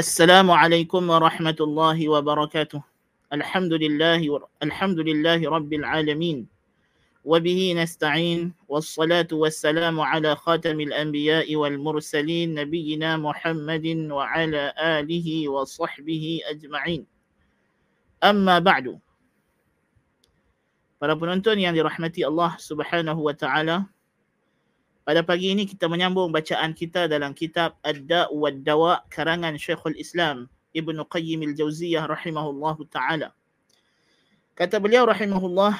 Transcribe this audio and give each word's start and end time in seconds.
السلام 0.00 0.48
عليكم 0.48 1.02
ورحمة 1.12 1.58
الله 1.60 1.98
وبركاته. 2.08 2.80
الحمد 3.36 3.72
لله 3.84 4.20
الحمد 4.64 4.98
لله 5.04 5.44
رب 5.44 5.72
العالمين. 5.72 6.48
وبه 7.20 7.60
نستعين 7.76 8.40
والصلاة 8.64 9.28
والسلام 9.28 10.00
على 10.00 10.30
خاتم 10.40 10.80
الأنبياء 10.80 11.52
والمرسلين 11.52 12.48
نبينا 12.56 13.20
محمد 13.20 13.86
وعلى 14.08 14.62
آله 14.80 15.28
وصحبه 15.52 16.24
أجمعين. 16.48 17.04
أما 18.24 18.56
بعد 18.64 18.96
Para 20.96 21.12
penonton 21.16 21.60
yang 21.60 21.76
dirahmati 21.76 22.24
Allah 22.24 22.56
Subhanahu 22.56 23.20
wa 23.28 23.36
taala, 23.36 23.84
pada 25.10 25.26
pagi 25.26 25.50
ini 25.50 25.66
kita 25.66 25.90
menyambung 25.90 26.30
bacaan 26.30 26.70
kita 26.70 27.10
dalam 27.10 27.34
kitab 27.34 27.74
Ad-Da' 27.82 28.30
wa 28.30 28.54
Dawa 28.54 29.02
karangan 29.10 29.58
Syekhul 29.58 29.98
Islam 29.98 30.46
Ibn 30.70 31.02
Qayyim 31.02 31.50
Al-Jauziyah 31.50 32.06
rahimahullah 32.06 32.78
taala. 32.94 33.34
Kata 34.54 34.78
beliau 34.78 35.10
rahimahullah 35.10 35.74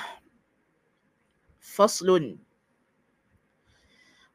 faslun 1.62 2.42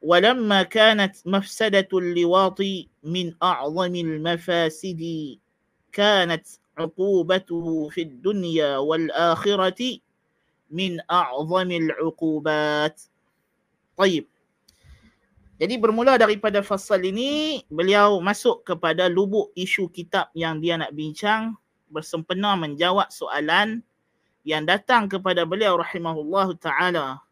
ولما 0.05 0.70
كانت 0.70 1.17
مفسدة 1.25 1.89
اللواط 1.89 2.62
من 3.03 3.34
أعظم 3.43 3.93
المفاسد 3.95 5.03
كانت 5.91 6.45
عقوبته 6.77 7.65
في 7.89 8.01
الدنيا 8.01 8.77
والآخرة 8.77 9.81
min 10.71 11.01
a'zamil 11.09 11.93
uqubat. 12.01 12.95
Taib. 13.98 14.25
Jadi 15.55 15.79
bermula 15.79 16.19
daripada 16.19 16.59
fasal 16.59 16.99
ini, 17.07 17.63
beliau 17.71 18.19
masuk 18.19 18.67
kepada 18.67 19.07
lubuk 19.07 19.55
isu 19.55 19.87
kitab 19.87 20.27
yang 20.35 20.59
dia 20.59 20.75
nak 20.75 20.91
bincang 20.91 21.55
bersempena 21.87 22.59
menjawab 22.59 23.07
soalan 23.07 23.79
yang 24.43 24.67
datang 24.67 25.07
kepada 25.07 25.47
beliau 25.47 25.79
rahimahullah 25.79 26.51
ta'ala 26.59 27.23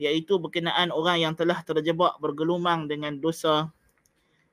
iaitu 0.00 0.40
berkenaan 0.40 0.88
orang 0.88 1.20
yang 1.20 1.34
telah 1.36 1.60
terjebak 1.60 2.16
bergelumang 2.16 2.88
dengan 2.88 3.20
dosa 3.20 3.68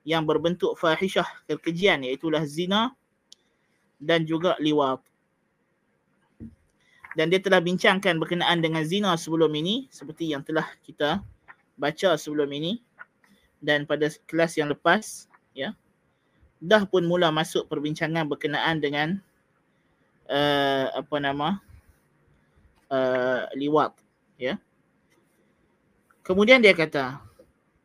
yang 0.03 0.27
berbentuk 0.27 0.75
fahishah 0.75 1.27
kekejian 1.47 2.03
iaitulah 2.03 2.43
zina 2.43 2.91
dan 4.03 4.27
juga 4.27 4.59
liwat. 4.59 4.99
Dan 7.15 7.31
dia 7.31 7.39
telah 7.39 7.63
bincangkan 7.63 8.19
berkenaan 8.19 8.59
dengan 8.59 8.83
zina 8.83 9.15
sebelum 9.15 9.49
ini 9.55 9.87
seperti 9.87 10.35
yang 10.35 10.43
telah 10.43 10.67
kita 10.83 11.23
baca 11.79 12.19
sebelum 12.19 12.51
ini 12.51 12.83
dan 13.61 13.85
pada 13.89 14.09
kelas 14.29 14.57
yang 14.57 14.69
lepas 14.69 15.25
ya 15.57 15.73
dah 16.57 16.85
pun 16.89 17.05
mula 17.05 17.29
masuk 17.29 17.69
perbincangan 17.69 18.25
berkenaan 18.25 18.81
dengan 18.81 19.17
uh, 20.29 20.89
apa 20.93 21.17
nama 21.21 21.61
uh, 22.89 23.45
liwat 23.53 23.93
ya. 24.41 24.57
Kemudian 26.25 26.59
dia 26.59 26.75
kata 26.75 27.23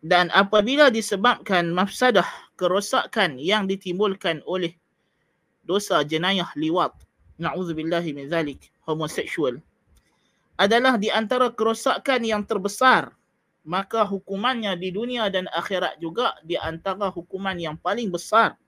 dan 0.03 0.35
apabila 0.35 0.91
disebabkan 0.91 1.71
mafsadah 1.71 2.27
kerosakan 2.59 3.39
yang 3.39 3.71
ditimbulkan 3.71 4.43
oleh 4.51 4.75
dosa 5.63 6.03
jenayah 6.03 6.51
liwat 6.59 6.91
na'udzubillahi 7.39 8.11
min 8.11 8.27
zalik 8.27 8.73
homoseksual 8.83 9.63
adalah 10.59 10.99
di 10.99 11.07
antara 11.07 11.55
kerosakan 11.55 12.27
yang 12.27 12.43
terbesar 12.43 13.15
maka 13.63 14.03
hukumannya 14.03 14.75
di 14.75 14.91
dunia 14.91 15.31
dan 15.31 15.47
akhirat 15.51 15.99
juga 16.03 16.35
di 16.43 16.59
antara 16.59 17.11
hukuman 17.11 17.55
yang 17.55 17.79
paling 17.79 18.11
besar 18.11 18.59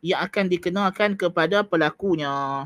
yang 0.00 0.24
akan 0.24 0.48
dikenakan 0.48 1.16
kepada 1.16 1.60
pelakunya. 1.60 2.64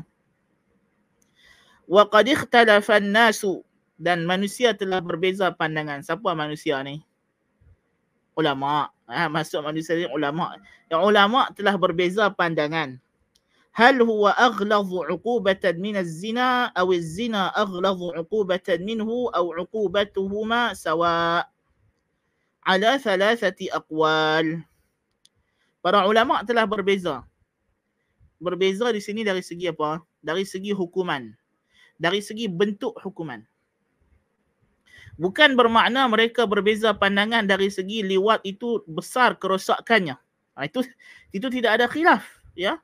Wa 1.85 2.03
qad 2.07 2.25
ikhtalafa 2.31 3.03
nasu 3.03 3.61
dan 3.99 4.23
manusia 4.23 4.73
telah 4.73 5.03
berbeza 5.03 5.51
pandangan. 5.51 6.01
Siapa 6.01 6.33
manusia 6.33 6.79
ni? 6.81 7.03
Ulama. 8.35 8.91
Ha, 9.05 9.29
maksud 9.29 9.63
manusia 9.63 9.95
ni 9.95 10.07
ulama. 10.09 10.57
Yang 10.89 11.01
ulama 11.05 11.39
telah 11.53 11.75
berbeza 11.77 12.27
pandangan. 12.33 12.99
Hal 13.75 13.99
huwa 13.99 14.31
aghlaz 14.39 14.87
'uqubatan 14.87 15.75
min 15.83 15.99
az-zina 15.99 16.71
aw 16.71 16.87
az-zina 16.95 17.51
aghlaz 17.51 17.99
'uqubatan 17.99 18.79
minhu 18.87 19.27
aw 19.35 19.45
'uqubatuhuma 19.51 20.71
sawa' 20.71 21.54
ala 22.65 22.97
salasati 22.97 23.69
aqwal. 23.69 24.65
Para 25.85 26.09
ulama 26.09 26.41
telah 26.41 26.65
berbeza. 26.65 27.21
Berbeza 28.41 28.89
di 28.89 28.99
sini 28.99 29.21
dari 29.21 29.45
segi 29.45 29.69
apa? 29.69 30.01
Dari 30.19 30.41
segi 30.43 30.73
hukuman. 30.73 31.29
Dari 32.01 32.19
segi 32.19 32.49
bentuk 32.49 32.97
hukuman. 32.99 33.39
Bukan 35.15 35.55
bermakna 35.55 36.03
mereka 36.11 36.43
berbeza 36.43 36.91
pandangan 36.91 37.47
dari 37.47 37.71
segi 37.71 38.03
liwat 38.03 38.43
itu 38.43 38.83
besar 38.83 39.39
kerosakannya. 39.39 40.19
Ha, 40.59 40.67
itu 40.67 40.83
itu 41.31 41.47
tidak 41.47 41.79
ada 41.79 41.87
khilaf, 41.87 42.27
ya. 42.51 42.81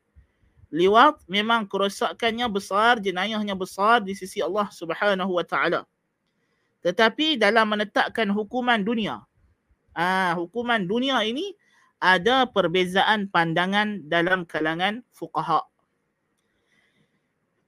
Liwat 0.72 1.20
memang 1.28 1.68
kerosakannya 1.68 2.48
besar, 2.48 3.04
jenayahnya 3.04 3.52
besar 3.52 4.00
di 4.00 4.16
sisi 4.16 4.40
Allah 4.40 4.72
Subhanahu 4.72 5.36
Wa 5.36 5.44
Taala. 5.44 5.84
Tetapi 6.80 7.36
dalam 7.36 7.68
menetapkan 7.68 8.32
hukuman 8.32 8.80
dunia, 8.80 9.20
ah 9.96 10.36
hukuman 10.38 10.84
dunia 10.88 11.24
ini 11.26 11.56
ada 12.02 12.50
perbezaan 12.50 13.30
pandangan 13.30 14.02
dalam 14.10 14.44
kalangan 14.50 15.06
fuqaha. 15.14 15.62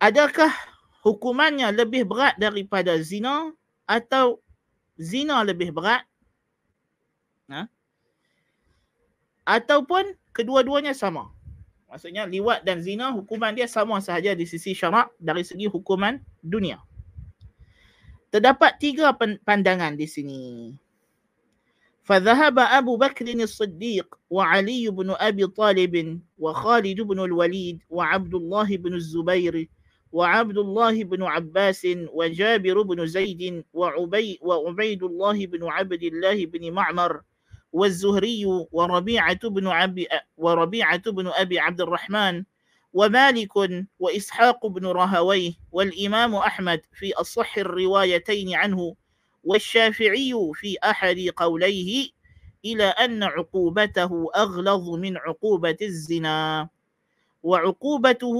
Adakah 0.02 0.52
hukumannya 1.06 1.70
lebih 1.72 2.10
berat 2.10 2.36
daripada 2.42 2.98
zina 3.00 3.54
atau 3.86 4.42
zina 4.98 5.46
lebih 5.46 5.72
berat? 5.72 6.04
Ha? 7.48 7.70
Ataupun 9.46 10.18
kedua-duanya 10.34 10.98
sama? 10.98 11.30
Maksudnya 11.94 12.26
liwat 12.26 12.66
dan 12.66 12.82
zina 12.82 13.14
hukuman 13.14 13.54
dia 13.54 13.70
sama 13.70 14.02
sahaja 14.02 14.34
di 14.34 14.50
sisi 14.50 14.74
syarak 14.74 15.14
dari 15.22 15.46
segi 15.46 15.70
hukuman 15.70 16.18
dunia. 16.42 16.82
Terdapat 18.34 18.82
tiga 18.82 19.14
pandangan 19.46 19.94
di 19.94 20.10
sini. 20.10 20.42
فذهب 22.04 22.60
أبو 22.60 22.98
بكر 22.98 23.28
الصديق 23.28 24.16
وعلي 24.30 24.90
بن 24.90 25.16
أبي 25.20 25.48
طالب 25.48 26.22
وخالد 26.38 27.02
بن 27.02 27.20
الوليد 27.20 27.80
وعبد 27.90 28.34
الله 28.36 28.78
بن 28.78 28.94
الزبير 28.94 29.70
وعبد 30.12 30.58
الله 30.58 31.04
بن 31.04 31.24
عباس 31.24 31.88
وجابر 32.14 32.82
بن 32.82 33.06
زيد 33.06 33.64
وعبي 33.74 34.40
وعبيد 34.42 35.04
الله 35.04 35.46
بن 35.46 35.64
عبد 35.64 36.04
الله 36.04 36.46
بن 36.46 36.72
معمر 36.72 37.22
والزهري 37.72 38.46
وربيعة 38.72 39.50
بن 39.50 39.68
أبي 39.68 40.08
وربيعة 40.38 41.12
بن 41.12 41.28
أبي 41.28 41.60
عبد 41.60 41.82
الرحمن 41.82 42.44
ومالك 42.94 43.52
وإسحاق 44.00 44.68
بن 44.68 44.86
رهويه 44.86 45.54
والإمام 45.72 46.36
أحمد 46.36 46.82
في 46.94 47.14
أصح 47.14 47.58
الروايتين 47.58 48.56
عنه 48.56 48.96
والشافعي 49.44 50.34
في 50.54 50.78
أحد 50.84 51.20
قوليه 51.36 52.10
إلى 52.66 52.84
أن 52.84 53.24
عقوبته 53.24 54.12
أغلظ 54.36 54.90
من 54.90 55.18
عقوبة 55.18 55.78
الزنا 55.82 56.70
وعقوبته 57.44 58.38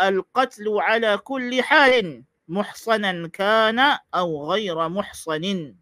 القتل 0.00 0.66
على 0.68 1.18
كل 1.18 1.62
حال 1.62 2.24
محصنا 2.48 3.28
كان 3.28 3.78
أو 4.14 4.28
غير 4.52 4.76
محصن 4.88 5.74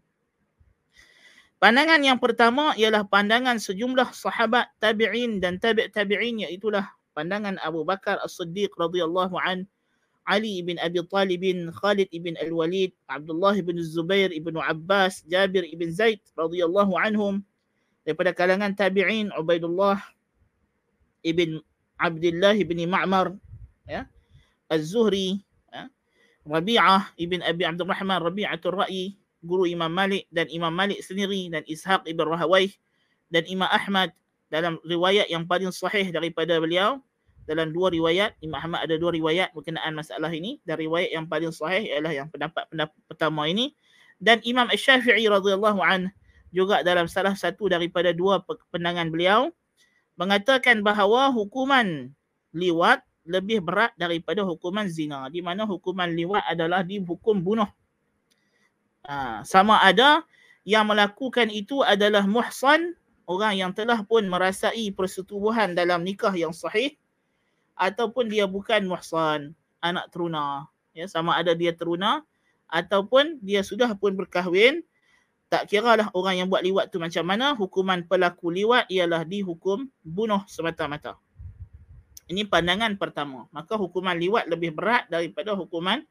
Pandangan 1.61 2.01
yang 2.01 2.17
pertama 2.17 2.73
ialah 2.73 3.05
pandangan 3.05 3.61
sejumlah 3.61 4.17
sahabat 4.17 4.73
tabi'in 4.81 5.37
dan 5.37 5.61
tabi' 5.61 5.93
tabi'in 5.93 6.41
iaitulah 6.41 6.89
pandangan 7.13 7.61
Abu 7.61 7.85
Bakar 7.85 8.17
As-Siddiq 8.17 8.73
radhiyallahu 8.81 9.37
an, 9.37 9.69
Ali 10.31 10.63
ibn 10.63 10.79
Abi 10.79 11.03
Talib, 11.11 11.43
Khalid 11.75 12.07
ibn 12.15 12.39
Al-Walid, 12.39 12.95
Abdullah 13.11 13.51
ibn 13.59 13.75
Zubair 13.83 14.31
ibn 14.31 14.55
Abbas, 14.55 15.27
Jabir 15.27 15.67
ibn 15.67 15.91
Zaid 15.91 16.23
radhiyallahu 16.39 16.95
anhum 16.95 17.43
daripada 18.07 18.31
kalangan 18.31 18.71
tabi'in 18.71 19.27
Ubaidullah 19.35 19.99
ibn 21.27 21.59
Abdullah 21.99 22.55
ibn 22.55 22.79
Ma'mar 22.87 23.35
ya 23.85 24.07
Az-Zuhri 24.71 25.43
ya 25.67 25.91
Rabi'ah 26.47 27.11
ibn 27.19 27.43
Abi 27.43 27.67
Abdul 27.67 27.91
Rahman 27.91 28.23
Rabi'atul 28.23 28.79
Ra'i 28.79 29.19
guru 29.43 29.67
Imam 29.67 29.91
Malik 29.91 30.31
dan 30.31 30.47
Imam 30.47 30.71
Malik 30.71 31.03
sendiri 31.03 31.51
dan 31.51 31.61
Ishaq 31.67 32.07
ibn 32.07 32.23
Rahawai 32.23 32.71
dan 33.29 33.43
Imam 33.51 33.69
Ahmad 33.69 34.15
dalam 34.47 34.79
riwayat 34.87 35.29
yang 35.29 35.43
paling 35.43 35.69
sahih 35.75 36.07
daripada 36.09 36.57
beliau 36.57 37.03
dalam 37.51 37.75
dua 37.75 37.91
riwayat 37.91 38.39
Imam 38.39 38.63
Ahmad 38.63 38.87
ada 38.87 38.95
dua 38.95 39.11
riwayat 39.11 39.51
berkenaan 39.51 39.91
masalah 39.91 40.31
ini 40.31 40.63
dan 40.63 40.79
riwayat 40.79 41.11
yang 41.11 41.27
paling 41.27 41.51
sahih 41.51 41.83
ialah 41.83 42.15
yang 42.15 42.31
pendapat-pendapat 42.31 42.95
pertama 43.11 43.51
ini 43.51 43.75
dan 44.23 44.39
Imam 44.47 44.71
Asy-Syafi'i 44.71 45.27
radhiyallahu 45.27 45.83
an 45.83 46.07
juga 46.55 46.79
dalam 46.87 47.11
salah 47.11 47.35
satu 47.35 47.67
daripada 47.67 48.15
dua 48.15 48.39
pandangan 48.71 49.11
beliau 49.11 49.51
mengatakan 50.15 50.85
bahawa 50.85 51.33
hukuman 51.35 52.11
liwat 52.55 53.03
lebih 53.25 53.61
berat 53.63 53.93
daripada 53.95 54.43
hukuman 54.43 54.85
zina. 54.89 55.25
Di 55.31 55.39
mana 55.39 55.65
hukuman 55.65 56.09
liwat 56.11 56.45
adalah 56.45 56.85
dihukum 56.85 57.41
bunuh. 57.41 57.69
Ha, 59.01 59.41
sama 59.41 59.81
ada 59.81 60.21
yang 60.61 60.85
melakukan 60.85 61.49
itu 61.49 61.81
adalah 61.81 62.27
muhsan, 62.29 62.93
orang 63.25 63.57
yang 63.57 63.71
telah 63.73 64.05
pun 64.05 64.21
merasai 64.29 64.93
persetubuhan 64.93 65.73
dalam 65.73 66.05
nikah 66.05 66.33
yang 66.37 66.53
sahih 66.53 66.93
ataupun 67.81 68.29
dia 68.29 68.45
bukan 68.45 68.85
muhsan, 68.85 69.57
anak 69.81 70.13
teruna. 70.13 70.69
Ya, 70.93 71.09
sama 71.09 71.33
ada 71.33 71.57
dia 71.57 71.73
teruna 71.73 72.21
ataupun 72.69 73.41
dia 73.41 73.65
sudah 73.65 73.91
pun 73.97 74.13
berkahwin, 74.13 74.85
tak 75.51 75.67
kira 75.67 75.99
lah 75.99 76.07
orang 76.15 76.39
yang 76.39 76.47
buat 76.47 76.63
liwat 76.63 76.93
tu 76.93 77.01
macam 77.01 77.27
mana, 77.27 77.57
hukuman 77.57 78.05
pelaku 78.07 78.53
liwat 78.53 78.87
ialah 78.87 79.27
dihukum 79.27 79.89
bunuh 80.05 80.39
semata-mata. 80.47 81.19
Ini 82.31 82.47
pandangan 82.47 82.95
pertama. 82.95 83.51
Maka 83.51 83.75
hukuman 83.75 84.15
liwat 84.15 84.47
lebih 84.47 84.71
berat 84.71 85.11
daripada 85.11 85.51
hukuman 85.51 86.07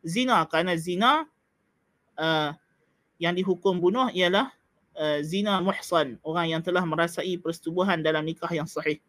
zina. 0.00 0.48
Kerana 0.48 0.72
zina 0.80 1.28
uh, 2.16 2.56
yang 3.20 3.36
dihukum 3.36 3.76
bunuh 3.76 4.08
ialah 4.16 4.48
uh, 4.96 5.20
zina 5.20 5.60
muhsan. 5.60 6.16
Orang 6.24 6.48
yang 6.48 6.64
telah 6.64 6.80
merasai 6.80 7.36
persetubuhan 7.36 8.00
dalam 8.00 8.24
nikah 8.24 8.48
yang 8.48 8.64
sahih. 8.64 9.04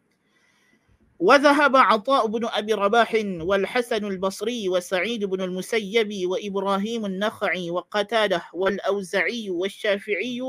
وذهب 1.21 1.77
عطاء 1.77 2.27
بن 2.27 2.45
أبي 2.45 2.73
رباح 2.73 3.11
والحسن 3.23 4.05
البصري 4.05 4.69
وسعيد 4.69 5.25
بن 5.25 5.41
المسيب 5.41 6.09
وإبراهيم 6.25 7.05
النخعي 7.05 7.69
وقتاده 7.69 8.41
والأوزعي 8.53 9.49
والشافعي 9.49 10.41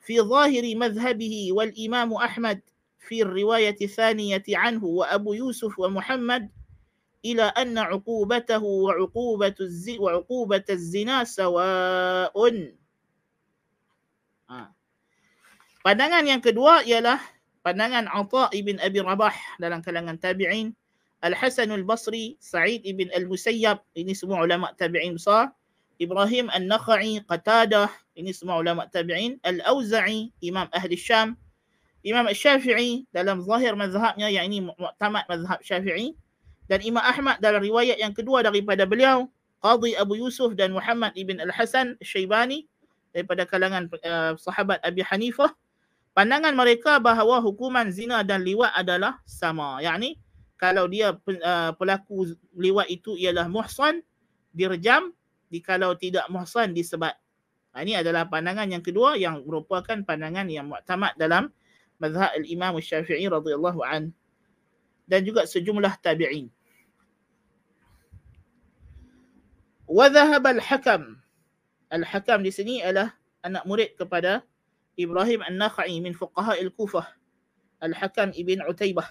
في 0.00 0.20
ظاهر 0.20 0.74
مذهبه 0.76 1.48
والإمام 1.52 2.12
أحمد 2.12 2.60
في 2.98 3.22
الرواية 3.22 3.76
الثانية 3.82 4.42
عنه 4.48 4.84
وأبو 4.84 5.32
يوسف 5.32 5.78
ومحمد 5.78 6.50
إلى 7.24 7.42
أن 7.42 7.78
عقوبته 7.78 8.62
وعقوبة 8.62 9.54
الزنا 9.60 10.00
وعقوبة 10.00 10.64
الزنا 10.70 11.24
سواء. 11.24 12.34
Pandangan 15.84 16.24
yang 16.24 16.40
kedua 16.40 16.80
ialah 16.82 17.20
pandangan 17.64 18.04
Atha 18.12 18.52
ibn 18.52 18.76
Abi 18.84 19.00
Rabah 19.00 19.32
dalam 19.56 19.80
kalangan 19.80 20.20
tabi'in, 20.20 20.76
Al-Hasan 21.24 21.72
al-Basri, 21.72 22.36
Sa'id 22.36 22.84
ibn 22.84 23.08
al-Musayyab, 23.16 23.80
ini 23.96 24.12
semua 24.12 24.44
ulama 24.44 24.76
tabi'in 24.76 25.16
besar, 25.16 25.48
Ibrahim 25.96 26.52
al-Nakhai, 26.52 27.24
Qatadah, 27.24 27.88
ini 28.20 28.36
semua 28.36 28.60
ulama 28.60 28.84
tabi'in, 28.92 29.40
Al-Auza'i, 29.40 30.28
Imam 30.44 30.68
Ahli 30.76 31.00
Syam, 31.00 31.40
Imam 32.04 32.28
Syafi'i 32.28 33.08
dalam 33.16 33.40
zahir 33.40 33.72
mazhabnya 33.72 34.28
yang 34.28 34.52
ini 34.52 34.68
mu'tamad 34.68 35.24
mazhab 35.24 35.64
Syafi'i. 35.64 36.12
Dan 36.68 36.84
Imam 36.84 37.00
Ahmad 37.00 37.40
dalam 37.40 37.64
riwayat 37.64 37.96
yang 37.96 38.12
kedua 38.12 38.44
daripada 38.44 38.84
beliau 38.84 39.28
Qadhi 39.64 39.96
Abu 39.96 40.20
Yusuf 40.20 40.52
dan 40.52 40.76
Muhammad 40.76 41.16
ibn 41.16 41.40
Al-Hasan 41.40 41.96
Syaibani 42.04 42.68
daripada 43.16 43.48
kalangan 43.48 43.88
uh, 44.04 44.36
sahabat 44.36 44.80
Abi 44.84 45.00
Hanifah 45.00 45.52
pandangan 46.14 46.54
mereka 46.54 47.02
bahawa 47.02 47.42
hukuman 47.42 47.90
zina 47.90 48.22
dan 48.22 48.46
liwat 48.46 48.70
adalah 48.72 49.20
sama 49.26 49.82
yakni 49.82 50.16
kalau 50.56 50.86
dia 50.86 51.12
uh, 51.18 51.70
pelaku 51.74 52.32
liwat 52.54 52.88
itu 52.88 53.18
ialah 53.18 53.50
muhsan 53.50 54.00
dirjam 54.54 55.10
di 55.50 55.58
kalau 55.60 55.98
tidak 55.98 56.24
muhsan 56.30 56.72
disebat 56.72 57.18
ini 57.74 57.98
adalah 57.98 58.30
pandangan 58.30 58.70
yang 58.70 58.82
kedua 58.86 59.18
yang 59.18 59.42
merupakan 59.42 59.98
pandangan 60.06 60.46
yang 60.46 60.70
mu'tamad 60.70 61.18
dalam 61.18 61.50
mazhab 61.98 62.30
al-Imam 62.38 62.78
Syafi'i 62.78 63.26
radhiyallahu 63.26 63.82
an 63.82 64.14
dan 65.10 65.20
juga 65.26 65.44
sejumlah 65.44 66.00
tabi'in. 66.00 66.48
Wa 69.84 70.08
al-Hakam. 70.08 71.20
Al-Hakam 71.92 72.40
di 72.40 72.50
sini 72.54 72.74
adalah 72.80 73.12
anak 73.44 73.66
murid 73.68 73.90
kepada 74.00 74.46
Ibrahim 74.94 75.42
An-Nakhai 75.42 75.98
min 76.02 76.14
fuqaha 76.14 76.58
al-Kufah. 76.58 77.06
Al-Hakam 77.82 78.32
ibn 78.34 78.62
Utaybah. 78.64 79.06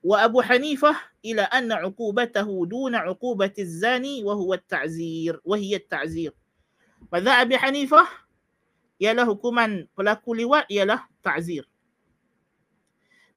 Wa 0.00 0.24
Abu 0.24 0.40
Hanifah 0.40 0.96
ila 1.20 1.44
anna 1.52 1.84
uqubatahu 1.84 2.64
duna 2.64 3.04
uqubati 3.04 3.68
az-zani 3.68 4.24
wa 4.24 4.32
huwa 4.32 4.56
at-ta'zir 4.56 5.36
wa 5.44 5.60
hiya 5.60 5.76
at-ta'zir. 5.76 6.32
Mazhab 7.12 7.44
Abi 7.44 7.60
Hanifah 7.60 8.08
ialah 8.96 9.28
hukuman 9.28 9.84
pelaku 9.92 10.36
liwat 10.36 10.68
ialah 10.72 11.04
ta'zir 11.20 11.64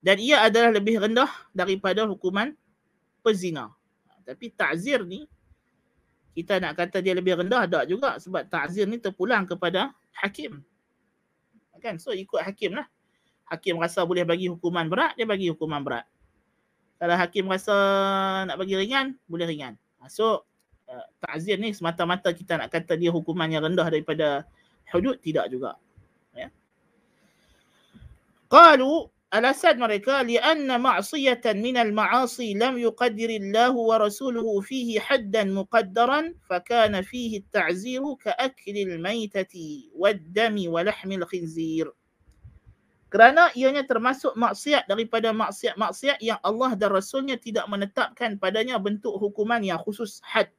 dan 0.03 0.19
ia 0.19 0.43
adalah 0.43 0.75
lebih 0.75 0.99
rendah 0.99 1.31
daripada 1.55 2.03
hukuman 2.03 2.51
pezina. 3.23 3.71
Tapi 4.27 4.51
ta'zir 4.51 5.07
ni 5.07 5.23
kita 6.35 6.59
nak 6.59 6.75
kata 6.75 6.99
dia 6.99 7.15
lebih 7.15 7.39
rendah 7.39 7.63
tak 7.63 7.87
juga 7.87 8.19
sebab 8.19 8.43
ta'zir 8.51 8.83
ni 8.83 8.99
terpulang 8.99 9.47
kepada 9.47 9.95
hakim. 10.11 10.59
Kan? 11.83 11.99
So 11.99 12.15
ikut 12.15 12.39
hakim 12.39 12.79
lah. 12.79 12.87
Hakim 13.51 13.75
rasa 13.75 14.07
boleh 14.07 14.23
bagi 14.23 14.47
hukuman 14.47 14.87
berat, 14.87 15.19
dia 15.19 15.27
bagi 15.27 15.51
hukuman 15.51 15.83
berat. 15.83 16.07
Kalau 16.95 17.19
hakim 17.19 17.51
rasa 17.51 17.75
nak 18.47 18.55
bagi 18.55 18.79
ringan, 18.79 19.19
boleh 19.27 19.43
ringan. 19.43 19.75
Ha, 19.99 20.07
so 20.07 20.47
uh, 20.87 21.05
ta'zir 21.19 21.59
ni 21.59 21.75
semata-mata 21.75 22.31
kita 22.31 22.55
nak 22.55 22.71
kata 22.71 22.95
dia 22.95 23.11
hukuman 23.11 23.51
yang 23.51 23.67
rendah 23.67 23.91
daripada 23.91 24.47
hudud, 24.95 25.19
tidak 25.19 25.51
juga. 25.51 25.75
Ya. 26.31 26.47
Qalu 28.47 29.11
mereka 29.33 30.21
lianna 30.21 30.77
ma'siyatan 30.77 31.57
min 31.57 31.73
al-ma'asi 31.73 32.53
lam 32.53 32.77
yuqaddir 32.77 33.33
Allah 33.41 33.73
wa 33.73 33.97
rasuluhu 33.97 34.61
fihi 34.61 35.01
haddan 35.01 35.57
muqaddaran 35.57 36.37
fakana 36.45 37.01
fihi 37.01 37.41
at-ta'ziru 37.41 38.13
ka'akli 38.21 38.85
al-maytati 38.93 39.89
wad-dami 39.97 40.69
wa 40.69 40.85
lahmi 40.85 41.17
al-khinzir 41.17 41.89
kerana 43.09 43.49
ianya 43.57 43.81
termasuk 43.81 44.37
maksiat 44.37 44.85
daripada 44.85 45.33
maksiat-maksiat 45.33 46.21
yang 46.21 46.37
Allah 46.45 46.77
dan 46.77 46.93
Rasulnya 46.93 47.37
tidak 47.37 47.65
menetapkan 47.69 48.37
padanya 48.37 48.81
bentuk 48.81 49.13
hukuman 49.21 49.61
yang 49.61 49.77
khusus 49.77 50.17
had. 50.25 50.49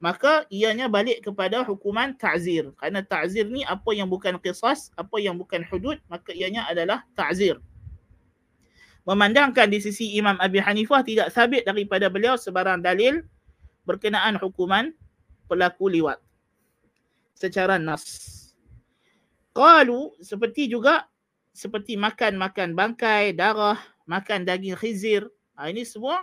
Maka 0.00 0.48
ianya 0.48 0.88
balik 0.88 1.20
kepada 1.28 1.60
hukuman 1.68 2.16
ta'zir. 2.16 2.72
Kerana 2.80 3.04
ta'zir 3.04 3.52
ni 3.52 3.68
apa 3.68 3.92
yang 3.92 4.08
bukan 4.08 4.40
qisas, 4.40 4.96
apa 4.96 5.20
yang 5.20 5.36
bukan 5.36 5.60
hudud, 5.68 6.00
maka 6.08 6.32
ianya 6.32 6.64
adalah 6.72 7.04
ta'zir 7.12 7.60
memandangkan 9.04 9.70
di 9.70 9.78
sisi 9.78 10.16
Imam 10.18 10.38
Abi 10.42 10.58
Hanifah 10.58 11.04
tidak 11.04 11.28
sabit 11.30 11.66
daripada 11.68 12.10
beliau 12.10 12.34
sebarang 12.34 12.82
dalil 12.82 13.22
berkenaan 13.86 14.36
hukuman 14.40 14.92
pelaku 15.48 15.88
liwat 15.88 16.20
secara 17.38 17.78
nas. 17.78 18.04
Qalu 19.54 20.14
seperti 20.20 20.66
juga 20.70 21.06
seperti 21.54 21.98
makan-makan 21.98 22.78
bangkai, 22.78 23.34
darah, 23.34 23.78
makan 24.06 24.46
daging 24.46 24.78
khizir. 24.78 25.26
Ha, 25.58 25.66
ini 25.70 25.82
semua 25.82 26.22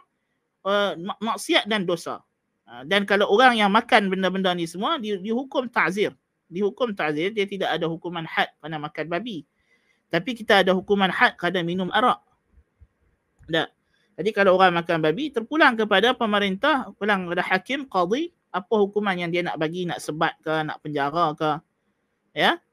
uh, 0.64 0.96
maksiat 1.20 1.68
dan 1.68 1.84
dosa. 1.84 2.24
Ha, 2.64 2.88
dan 2.88 3.04
kalau 3.04 3.28
orang 3.28 3.60
yang 3.60 3.68
makan 3.68 4.08
benda-benda 4.08 4.56
ni 4.56 4.64
semua 4.64 4.96
di, 4.96 5.20
dihukum 5.20 5.68
ta'zir. 5.68 6.16
Dihukum 6.48 6.96
ta'zir, 6.96 7.36
dia 7.36 7.44
tidak 7.44 7.76
ada 7.76 7.90
hukuman 7.90 8.24
had 8.24 8.48
kerana 8.64 8.80
makan 8.80 9.06
babi. 9.12 9.44
Tapi 10.08 10.32
kita 10.32 10.64
ada 10.64 10.72
hukuman 10.72 11.12
had 11.12 11.36
kerana 11.36 11.66
minum 11.66 11.92
arak. 11.92 12.24
Tak. 13.46 13.70
Jadi 14.16 14.30
kalau 14.32 14.56
orang 14.56 14.80
makan 14.80 15.04
babi 15.04 15.28
terpulang 15.28 15.76
kepada 15.76 16.16
pemerintah, 16.16 16.88
pulang 16.96 17.28
kepada 17.28 17.44
hakim, 17.44 17.84
qadhi, 17.84 18.32
apa 18.56 18.74
hukuman 18.80 19.12
yang 19.20 19.28
dia 19.28 19.44
nak 19.44 19.60
bagi, 19.60 19.84
nak 19.84 20.00
sebat 20.00 20.40
ke, 20.40 20.64
nak 20.64 20.80
penjara 20.80 21.36
ke. 21.36 21.52
Ya. 22.32 22.64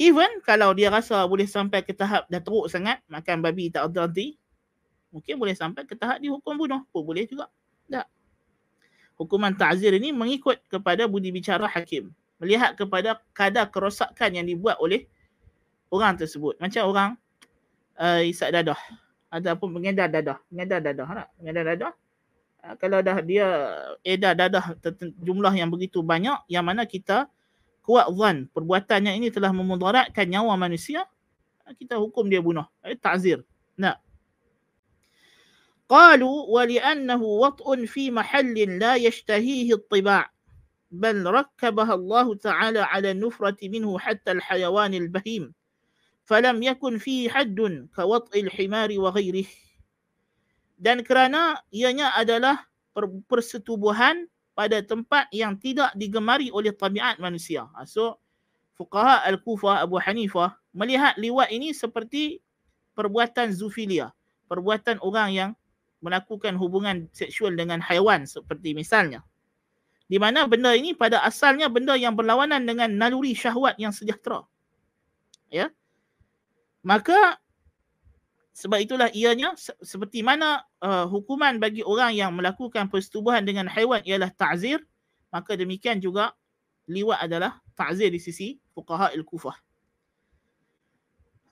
Even 0.00 0.40
kalau 0.40 0.72
dia 0.72 0.88
rasa 0.88 1.28
boleh 1.28 1.44
sampai 1.44 1.84
ke 1.84 1.92
tahap 1.92 2.24
dah 2.32 2.40
teruk 2.40 2.72
sangat, 2.72 3.04
makan 3.04 3.44
babi 3.44 3.68
tak 3.68 3.92
henti, 3.92 4.40
mungkin 5.12 5.36
boleh 5.36 5.52
sampai 5.52 5.84
ke 5.84 5.92
tahap 5.92 6.24
dihukum 6.24 6.56
bunuh 6.56 6.80
pun 6.88 7.04
boleh 7.04 7.28
juga. 7.28 7.52
Tak. 7.92 8.08
Hukuman 9.20 9.52
ta'zir 9.52 9.92
ini 9.92 10.16
mengikut 10.16 10.64
kepada 10.72 11.04
budi 11.04 11.28
bicara 11.28 11.68
hakim. 11.68 12.08
Melihat 12.40 12.72
kepada 12.72 13.20
kadar 13.36 13.68
kerosakan 13.68 14.40
yang 14.40 14.48
dibuat 14.48 14.80
oleh 14.80 15.04
orang 15.92 16.16
tersebut. 16.16 16.56
Macam 16.56 16.88
orang 16.88 17.10
uh, 18.00 18.24
isak 18.24 18.56
dadah 18.56 18.80
ataupun 19.29 19.79
pengedar 19.79 20.07
dadah. 20.07 20.37
Pengedar 20.47 20.79
dadah 20.79 21.05
tak? 21.05 21.29
Pengedar 21.39 21.63
dadah. 21.75 21.93
Uh, 22.63 22.73
kalau 22.79 22.99
dah 23.03 23.17
dia 23.21 23.47
edar 24.01 24.33
dadah 24.33 24.73
jumlah 25.21 25.53
yang 25.53 25.69
begitu 25.69 26.01
banyak 26.01 26.39
yang 26.49 26.65
mana 26.65 26.87
kita 26.87 27.29
kuat 27.85 28.09
zan 28.17 28.49
perbuatannya 28.49 29.13
ini 29.21 29.29
telah 29.29 29.53
memudaratkan 29.53 30.25
nyawa 30.25 30.57
manusia 30.57 31.05
uh, 31.67 31.73
kita 31.77 31.99
hukum 31.99 32.25
dia 32.25 32.41
bunuh. 32.41 32.65
Eh, 32.81 32.97
ta'zir. 32.97 33.43
Nah. 33.77 33.99
قالوا 35.85 36.49
ولأنه 36.49 37.21
وطء 37.21 37.85
في 37.85 38.09
محل 38.09 38.79
لا 38.81 38.95
يشتهيه 38.95 39.73
الطباع 39.73 40.31
بل 40.91 41.25
ركبها 41.25 41.93
الله 41.93 42.35
تعالى 42.35 42.79
على 42.79 43.11
النفرة 43.11 43.57
منه 43.63 43.99
حتى 43.99 44.31
الحيوان 44.31 44.93
البهيم 44.93 45.53
falam 46.30 46.62
yakun 46.62 47.02
fi 47.02 47.26
haddun 47.26 47.90
kawat'il 47.90 48.46
himari 48.54 49.02
wa 49.02 49.10
ghairih 49.10 49.50
dan 50.78 51.02
kerana 51.02 51.58
ianya 51.74 52.14
adalah 52.14 52.70
persetubuhan 53.28 54.30
pada 54.56 54.80
tempat 54.80 55.28
yang 55.28 55.60
tidak 55.60 55.92
digemari 55.92 56.48
oleh 56.48 56.72
tabiat 56.72 57.20
manusia. 57.20 57.68
Ah, 57.76 57.84
so, 57.84 58.16
Fuqaha 58.80 59.28
Al-Kufah 59.28 59.84
Abu 59.84 60.00
Hanifah 60.00 60.56
melihat 60.72 61.16
liwat 61.20 61.52
ini 61.52 61.76
seperti 61.76 62.40
perbuatan 62.96 63.52
zufilia. 63.52 64.12
Perbuatan 64.48 64.98
orang 65.04 65.28
yang 65.30 65.50
melakukan 66.00 66.56
hubungan 66.56 67.06
seksual 67.12 67.54
dengan 67.54 67.78
haiwan 67.84 68.24
seperti 68.24 68.72
misalnya. 68.72 69.20
Di 70.10 70.16
mana 70.16 70.48
benda 70.48 70.74
ini 70.74 70.96
pada 70.96 71.22
asalnya 71.22 71.70
benda 71.70 71.94
yang 71.94 72.16
berlawanan 72.16 72.64
dengan 72.64 72.90
naluri 72.96 73.36
syahwat 73.36 73.76
yang 73.76 73.94
sejahtera. 73.94 74.48
Ya. 75.52 75.68
Yeah? 75.68 75.70
Maka 76.85 77.39
sebab 78.55 78.79
itulah 78.79 79.09
ianya 79.11 79.51
seperti 79.83 80.23
mana 80.23 80.63
uh, 80.79 81.03
hukuman 81.09 81.59
bagi 81.59 81.83
orang 81.83 82.15
yang 82.15 82.31
melakukan 82.31 82.87
persetubuhan 82.87 83.43
dengan 83.43 83.67
haiwan 83.67 83.99
ialah 84.07 84.31
ta'zir, 84.31 84.79
maka 85.33 85.59
demikian 85.59 85.99
juga 85.99 86.31
liwat 86.87 87.25
adalah 87.25 87.59
ta'zir 87.75 88.13
di 88.13 88.21
sisi 88.21 88.55
fuqaha 88.71 89.11
al-Kufah. 89.11 89.57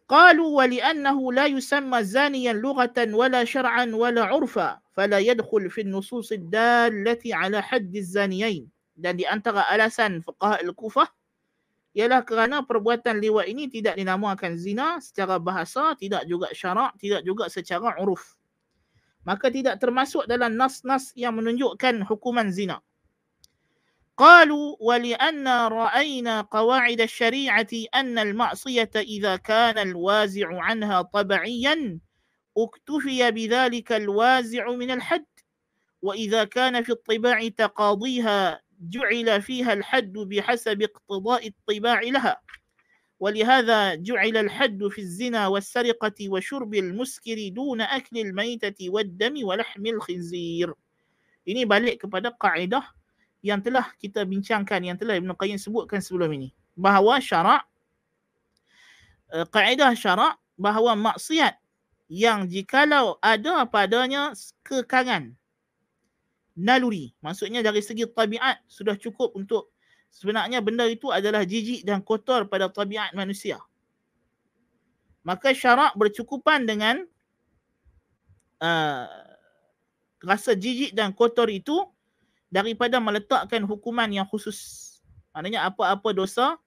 قالوا 0.03 0.49
ولأنه 0.57 1.33
لا 1.33 1.45
يسمى 1.47 2.03
زانيا 2.03 2.53
لغة 2.53 2.97
ولا 3.15 3.41
شرعا 3.47 3.85
ولا 3.95 4.23
عرفا 4.23 4.79
فلا 4.93 5.19
يدخل 5.19 5.69
في 5.69 5.81
النصوص 5.81 6.31
الدالة 6.31 7.23
على 7.25 7.63
حد 7.63 7.95
الزانيين 7.95 8.67
dan 8.93 9.17
di 9.17 9.25
antara 9.25 9.65
alasan 9.73 10.21
fuqaha 10.21 10.61
al-Kufah 10.61 11.09
ialah 11.97 12.25
kerana 12.25 12.65
perbuatan 12.65 13.21
liwat 13.21 13.45
ini 13.45 13.69
tidak 13.69 13.93
dinamakan 14.01 14.57
zina 14.57 14.97
secara 14.97 15.37
bahasa, 15.37 15.93
tidak 15.93 16.25
juga 16.25 16.49
syarak, 16.49 16.97
tidak 16.97 17.21
juga 17.21 17.45
secara 17.53 17.93
uruf. 18.01 18.33
Maka 19.23 19.53
tidak 19.53 19.77
termasuk 19.77 20.25
dalam 20.25 20.57
nas-nas 20.57 21.13
yang 21.13 21.37
menunjukkan 21.37 22.01
hukuman 22.03 22.49
zina. 22.49 22.81
قالوا 24.13 24.77
ولأن 24.77 25.47
رأينا 25.73 26.41
قواعد 26.41 27.01
الشريعة 27.01 27.73
أن 27.95 28.13
المعصية 28.19 28.93
إذا 28.95 29.35
كان 29.35 29.77
الوازع 29.77 30.47
عنها 30.53 31.01
طبعيا 31.01 31.99
اكتفي 32.57 33.31
بذلك 33.31 33.91
الوازع 33.91 34.69
من 34.69 34.91
الحد 34.91 35.25
وإذا 36.01 36.43
كان 36.43 36.83
في 36.83 36.91
الطباع 36.91 37.47
تقاضيها 37.47 38.61
جعل 38.79 39.41
فيها 39.41 39.73
الحد 39.73 40.13
بحسب 40.13 40.81
اقتضاء 40.81 41.47
الطباع 41.47 42.01
لها 42.01 42.41
ولهذا 43.19 43.95
جعل 43.95 44.37
الحد 44.37 44.87
في 44.87 45.01
الزنا 45.01 45.47
والسرقة 45.47 46.29
وشرب 46.29 46.73
المسكر 46.75 47.47
دون 47.55 47.81
أكل 47.81 48.17
الميتة 48.17 48.89
والدم 48.89 49.35
ولحم 49.43 49.85
الخنزير 49.85 50.69
ini 51.43 51.67
balik 51.67 52.07
kepada 52.07 52.31
kaedah 52.35 52.83
yang 53.43 53.59
telah 53.59 53.91
kita 53.99 54.23
bincangkan 54.23 54.79
yang 54.79 54.95
telah 54.95 55.19
Ibn 55.19 55.35
Qayyim 55.35 55.59
sebutkan 55.59 55.99
sebelum 55.99 56.31
ini 56.31 56.55
bahawa 56.75 57.19
syarak 57.19 57.67
uh, 59.35 59.43
kaedah 59.51 59.91
syarak 59.95 60.39
bahawa 60.55 60.95
maksiat 60.95 61.59
yang 62.07 62.47
jikalau 62.47 63.19
ada 63.19 63.67
padanya 63.67 64.31
kekangan 64.63 65.35
naluri. 66.58 67.14
Maksudnya 67.22 67.62
dari 67.62 67.78
segi 67.78 68.02
tabiat 68.10 68.66
sudah 68.66 68.98
cukup 68.98 69.38
untuk 69.38 69.70
sebenarnya 70.10 70.58
benda 70.58 70.82
itu 70.90 71.14
adalah 71.14 71.46
jijik 71.46 71.86
dan 71.86 72.02
kotor 72.02 72.50
pada 72.50 72.66
tabiat 72.66 73.14
manusia. 73.14 73.62
Maka 75.22 75.54
syarak 75.54 75.94
bercukupan 75.94 76.66
dengan 76.66 77.06
uh, 78.58 79.06
rasa 80.18 80.58
jijik 80.58 80.98
dan 80.98 81.14
kotor 81.14 81.46
itu 81.46 81.86
daripada 82.50 82.98
meletakkan 82.98 83.62
hukuman 83.62 84.10
yang 84.10 84.26
khusus. 84.26 84.90
Maknanya 85.30 85.70
apa-apa 85.70 86.10
dosa 86.10 86.58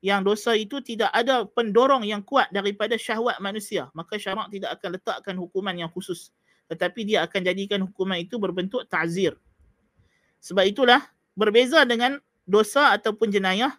yang 0.00 0.20
dosa 0.24 0.52
itu 0.56 0.80
tidak 0.80 1.10
ada 1.12 1.44
pendorong 1.48 2.04
yang 2.04 2.20
kuat 2.24 2.48
daripada 2.48 2.96
syahwat 2.96 3.36
manusia. 3.42 3.90
Maka 3.92 4.16
syarak 4.16 4.48
tidak 4.48 4.80
akan 4.80 4.88
letakkan 4.96 5.36
hukuman 5.36 5.74
yang 5.76 5.90
khusus 5.92 6.32
tetapi 6.68 7.04
dia 7.04 7.24
akan 7.24 7.40
jadikan 7.44 7.80
hukuman 7.84 8.20
itu 8.20 8.40
berbentuk 8.40 8.84
ta'zir. 8.88 9.36
Sebab 10.40 10.64
itulah 10.68 11.00
berbeza 11.36 11.84
dengan 11.88 12.20
dosa 12.44 12.92
ataupun 12.92 13.32
jenayah 13.32 13.72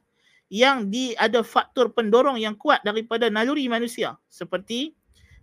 yang 0.49 0.89
di 0.89 1.17
ada 1.17 1.41
faktor 1.41 1.89
pendorong 1.93 2.37
yang 2.37 2.53
kuat 2.53 2.81
daripada 2.85 3.29
naluri 3.33 3.65
manusia 3.65 4.17
seperti 4.29 4.93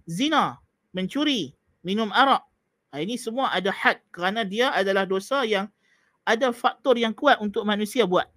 zina, 0.07 0.59
mencuri, 0.95 1.55
minum 1.83 2.11
arak. 2.15 2.43
Ha, 2.93 3.03
ini 3.03 3.19
semua 3.19 3.51
ada 3.51 3.73
had 3.73 3.99
kerana 4.15 4.47
dia 4.47 4.71
adalah 4.71 5.09
dosa 5.09 5.43
yang 5.43 5.67
ada 6.23 6.55
faktor 6.55 6.95
yang 6.95 7.11
kuat 7.17 7.43
untuk 7.43 7.67
manusia 7.67 8.07
buat. 8.07 8.31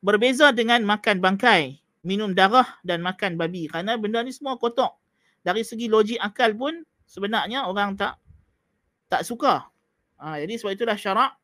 Berbeza 0.00 0.48
dengan 0.56 0.80
makan 0.88 1.20
bangkai, 1.20 1.76
minum 2.00 2.32
darah 2.32 2.80
dan 2.80 3.04
makan 3.04 3.36
babi 3.36 3.68
kerana 3.68 4.00
benda 4.00 4.24
ni 4.24 4.32
semua 4.32 4.56
kotor. 4.56 4.96
Dari 5.44 5.60
segi 5.60 5.88
logik 5.88 6.20
akal 6.20 6.56
pun 6.56 6.80
sebenarnya 7.09 7.69
orang 7.69 7.95
tak 7.95 8.17
tak 9.09 9.21
suka. 9.23 9.69
Ha, 10.17 10.41
jadi 10.41 10.57
sebab 10.57 10.73
itulah 10.73 10.97
syarak 10.97 11.37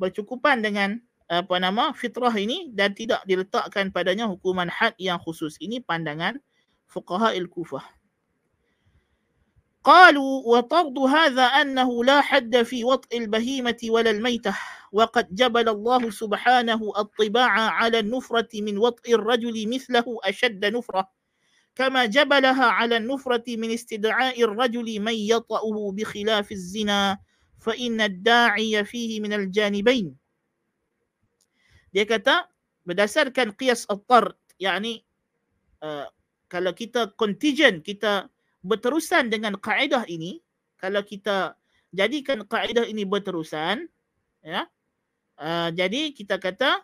bercukupan 0.00 0.64
dengan 0.64 0.98
apa 1.24 1.56
nama 1.56 1.96
fitrah 1.96 2.32
ini 2.36 2.68
dan 2.76 2.92
tidak 2.92 3.24
diletakkan 3.24 3.88
padanya 3.88 4.28
hukuman 4.28 4.68
had 4.68 4.92
yang 5.00 5.16
khusus. 5.22 5.56
Ini 5.62 5.80
pandangan 5.84 6.36
fuqaha 6.88 7.32
al-Kufah. 7.32 7.84
قالوا 9.84 10.48
وطرد 10.48 10.98
هذا 10.98 11.44
أنه 11.60 12.04
لا 12.04 12.20
حد 12.20 12.62
في 12.62 12.84
وطء 12.84 13.18
البهيمة 13.18 13.76
ولا 13.84 14.10
الميتة 14.10 14.56
وقد 14.92 15.34
جبل 15.34 15.68
الله 15.68 16.10
سبحانه 16.10 16.80
الطباع 16.98 17.52
على 17.52 17.98
النفرة 17.98 18.48
من 18.54 18.78
وطء 18.78 19.14
الرجل 19.14 19.68
مثله 19.68 20.06
أشد 20.24 20.64
نفرة 20.64 21.04
كما 21.79 22.11
جبلها 22.11 22.67
man 24.99 25.15
yata'uhu 25.15 25.95
bi 25.95 26.03
استدعاء 26.03 26.43
az-zina 26.51 27.15
fa 27.55 27.71
inna 27.71 28.11
ad-da'iya 28.11 28.83
fihi 28.83 29.23
min 29.23 29.31
al-janibain 29.31 30.11
Dia 31.95 32.03
kata 32.03 32.51
berdasarkan 32.83 33.55
qiyas 33.55 33.87
at-tard 33.87 34.35
yakni 34.59 35.07
uh, 35.79 36.03
eh, 36.03 36.07
kalau 36.51 36.75
kita 36.75 37.15
contingent 37.15 37.79
kita 37.87 38.27
berterusan 38.59 39.31
dengan 39.31 39.55
kaedah 39.55 40.03
ini 40.11 40.43
kalau 40.75 40.99
kita 40.99 41.55
jadikan 41.95 42.43
kaedah 42.43 42.83
ini 42.83 43.07
berterusan 43.07 43.87
ya 44.43 44.67
uh, 45.39 45.69
jadi 45.71 46.11
kita 46.11 46.43
kata 46.43 46.83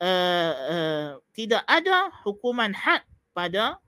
uh, 0.00 0.52
uh, 0.72 1.08
tidak 1.36 1.60
ada 1.68 2.08
hukuman 2.24 2.72
had 2.72 3.04
pada 3.36 3.83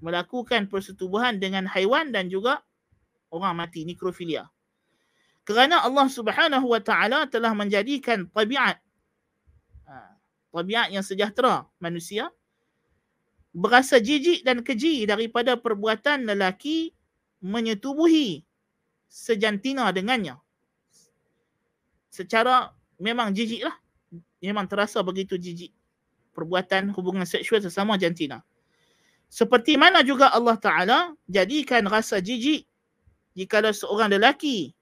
melakukan 0.00 0.68
persetubuhan 0.68 1.40
dengan 1.40 1.64
haiwan 1.66 2.12
dan 2.12 2.28
juga 2.28 2.60
orang 3.32 3.56
mati 3.56 3.82
nekrofilia. 3.88 4.48
Kerana 5.46 5.82
Allah 5.86 6.10
Subhanahu 6.10 6.66
wa 6.74 6.82
taala 6.82 7.24
telah 7.30 7.54
menjadikan 7.54 8.26
tabiat 8.28 8.82
ha, 9.86 10.18
tabiat 10.50 10.90
yang 10.90 11.06
sejahtera 11.06 11.64
manusia 11.78 12.28
berasa 13.56 13.96
jijik 13.96 14.44
dan 14.44 14.60
keji 14.60 15.08
daripada 15.08 15.56
perbuatan 15.56 16.28
lelaki 16.28 16.92
menyetubuhi 17.40 18.44
sejantina 19.08 19.88
dengannya. 19.94 20.36
Secara 22.12 22.72
memang 23.00 23.32
jijiklah. 23.32 23.72
Memang 24.44 24.68
terasa 24.68 25.00
begitu 25.00 25.40
jijik 25.40 25.72
perbuatan 26.36 26.92
hubungan 26.92 27.24
seksual 27.24 27.64
sesama 27.64 27.96
jantina. 27.96 28.44
Seperti 29.26 29.74
mana 29.74 30.06
juga 30.06 30.30
Allah 30.30 30.56
Ta'ala 30.56 30.98
jadikan 31.26 31.84
rasa 31.90 32.22
jijik 32.22 32.64
jika 33.36 33.60
seorang 33.74 34.16
lelaki 34.16 34.72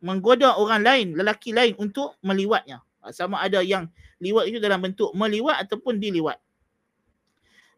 menggoda 0.00 0.56
orang 0.56 0.82
lain, 0.82 1.06
lelaki 1.18 1.52
lain 1.52 1.74
untuk 1.76 2.16
meliwatnya. 2.22 2.80
Sama 3.10 3.42
ada 3.42 3.60
yang 3.60 3.90
liwat 4.22 4.48
itu 4.50 4.58
dalam 4.62 4.82
bentuk 4.82 5.10
meliwat 5.14 5.68
ataupun 5.68 5.98
diliwat. 5.98 6.38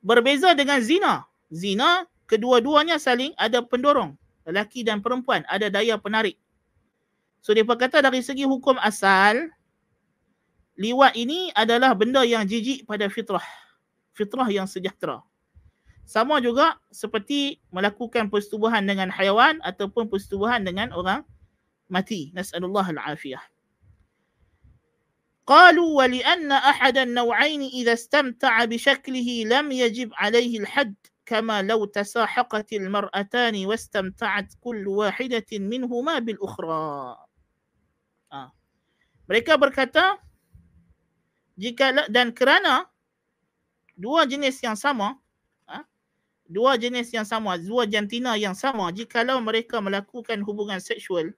Berbeza 0.01 0.57
dengan 0.57 0.81
zina. 0.81 1.29
Zina, 1.51 2.07
kedua-duanya 2.31 2.97
saling 2.97 3.35
ada 3.37 3.61
pendorong. 3.61 4.17
Lelaki 4.49 4.87
dan 4.87 5.05
perempuan 5.05 5.45
ada 5.51 5.69
daya 5.69 6.01
penarik. 6.01 6.39
So 7.41 7.57
dia 7.57 7.65
berkata 7.65 8.01
dari 8.05 8.21
segi 8.21 8.45
hukum 8.45 8.77
asal, 8.81 9.49
liwat 10.77 11.17
ini 11.17 11.53
adalah 11.57 11.97
benda 11.97 12.25
yang 12.25 12.45
jijik 12.45 12.85
pada 12.85 13.09
fitrah. 13.09 13.45
Fitrah 14.17 14.49
yang 14.49 14.69
sejahtera. 14.69 15.25
Sama 16.10 16.38
juga 16.38 16.78
seperti 16.94 17.58
melakukan 17.74 18.30
persetubuhan 18.30 18.86
dengan 18.86 19.10
haiwan 19.10 19.58
ataupun 19.66 20.06
persetubuhan 20.06 20.62
dengan 20.62 20.94
orang 20.94 21.26
mati. 21.90 22.30
Nas'alullah 22.38 22.86
al-afiyah. 22.86 23.42
قالوا 25.46 25.98
ولأن 25.98 26.52
أحد 26.52 26.98
النوعين 26.98 27.62
إذا 27.62 27.94
استمتع 27.94 28.66
بشكله 28.66 29.44
لم 29.46 29.72
يجب 29.72 30.10
عليه 30.14 30.60
الحد 30.60 30.96
كما 31.26 31.62
لو 31.62 31.86
تساحقت 31.86 32.74
المرأتان 32.74 33.66
واستمتعت 33.66 34.54
كل 34.62 34.88
واحدة 34.88 35.46
منهما 35.54 36.20
بالأخرى. 36.20 37.16
Ah. 38.34 38.50
Mereka 39.30 39.58
berkata 39.58 40.18
jika 41.58 42.10
dan 42.10 42.34
kerana 42.34 42.90
dua 43.98 44.26
jenis 44.26 44.62
yang 44.66 44.78
sama 44.78 45.14
ah, 45.14 45.19
dua 46.51 46.75
jenis 46.75 47.15
yang 47.15 47.23
sama, 47.23 47.55
dua 47.55 47.87
jantina 47.87 48.35
yang 48.35 48.59
sama 48.59 48.91
jikalau 48.91 49.39
mereka 49.39 49.79
melakukan 49.79 50.43
hubungan 50.43 50.83
seksual 50.83 51.31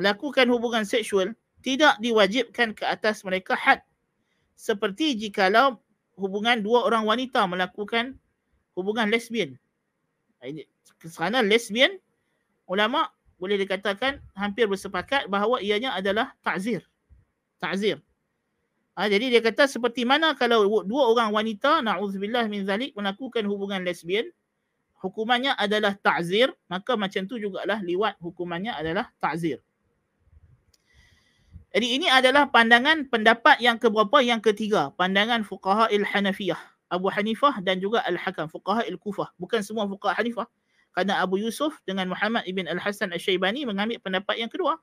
melakukan 0.00 0.48
hubungan 0.48 0.88
seksual 0.88 1.36
tidak 1.60 2.00
diwajibkan 2.00 2.72
ke 2.72 2.88
atas 2.88 3.20
mereka 3.20 3.52
had 3.52 3.84
seperti 4.56 5.12
jikalau 5.12 5.76
hubungan 6.16 6.64
dua 6.64 6.88
orang 6.88 7.04
wanita 7.04 7.44
melakukan 7.44 8.16
hubungan 8.72 9.12
lesbian. 9.12 9.60
Kerana 11.00 11.44
lesbian, 11.44 12.00
ulama 12.64 13.12
boleh 13.36 13.60
dikatakan 13.60 14.24
hampir 14.32 14.64
bersepakat 14.68 15.28
bahawa 15.28 15.60
ianya 15.60 15.92
adalah 15.92 16.32
ta'zir. 16.40 16.84
Ta'zir. 17.60 18.00
Ha, 18.98 19.06
jadi 19.06 19.30
dia 19.30 19.40
kata 19.40 19.70
seperti 19.70 20.02
mana 20.02 20.34
kalau 20.34 20.66
dua 20.82 21.02
orang 21.14 21.30
wanita, 21.30 21.80
na'udzubillah 21.80 22.50
min 22.50 22.66
zalik, 22.66 22.92
melakukan 22.92 23.46
hubungan 23.46 23.86
lesbian, 23.86 24.26
hukumannya 25.00 25.56
adalah 25.56 25.96
ta'zir, 25.96 26.52
maka 26.68 26.98
macam 26.98 27.24
tu 27.24 27.40
jugalah 27.40 27.80
liwat 27.80 28.18
hukumannya 28.20 28.74
adalah 28.76 29.08
ta'zir. 29.22 29.62
Jadi 31.70 31.86
ini 31.86 32.10
adalah 32.10 32.50
pandangan 32.50 33.06
pendapat 33.06 33.62
yang 33.62 33.78
keberapa? 33.78 34.18
Yang 34.18 34.50
ketiga, 34.50 34.90
pandangan 34.98 35.46
fuqaha 35.46 35.86
il-Hanafiyah. 35.94 36.58
Abu 36.90 37.06
Hanifah 37.06 37.62
dan 37.62 37.78
juga 37.78 38.02
Al-Hakam, 38.02 38.50
fuqaha 38.50 38.82
il-Kufah. 38.90 39.30
Bukan 39.38 39.62
semua 39.62 39.86
fuqaha 39.86 40.18
Hanifah. 40.18 40.50
Kerana 40.90 41.22
Abu 41.22 41.38
Yusuf 41.38 41.78
dengan 41.86 42.10
Muhammad 42.10 42.42
ibn 42.50 42.66
Al-Hasan 42.66 43.14
Al-Syaibani 43.14 43.62
mengambil 43.62 44.02
pendapat 44.02 44.42
yang 44.42 44.50
kedua. 44.50 44.82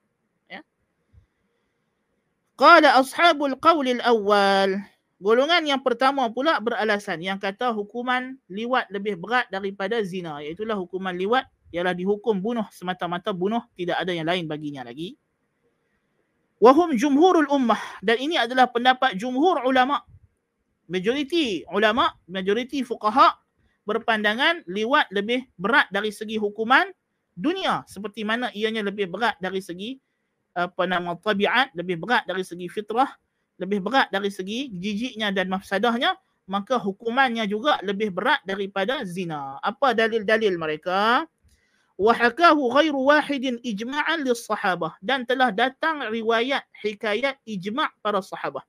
Qala 2.58 2.98
ashabul 2.98 3.54
qawli 3.62 4.02
al-awwal. 4.02 4.82
Golongan 5.22 5.66
yang 5.66 5.82
pertama 5.82 6.30
pula 6.34 6.58
beralasan 6.58 7.22
yang 7.22 7.38
kata 7.38 7.74
hukuman 7.74 8.38
liwat 8.50 8.90
lebih 8.90 9.18
berat 9.18 9.46
daripada 9.54 10.02
zina. 10.02 10.42
Iaitulah 10.42 10.78
hukuman 10.78 11.14
liwat 11.14 11.46
ialah 11.70 11.94
dihukum 11.94 12.42
bunuh 12.42 12.66
semata-mata 12.74 13.30
bunuh. 13.30 13.62
Tidak 13.78 13.98
ada 13.98 14.10
yang 14.14 14.26
lain 14.26 14.50
baginya 14.50 14.82
lagi 14.82 15.18
wahum 16.58 16.94
jumhurul 16.98 17.50
ummah 17.54 17.80
dan 18.02 18.18
ini 18.18 18.38
adalah 18.38 18.70
pendapat 18.70 19.14
jumhur 19.14 19.62
ulama 19.66 20.02
majoriti 20.90 21.62
ulama 21.70 22.10
majoriti 22.26 22.82
fuqaha 22.82 23.38
berpandangan 23.86 24.66
liwat 24.68 25.08
lebih 25.14 25.46
berat 25.56 25.86
dari 25.94 26.10
segi 26.10 26.42
hukuman 26.42 26.90
dunia 27.38 27.86
seperti 27.86 28.26
mana 28.26 28.50
ianya 28.58 28.82
lebih 28.82 29.08
berat 29.08 29.38
dari 29.38 29.62
segi 29.62 30.02
apa 30.58 30.90
nama 30.90 31.14
tabiat 31.14 31.78
lebih 31.78 32.02
berat 32.02 32.26
dari 32.26 32.42
segi 32.42 32.66
fitrah 32.66 33.14
lebih 33.62 33.86
berat 33.86 34.10
dari 34.10 34.34
segi 34.34 34.74
jijiknya 34.74 35.30
dan 35.30 35.54
mafsadahnya 35.54 36.18
maka 36.48 36.80
hukumannya 36.80 37.44
juga 37.46 37.78
lebih 37.84 38.16
berat 38.16 38.40
daripada 38.48 39.04
zina. 39.04 39.60
Apa 39.60 39.92
dalil-dalil 39.92 40.56
mereka? 40.56 41.28
Wa 42.00 42.14
hakahu 42.16 42.72
ghairu 42.72 43.12
wahidin 43.12 43.60
ijma'an 43.66 44.24
lis 44.24 44.48
sahabah 44.48 44.96
dan 45.04 45.28
telah 45.28 45.52
datang 45.52 46.08
riwayat 46.08 46.64
hikayat 46.80 47.36
ijma' 47.44 47.92
para 48.00 48.24
sahabah. 48.24 48.64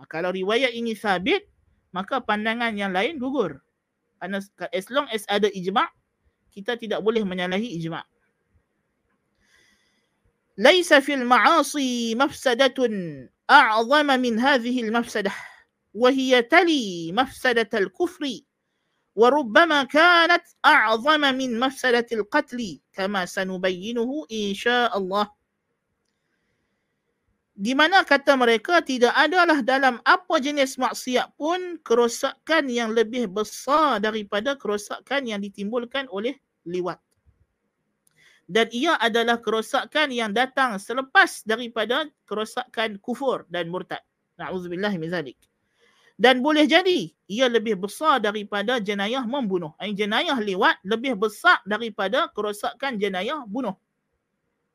Ha, 0.00 0.06
kalau 0.08 0.32
riwayat 0.32 0.72
ini 0.72 0.96
sabit 0.96 1.44
maka 1.92 2.24
pandangan 2.24 2.72
yang 2.72 2.94
lain 2.94 3.20
gugur. 3.20 3.60
As 4.22 4.86
long 4.88 5.06
as 5.12 5.28
ada 5.28 5.50
ijma' 5.52 5.86
kita 6.54 6.78
tidak 6.80 7.04
boleh 7.04 7.22
menyalahi 7.26 7.76
ijma' 7.78 8.06
ليس 10.57 10.93
في 10.93 11.13
المعاصي 11.13 12.15
مفسدة 12.15 12.73
أعظم 13.51 14.07
من 14.19 14.39
هذه 14.39 14.81
المفسدة 14.81 15.31
وهي 15.93 16.41
تلي 16.41 17.11
مفسدة 17.11 17.69
الكفر 17.73 18.39
وربما 19.15 19.83
كانت 19.83 20.43
أعظم 20.65 21.21
من 21.21 21.59
مفسدة 21.59 22.07
القتل 22.11 22.79
كما 22.93 23.25
سنبينه 23.25 24.25
إن 24.31 24.53
شاء 24.53 24.97
الله 24.97 25.27
di 27.53 27.77
mana 27.77 28.01
kata 28.01 28.33
mereka 28.33 28.81
tidak 28.81 29.13
adalah 29.13 29.61
dalam 29.61 30.01
apa 30.01 30.41
jenis 30.41 30.73
maksiat 30.81 31.37
pun 31.37 31.77
kerosakan 31.85 32.65
yang 32.65 32.89
lebih 32.97 33.29
besar 33.29 34.01
daripada 34.01 34.57
kerosakan 34.57 35.29
yang 35.29 35.37
ditimbulkan 35.37 36.09
oleh 36.09 36.33
liwat. 36.65 36.97
Dan 38.48 38.72
ia 38.72 38.96
adalah 38.96 39.44
kerosakan 39.44 40.08
yang 40.08 40.32
datang 40.32 40.80
selepas 40.80 41.44
daripada 41.44 42.08
kerosakan 42.24 42.96
kufur 43.04 43.44
dan 43.52 43.68
murtad. 43.68 44.00
Na'udzubillah 44.40 44.96
min 44.96 45.12
zalik 45.12 45.36
dan 46.18 46.42
boleh 46.42 46.66
jadi 46.66 47.14
ia 47.30 47.46
lebih 47.46 47.78
besar 47.78 48.18
daripada 48.18 48.82
jenayah 48.82 49.22
membunuh. 49.22 49.70
Ini 49.78 49.94
jenayah 49.94 50.34
liwat 50.42 50.82
lebih 50.82 51.14
besar 51.14 51.62
daripada 51.62 52.26
kerosakan 52.34 52.98
jenayah 52.98 53.46
bunuh. 53.46 53.78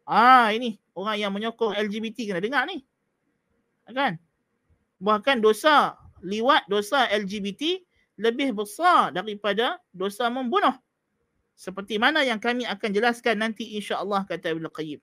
Ah 0.08 0.56
ini 0.56 0.80
orang 0.96 1.20
yang 1.20 1.32
menyokong 1.36 1.76
LGBT 1.76 2.32
kena 2.32 2.40
dengar 2.40 2.64
ni. 2.64 2.88
Kan? 3.92 4.16
Bahkan 5.04 5.44
dosa 5.44 6.00
liwat, 6.24 6.64
dosa 6.72 7.12
LGBT 7.12 7.84
lebih 8.24 8.56
besar 8.56 9.12
daripada 9.12 9.84
dosa 9.92 10.32
membunuh. 10.32 10.80
Seperti 11.54 12.02
mana 12.02 12.26
yang 12.26 12.42
kami 12.42 12.66
akan 12.66 12.90
jelaskan 12.92 13.40
nanti 13.40 13.78
insya-Allah 13.78 14.26
kata 14.26 14.52
Ibnu 14.52 14.68
Qayyim. 14.74 15.02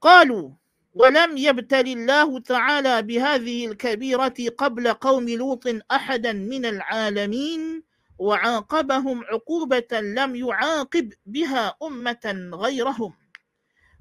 Qalu 0.00 0.54
ولم 0.96 1.36
يبتل 1.36 1.86
الله 1.88 2.40
تعالى 2.40 3.02
بهذه 3.02 3.66
الكبيرة 3.66 4.38
قبل 4.58 4.92
قوم 4.92 5.28
لوط 5.28 5.64
أحدا 5.92 6.32
من 6.32 6.64
العالمين 6.66 7.82
وعاقبهم 8.18 9.24
عقوبة 9.24 9.92
لم 9.92 10.36
يعاقب 10.36 11.12
بها 11.26 11.76
أمة 11.82 12.50
غيرهم 12.54 13.12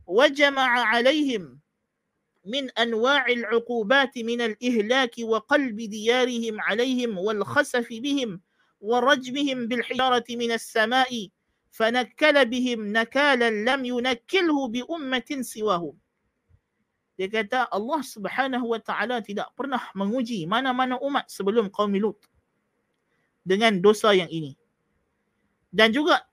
وجمع 0.08 0.70
عليهم 0.86 1.60
من 2.46 2.70
أنواع 2.72 3.28
العقوبات 3.28 4.18
من 4.18 4.42
الإهلاك 4.42 5.16
وقلب 5.20 5.76
ديارهم 5.76 6.62
عليهم 6.62 7.18
والخسف 7.18 7.88
بهم 7.92 8.42
ورجمهم 8.85 9.69
بالحجارة 9.69 10.25
من 10.31 10.51
السماء 10.53 11.29
فنكل 11.71 12.37
بهم 12.45 12.81
نكالا 12.97 13.51
لم 13.51 13.81
ينكله 13.85 14.59
بأمة 14.69 15.31
سواهم 15.41 15.95
dia 17.21 17.29
kata 17.29 17.69
Allah 17.69 18.01
Subhanahu 18.01 18.73
wa 18.73 18.81
taala 18.81 19.21
tidak 19.21 19.53
pernah 19.53 19.93
menguji 19.93 20.49
mana-mana 20.49 20.97
umat 21.05 21.29
sebelum 21.29 21.69
kaum 21.69 21.93
Lut 21.93 22.17
dengan 23.45 23.77
dosa 23.77 24.17
yang 24.17 24.33
ini. 24.33 24.57
Dan 25.69 25.93
juga 25.93 26.25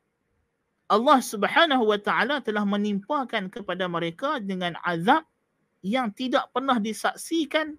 Allah 0.88 1.20
Subhanahu 1.20 1.92
wa 1.92 2.00
taala 2.00 2.40
telah 2.40 2.63
menimpakan 2.63 3.52
kepada 3.52 3.84
mereka 3.92 4.40
dengan 4.40 4.80
azab 4.80 5.28
yang 5.84 6.08
tidak 6.16 6.48
pernah 6.56 6.80
disaksikan 6.80 7.76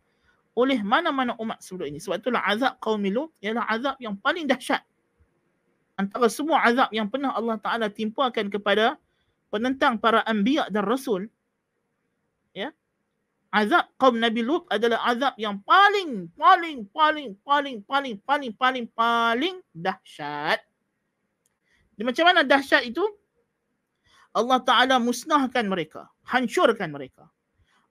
oleh 0.53 0.79
mana-mana 0.85 1.33
umat 1.41 1.59
sebelum 1.65 1.89
ini. 1.89 1.97
Sebab 1.97 2.21
itulah 2.21 2.41
azab 2.45 2.77
kaum 2.77 3.01
Lut 3.01 3.33
ialah 3.41 3.65
azab 3.69 3.95
yang 3.97 4.13
paling 4.17 4.45
dahsyat. 4.45 4.85
Antara 5.97 6.29
semua 6.29 6.61
azab 6.65 6.89
yang 6.93 7.09
pernah 7.09 7.33
Allah 7.33 7.57
Ta'ala 7.61 7.87
timpakan 7.89 8.49
kepada 8.49 8.97
penentang 9.53 9.97
para 9.97 10.25
anbiya 10.25 10.69
dan 10.69 10.85
rasul. 10.85 11.29
Ya. 12.53 12.73
Azab 13.53 13.89
kaum 14.01 14.17
Nabi 14.17 14.41
Lut 14.41 14.65
adalah 14.69 15.01
azab 15.09 15.37
yang 15.37 15.61
paling, 15.61 16.29
paling, 16.33 16.89
paling, 16.89 17.37
paling, 17.45 17.77
paling, 17.85 18.15
paling, 18.25 18.51
paling, 18.57 18.85
paling 18.93 19.55
dahsyat. 19.73 20.61
Di 21.93 22.01
macam 22.01 22.25
mana 22.29 22.41
dahsyat 22.41 22.85
itu? 22.89 23.05
Allah 24.33 24.57
Ta'ala 24.65 24.97
musnahkan 24.97 25.65
mereka. 25.69 26.09
Hancurkan 26.25 26.89
mereka. 26.89 27.29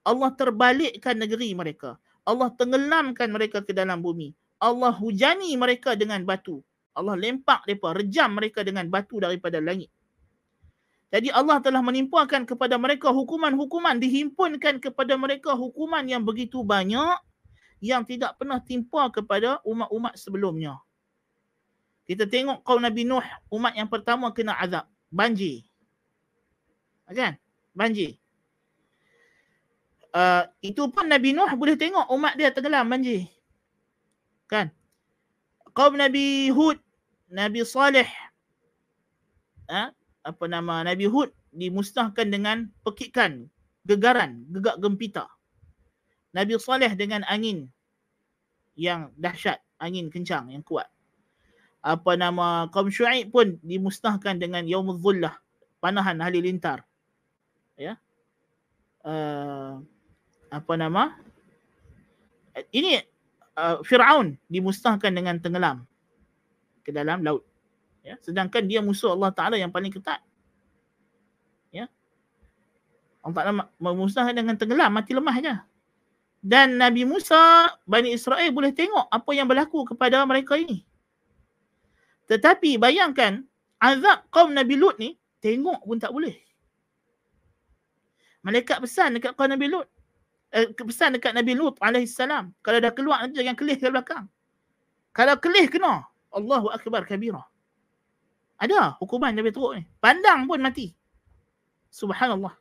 Allah 0.03 0.35
terbalikkan 0.35 1.15
negeri 1.15 1.55
mereka. 1.55 1.95
Allah 2.23 2.49
tenggelamkan 2.55 3.29
mereka 3.31 3.59
ke 3.63 3.75
dalam 3.75 3.99
bumi. 3.99 4.31
Allah 4.63 4.95
hujani 4.95 5.51
mereka 5.59 5.95
dengan 5.99 6.23
batu. 6.23 6.63
Allah 6.95 7.19
lempak 7.19 7.67
mereka, 7.67 7.91
rejam 7.91 8.29
mereka 8.37 8.59
dengan 8.63 8.87
batu 8.87 9.19
daripada 9.19 9.59
langit. 9.59 9.91
Jadi 11.13 11.29
Allah 11.29 11.61
telah 11.61 11.83
menimpakan 11.85 12.47
kepada 12.47 12.79
mereka 12.79 13.13
hukuman-hukuman, 13.13 14.01
dihimpunkan 14.01 14.81
kepada 14.81 15.13
mereka 15.13 15.53
hukuman 15.53 16.01
yang 16.09 16.25
begitu 16.25 16.65
banyak 16.65 17.21
yang 17.83 18.01
tidak 18.07 18.39
pernah 18.39 18.63
timpa 18.63 19.11
kepada 19.11 19.59
umat-umat 19.67 20.15
sebelumnya. 20.17 20.79
Kita 22.07 22.25
tengok 22.25 22.63
kaum 22.63 22.81
Nabi 22.81 23.03
Nuh, 23.05 23.23
umat 23.51 23.75
yang 23.75 23.91
pertama 23.91 24.31
kena 24.31 24.55
azab, 24.57 24.87
banjir. 25.11 25.61
Kan? 27.11 27.37
Banjir. 27.75 28.17
Uh, 30.13 30.45
itu 30.61 30.85
pun 30.93 31.09
Nabi 31.09 31.33
Nuh 31.33 31.49
boleh 31.57 31.73
tengok 31.73 32.05
umat 32.13 32.37
dia 32.37 32.53
tenggelam 32.53 32.85
banjir. 32.85 33.25
kan? 34.45 34.69
Kaum 35.73 35.97
Nabi 35.97 36.53
Hud 36.53 36.77
Nabi 37.33 37.65
Saleh 37.65 38.05
ha? 39.65 39.89
apa 40.21 40.45
nama? 40.45 40.85
Nabi 40.85 41.09
Hud 41.09 41.33
dimusnahkan 41.49 42.29
dengan 42.29 42.69
pekikan 42.85 43.49
gegaran 43.89 44.45
gegak 44.53 44.77
gempita. 44.77 45.25
Nabi 46.29 46.61
Saleh 46.61 46.93
dengan 46.93 47.25
angin 47.25 47.73
yang 48.77 49.09
dahsyat 49.17 49.61
angin 49.81 50.13
kencang 50.13 50.53
yang 50.53 50.61
kuat. 50.61 50.89
Apa 51.81 52.13
nama? 52.13 52.69
Kaum 52.69 52.93
Syuaib 52.93 53.33
pun 53.33 53.57
dimusnahkan 53.65 54.37
dengan 54.37 54.63
Yaumul 54.69 55.01
Dhullah 55.01 55.35
panahan 55.83 56.21
halilintar 56.21 56.85
ya? 57.75 57.99
Uh, 59.03 59.83
apa 60.53 60.73
nama? 60.77 61.17
Ini 62.69 63.01
uh, 63.57 63.81
Firaun 63.81 64.37
dimusnahkan 64.45 65.09
dengan 65.09 65.41
tenggelam 65.41 65.81
ke 66.85 66.93
dalam 66.93 67.25
laut. 67.25 67.41
Ya 68.05 68.21
sedangkan 68.21 68.61
dia 68.69 68.85
musuh 68.85 69.17
Allah 69.17 69.33
Taala 69.33 69.57
yang 69.57 69.73
paling 69.73 69.89
ketat. 69.89 70.21
Ya. 71.73 71.89
Allah 73.25 73.33
Taala 73.33 73.53
memusnahkan 73.81 74.37
dengan 74.37 74.53
tenggelam 74.53 74.93
mati 74.93 75.17
lemah 75.17 75.33
aja 75.33 75.55
dan 76.43 76.75
Nabi 76.75 77.07
Musa 77.07 77.71
Bani 77.87 78.11
Israel 78.11 78.51
boleh 78.51 78.75
tengok 78.75 79.07
apa 79.07 79.31
yang 79.31 79.47
berlaku 79.47 79.87
kepada 79.87 80.19
mereka 80.27 80.59
ini. 80.59 80.83
Tetapi 82.27 82.75
bayangkan 82.75 83.47
azab 83.79 84.27
kaum 84.27 84.51
Nabi 84.51 84.75
Lut 84.75 84.99
ni 84.99 85.15
tengok 85.39 85.87
pun 85.87 85.97
tak 86.03 86.11
boleh. 86.11 86.35
Malaikat 88.43 88.83
pesan 88.83 89.15
dekat 89.15 89.39
kaum 89.39 89.55
Nabi 89.55 89.71
Lut. 89.71 89.87
Eh, 90.53 90.69
pesan 90.69 91.17
dekat 91.17 91.33
Nabi 91.33 91.57
Lut 91.57 91.81
alaihissalam. 91.81 92.53
Kalau 92.61 92.77
dah 92.77 92.93
keluar 92.93 93.25
nanti 93.25 93.41
jangan 93.41 93.57
kelih 93.57 93.73
ke 93.73 93.89
belakang. 93.89 94.29
Kalau 95.09 95.33
kelih 95.41 95.65
kena. 95.65 96.05
Allahu 96.29 96.69
Akbar 96.69 97.09
kabira. 97.09 97.41
Ada 98.61 98.93
hukuman 99.01 99.33
Nabi 99.33 99.49
teruk 99.49 99.81
ni. 99.81 99.83
Pandang 99.97 100.45
pun 100.45 100.61
mati. 100.61 100.93
Subhanallah. 101.89 102.53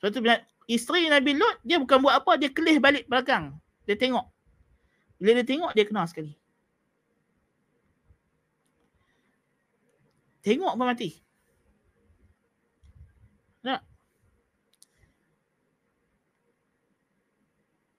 Sebab 0.00 0.12
tu 0.12 0.20
isteri 0.68 1.08
Nabi 1.08 1.40
Lut, 1.40 1.56
dia 1.64 1.80
bukan 1.80 2.04
buat 2.04 2.20
apa, 2.20 2.36
dia 2.36 2.52
kelih 2.52 2.76
balik 2.76 3.08
belakang. 3.08 3.56
Dia 3.88 3.96
tengok. 3.96 4.28
Bila 5.16 5.40
dia 5.40 5.46
tengok, 5.48 5.72
dia 5.72 5.84
kena 5.88 6.04
sekali. 6.04 6.36
Tengok 10.44 10.76
pun 10.76 10.84
mati. 10.84 11.16
Tak. 13.64 13.93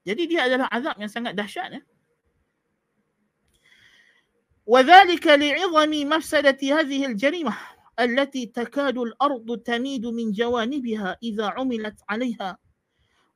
Jadi 0.06 0.22
dia 0.30 0.46
adalah 0.46 0.70
azab 0.70 0.94
yang 1.02 1.10
sangat 1.10 1.34
dahsyat 1.34 1.70
ya. 1.76 1.82
وذلك 4.66 5.26
لعظم 5.26 5.90
مفسدة 6.10 6.58
هذه 6.62 7.06
الجريمة 7.06 7.54
التي 8.00 8.46
تكاد 8.46 8.98
الأرض 8.98 9.58
تميد 9.58 10.06
من 10.06 10.32
جوانبها 10.32 11.16
إذا 11.22 11.46
عملت 11.46 12.02
عليها 12.08 12.58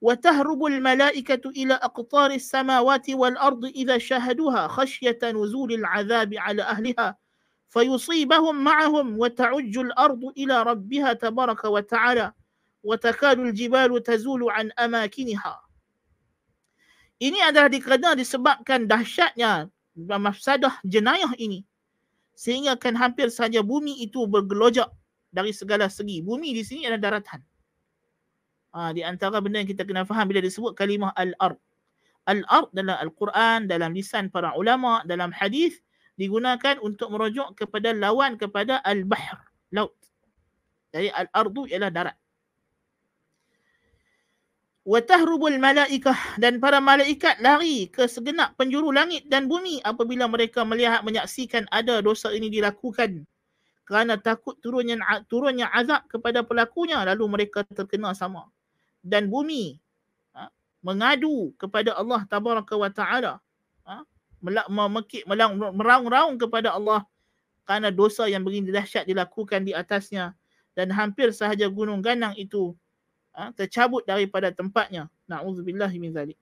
وتهرب 0.00 0.64
الملائكة 0.64 1.50
إلى 1.50 1.74
أقطار 1.74 2.30
السماوات 2.30 3.10
والأرض 3.10 3.64
إذا 3.64 3.98
شاهدوها 3.98 4.68
خشية 4.68 5.18
نزول 5.22 5.72
العذاب 5.72 6.34
على 6.34 6.62
أهلها 6.62 7.16
فيصيبهم 7.68 8.64
معهم 8.64 9.18
وتعج 9.18 9.78
الأرض 9.78 10.24
إلى 10.38 10.62
ربها 10.62 11.12
تبارك 11.12 11.64
وتعالى 11.64 12.32
وتكاد 12.82 13.38
الجبال 13.38 14.02
تزول 14.02 14.50
عن 14.50 14.70
أماكنها 14.78 15.69
Ini 17.20 17.52
adalah 17.52 17.68
dikerana 17.68 18.16
disebabkan 18.16 18.88
dahsyatnya 18.88 19.68
mafsadah 20.08 20.80
jenayah 20.88 21.36
ini. 21.36 21.68
Sehingga 22.32 22.80
kan 22.80 22.96
hampir 22.96 23.28
saja 23.28 23.60
bumi 23.60 24.00
itu 24.00 24.24
bergelojak 24.24 24.88
dari 25.28 25.52
segala 25.52 25.92
segi. 25.92 26.24
Bumi 26.24 26.56
di 26.56 26.64
sini 26.64 26.88
adalah 26.88 27.20
daratan. 27.20 27.44
Ha, 28.72 28.96
di 28.96 29.04
antara 29.04 29.36
benda 29.44 29.60
yang 29.60 29.68
kita 29.68 29.84
kena 29.84 30.08
faham 30.08 30.32
bila 30.32 30.40
disebut 30.40 30.72
kalimah 30.72 31.12
al-ard. 31.12 31.60
Al-ard 32.24 32.72
dalam 32.72 32.96
Al-Quran, 32.96 33.68
dalam 33.68 33.92
lisan 33.92 34.32
para 34.32 34.56
ulama, 34.56 35.04
dalam 35.04 35.28
hadis 35.34 35.76
digunakan 36.16 36.80
untuk 36.80 37.12
merujuk 37.12 37.52
kepada 37.58 37.92
lawan 37.92 38.40
kepada 38.40 38.80
al-bahr, 38.86 39.44
laut. 39.74 39.92
Jadi 40.94 41.12
al-ardu 41.12 41.68
ialah 41.68 41.90
darat. 41.90 42.16
Wa 44.80 45.04
tahrubul 45.04 45.60
malaikah 45.60 46.16
dan 46.40 46.56
para 46.56 46.80
malaikat 46.80 47.36
lari 47.44 47.92
ke 47.92 48.08
segenap 48.08 48.56
penjuru 48.56 48.88
langit 48.88 49.28
dan 49.28 49.44
bumi 49.44 49.76
apabila 49.84 50.24
mereka 50.24 50.64
melihat 50.64 51.04
menyaksikan 51.04 51.68
ada 51.68 52.00
dosa 52.00 52.32
ini 52.32 52.48
dilakukan. 52.48 53.28
Kerana 53.84 54.16
takut 54.16 54.56
turunnya 54.64 54.96
turunnya 55.28 55.68
azab 55.76 56.08
kepada 56.08 56.40
pelakunya 56.40 57.04
lalu 57.04 57.28
mereka 57.28 57.60
terkena 57.68 58.16
sama. 58.16 58.48
Dan 59.04 59.28
bumi 59.28 59.76
ha, 60.32 60.48
mengadu 60.80 61.52
kepada 61.60 61.92
Allah 62.00 62.24
tabaraka 62.24 62.72
wa 62.72 62.88
taala. 62.88 63.36
Ha, 63.84 64.00
memekik 64.72 65.28
meraung-raung 65.76 66.40
kepada 66.40 66.72
Allah 66.72 67.04
kerana 67.68 67.92
dosa 67.92 68.24
yang 68.32 68.40
begini 68.48 68.72
dahsyat 68.72 69.04
dilakukan 69.04 69.60
di 69.60 69.76
atasnya. 69.76 70.32
Dan 70.72 70.88
hampir 70.88 71.36
sahaja 71.36 71.68
gunung 71.68 72.00
ganang 72.00 72.32
itu 72.40 72.72
ha, 73.34 73.52
tercabut 73.54 74.02
daripada 74.06 74.50
tempatnya 74.54 75.08
na'udzubillah 75.26 75.90
min 75.96 76.10
zalik 76.14 76.38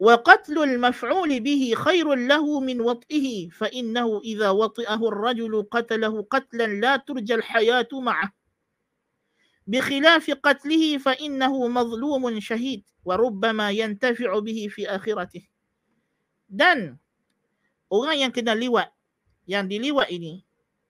wa 0.00 0.16
qatlul 0.20 0.80
maf'ul 0.80 1.28
bihi 1.28 1.76
khairun 1.76 2.24
lahu 2.24 2.64
min 2.64 2.80
wat'ihi 2.80 3.52
fa 3.52 3.68
innahu 3.68 4.24
idza 4.24 4.52
wati'ahu 4.52 5.04
ar-rajulu 5.12 5.68
qatalahu 5.68 6.24
qatlan 6.30 6.80
la 6.80 6.98
turja 7.00 7.38
al-hayatu 7.38 8.00
ma'ah 8.00 8.30
بخلاف 9.70 10.42
قتله 10.42 10.98
فإنه 10.98 11.54
مظلوم 11.68 12.40
شهيد 12.40 12.82
وربما 13.06 13.70
ينتفع 13.70 14.38
به 14.38 14.58
في 14.66 14.82
آخرته 14.90 15.46
dan 16.50 16.98
orang 17.86 18.26
yang 18.26 18.32
kena 18.34 18.58
liwat, 18.58 18.90
yang 19.46 19.70
diliwat 19.70 20.10
ini, 20.10 20.42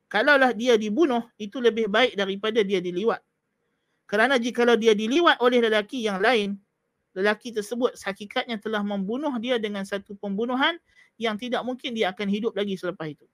kalaulah 0.09 0.57
dia 0.57 0.81
dibunuh, 0.81 1.21
itu 1.37 1.61
lebih 1.61 1.93
baik 1.93 2.17
daripada 2.17 2.65
dia 2.65 2.81
diliwat. 2.81 3.21
Kerana 4.11 4.43
jika 4.43 4.67
dia 4.75 4.91
diliwat 4.91 5.39
oleh 5.39 5.63
lelaki 5.63 6.03
yang 6.03 6.19
lain, 6.19 6.59
lelaki 7.15 7.55
tersebut 7.55 7.95
hakikatnya 7.95 8.59
telah 8.59 8.83
membunuh 8.83 9.31
dia 9.39 9.63
dengan 9.63 9.87
satu 9.87 10.19
pembunuhan 10.19 10.75
yang 11.15 11.39
tidak 11.39 11.63
mungkin 11.63 11.95
dia 11.95 12.11
akan 12.11 12.27
hidup 12.27 12.59
lagi 12.59 12.75
selepas 12.75 13.07
itu. 13.07 13.27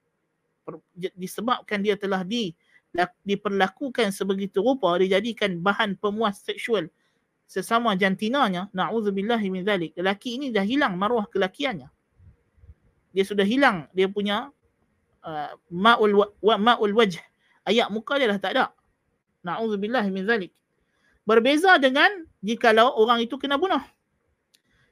Disebabkan 1.17 1.81
dia 1.81 1.97
telah 1.97 2.21
di 2.21 2.53
diperlakukan 3.25 4.13
sebegitu 4.13 4.61
rupa, 4.61 4.93
dijadikan 5.01 5.57
bahan 5.57 5.97
pemuas 5.97 6.45
seksual 6.45 6.85
sesama 7.49 7.97
jantinanya, 7.97 8.69
na'udzubillahi 8.69 9.47
min 9.49 9.65
zalik. 9.65 9.97
Lelaki 9.97 10.37
ini 10.37 10.53
dah 10.53 10.61
hilang 10.61 10.93
maruah 10.93 11.25
kelakiannya 11.25 11.89
dia 13.17 13.25
sudah 13.25 13.41
hilang 13.41 13.89
dia 13.97 14.05
punya 14.05 14.53
uh, 15.25 15.51
ma'ul 15.73 16.29
wa, 16.37 16.55
ma'ul 16.61 16.93
wajh 16.93 17.17
ayat 17.65 17.89
muka 17.89 18.21
dia 18.21 18.29
dah 18.29 18.37
tak 18.37 18.51
ada 18.53 18.65
na'udzubillah 19.41 20.05
min 20.13 20.21
zalik 20.21 20.53
berbeza 21.26 21.78
dengan 21.78 22.08
jika 22.42 22.74
orang 22.74 23.22
itu 23.22 23.38
kena 23.38 23.54
bunuh 23.56 23.80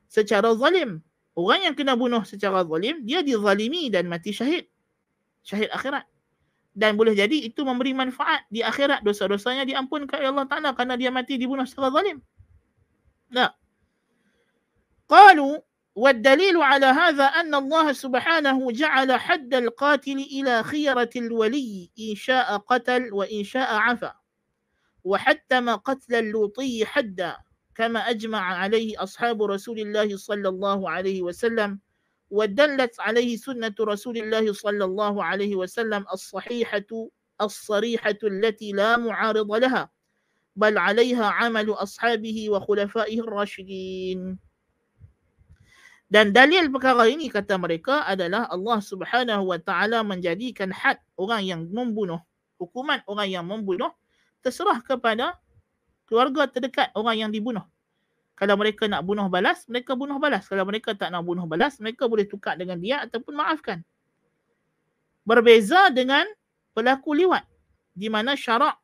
secara 0.06 0.54
zalim 0.54 1.02
orang 1.34 1.70
yang 1.70 1.74
kena 1.74 1.98
bunuh 1.98 2.22
secara 2.22 2.62
zalim 2.62 3.02
dia 3.02 3.22
dizalimi 3.22 3.90
dan 3.90 4.06
mati 4.06 4.30
syahid 4.30 4.66
syahid 5.42 5.70
akhirat 5.74 6.06
dan 6.70 6.94
boleh 6.94 7.18
jadi 7.18 7.50
itu 7.50 7.66
memberi 7.66 7.90
manfaat 7.90 8.46
di 8.46 8.62
akhirat 8.62 9.02
dosa-dosanya 9.02 9.66
diampunkan 9.66 10.22
oleh 10.22 10.30
Allah 10.30 10.46
Taala 10.46 10.70
kerana 10.70 10.94
dia 10.94 11.10
mati 11.10 11.34
dibunuh 11.34 11.66
secara 11.66 11.90
zalim. 11.90 12.22
Nah. 13.34 13.50
Qalu 15.10 15.58
والدليل 16.00 16.56
على 16.56 16.86
هذا 16.86 17.24
أن 17.24 17.54
الله 17.54 17.92
سبحانه 17.92 18.72
جعل 18.72 19.12
حد 19.12 19.54
القاتل 19.54 20.16
إلى 20.16 20.62
خيرة 20.62 21.10
الولي 21.16 21.90
إن 22.00 22.14
شاء 22.14 22.56
قتل 22.56 23.12
وإن 23.12 23.44
شاء 23.44 23.74
عفا 23.74 24.14
وحتم 25.05 25.69
قتل 25.69 26.15
اللوطي 26.15 26.85
حدا 26.85 27.37
كما 27.75 27.99
أجمع 28.09 28.41
عليه 28.41 29.03
أصحاب 29.03 29.43
رسول 29.43 29.79
الله 29.79 30.17
صلى 30.17 30.49
الله 30.49 30.89
عليه 30.89 31.21
وسلم 31.21 31.79
ودلت 32.29 32.99
عليه 32.99 33.37
سنة 33.37 33.75
رسول 33.79 34.17
الله 34.17 34.53
صلى 34.53 34.85
الله 34.85 35.23
عليه 35.23 35.55
وسلم 35.55 36.05
الصحيحة 36.13 36.89
الصريحة 37.41 38.21
التي 38.23 38.71
لا 38.71 38.97
معارض 38.97 39.51
لها 39.51 39.89
بل 40.55 40.77
عليها 40.77 41.25
عمل 41.25 41.69
أصحابه 41.69 42.49
وخلفائه 42.49 43.19
الراشدين. 43.19 44.39
Dan 46.05 46.31
dalil 46.31 46.69
perkara 46.69 47.09
ini 47.09 47.27
kata 47.33 47.57
mereka 47.57 48.05
adalah 48.05 48.45
Allah 48.47 48.77
Subhanahu 48.77 49.51
wa 49.51 49.57
taala 49.57 50.05
menjadikan 50.05 50.69
had 50.69 51.01
orang 51.17 51.43
yang 51.43 51.61
membunuh, 51.65 52.21
hukuman 52.61 53.01
orang 53.09 53.27
yang 53.27 53.43
membunuh 53.43 53.89
terserah 54.45 54.77
kepada 54.85 55.33
keluarga 56.05 56.45
terdekat 56.45 56.93
orang 56.93 57.25
yang 57.25 57.31
dibunuh. 57.33 57.65
Kalau 58.37 58.53
mereka 58.59 58.85
nak 58.85 59.01
bunuh 59.01 59.25
balas, 59.25 59.65
mereka 59.65 59.97
bunuh 59.97 60.21
balas. 60.21 60.45
Kalau 60.45 60.61
mereka 60.67 60.93
tak 60.93 61.09
nak 61.09 61.25
bunuh 61.25 61.49
balas, 61.49 61.81
mereka 61.81 62.05
boleh 62.05 62.29
tukar 62.29 62.53
dengan 62.59 62.77
dia 62.77 63.01
ataupun 63.07 63.33
maafkan. 63.33 63.81
Berbeza 65.25 65.89
dengan 65.89 66.27
pelaku 66.77 67.17
liwat. 67.17 67.41
Di 67.95 68.11
mana 68.11 68.35
syarak 68.35 68.75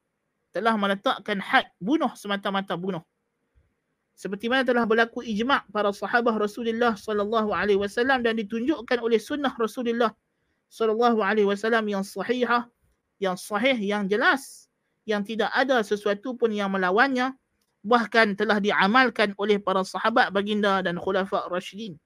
telah 0.56 0.74
meletakkan 0.80 1.38
had 1.44 1.68
bunuh 1.84 2.10
semata-mata 2.16 2.80
bunuh. 2.80 3.04
Seperti 4.16 4.48
mana 4.48 4.64
telah 4.64 4.88
berlaku 4.88 5.20
ijma' 5.20 5.68
para 5.68 5.92
sahabat 5.92 6.40
Rasulullah 6.40 6.96
sallallahu 6.96 7.52
alaihi 7.52 7.80
wasallam 7.80 8.24
dan 8.24 8.40
ditunjukkan 8.40 9.04
oleh 9.04 9.20
sunnah 9.20 9.52
Rasulullah 9.60 10.16
sallallahu 10.72 11.20
alaihi 11.20 11.48
wasallam 11.48 11.92
yang 11.92 12.08
sahihah, 12.08 12.72
yang 13.20 13.36
sahih, 13.36 13.76
yang 13.76 14.08
jelas, 14.08 14.71
yang 15.06 15.26
tidak 15.26 15.50
ada 15.54 15.82
sesuatu 15.82 16.38
pun 16.38 16.54
yang 16.54 16.70
melawannya 16.70 17.34
bahkan 17.82 18.38
telah 18.38 18.62
diamalkan 18.62 19.34
oleh 19.42 19.58
para 19.58 19.82
sahabat 19.82 20.30
baginda 20.30 20.86
dan 20.86 21.02
khulafa 21.02 21.50
rasyidin. 21.50 21.98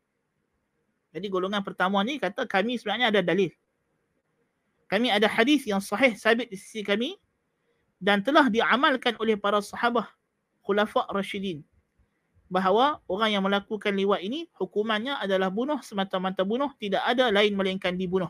Jadi 1.11 1.27
golongan 1.27 1.63
pertama 1.63 1.99
ni 2.03 2.19
kata 2.19 2.47
kami 2.47 2.79
sebenarnya 2.79 3.11
ada 3.11 3.21
dalil. 3.23 3.51
Kami 4.87 5.11
ada 5.11 5.27
hadis 5.27 5.67
yang 5.67 5.83
sahih 5.83 6.15
sabit 6.15 6.47
di 6.47 6.55
sisi 6.55 6.85
kami 6.85 7.19
dan 7.99 8.23
telah 8.23 8.47
diamalkan 8.47 9.15
oleh 9.19 9.35
para 9.35 9.59
sahabat 9.59 10.07
khulafa 10.63 11.07
rasyidin 11.11 11.63
bahawa 12.45 13.01
orang 13.09 13.35
yang 13.35 13.43
melakukan 13.43 13.91
liwat 13.91 14.21
ini 14.21 14.45
hukumannya 14.55 15.17
adalah 15.17 15.49
bunuh 15.49 15.81
semata-mata 15.81 16.45
bunuh 16.45 16.69
tidak 16.77 17.01
ada 17.03 17.33
lain 17.33 17.57
melainkan 17.57 17.97
dibunuh. 17.97 18.29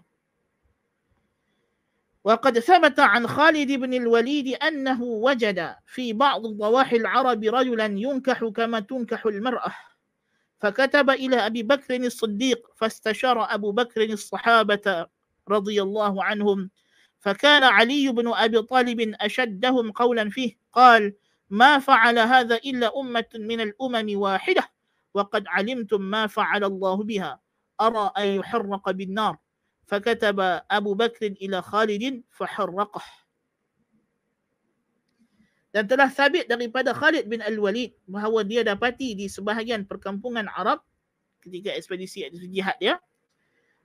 وقد 2.26 2.60
ثبت 2.60 3.00
عن 3.00 3.28
خالد 3.28 3.72
بن 3.72 3.94
الوليد 3.94 4.48
أنه 4.48 5.04
وجد 5.04 5.76
في 5.86 6.14
بعض 6.14 6.42
ضواحي 6.48 6.96
العرب 6.96 7.44
رجلا 7.44 7.86
ينكح 7.86 8.46
كما 8.46 8.80
تنكح 8.80 9.26
المرأة. 9.26 9.74
فكتب 10.60 11.10
إلى 11.10 11.36
أبي 11.36 11.64
بكر 11.64 11.96
الصديق 11.96 12.68
فاستشار 12.76 13.54
أبو 13.54 13.72
بكر 13.72 14.04
الصحابة 14.04 15.08
رضي 15.50 15.82
الله 15.82 16.24
عنهم 16.24 16.70
فكان 17.20 17.64
علي 17.64 18.12
بن 18.12 18.34
أبي 18.34 18.62
طالب 18.62 19.16
أشدهم 19.22 19.92
قولا 19.92 20.30
فيه. 20.30 20.58
قال 20.74 21.14
ما 21.50 21.80
فعل 21.80 22.20
هذا 22.20 22.56
إلا 22.56 23.00
أمة 23.00 23.26
من 23.36 23.62
الأمم 23.62 24.20
واحدة 24.20 24.64
وقد 25.14 25.44
علمتم 25.48 26.02
ما 26.02 26.28
فعل 26.28 26.64
الله 26.64 26.96
بها. 27.04 27.40
أرى 27.82 28.12
أن 28.18 28.28
يحرق 28.28 28.92
بالنار. 28.92 29.38
فكتب 29.91 30.39
أبو 30.71 30.95
بكر 30.95 31.35
إلى 31.43 31.59
خالد 31.63 32.23
فحرقه 32.31 33.05
dan 35.71 35.87
telah 35.87 36.11
sabit 36.11 36.51
daripada 36.51 36.91
Khalid 36.91 37.31
bin 37.31 37.39
Al-Walid 37.39 37.95
bahawa 38.11 38.43
dia 38.43 38.67
dapati 38.67 39.15
di 39.15 39.31
sebahagian 39.31 39.87
perkampungan 39.87 40.51
Arab 40.51 40.83
ketika 41.39 41.71
ekspedisi 41.71 42.27
jihad 42.51 42.75
dia 42.83 42.99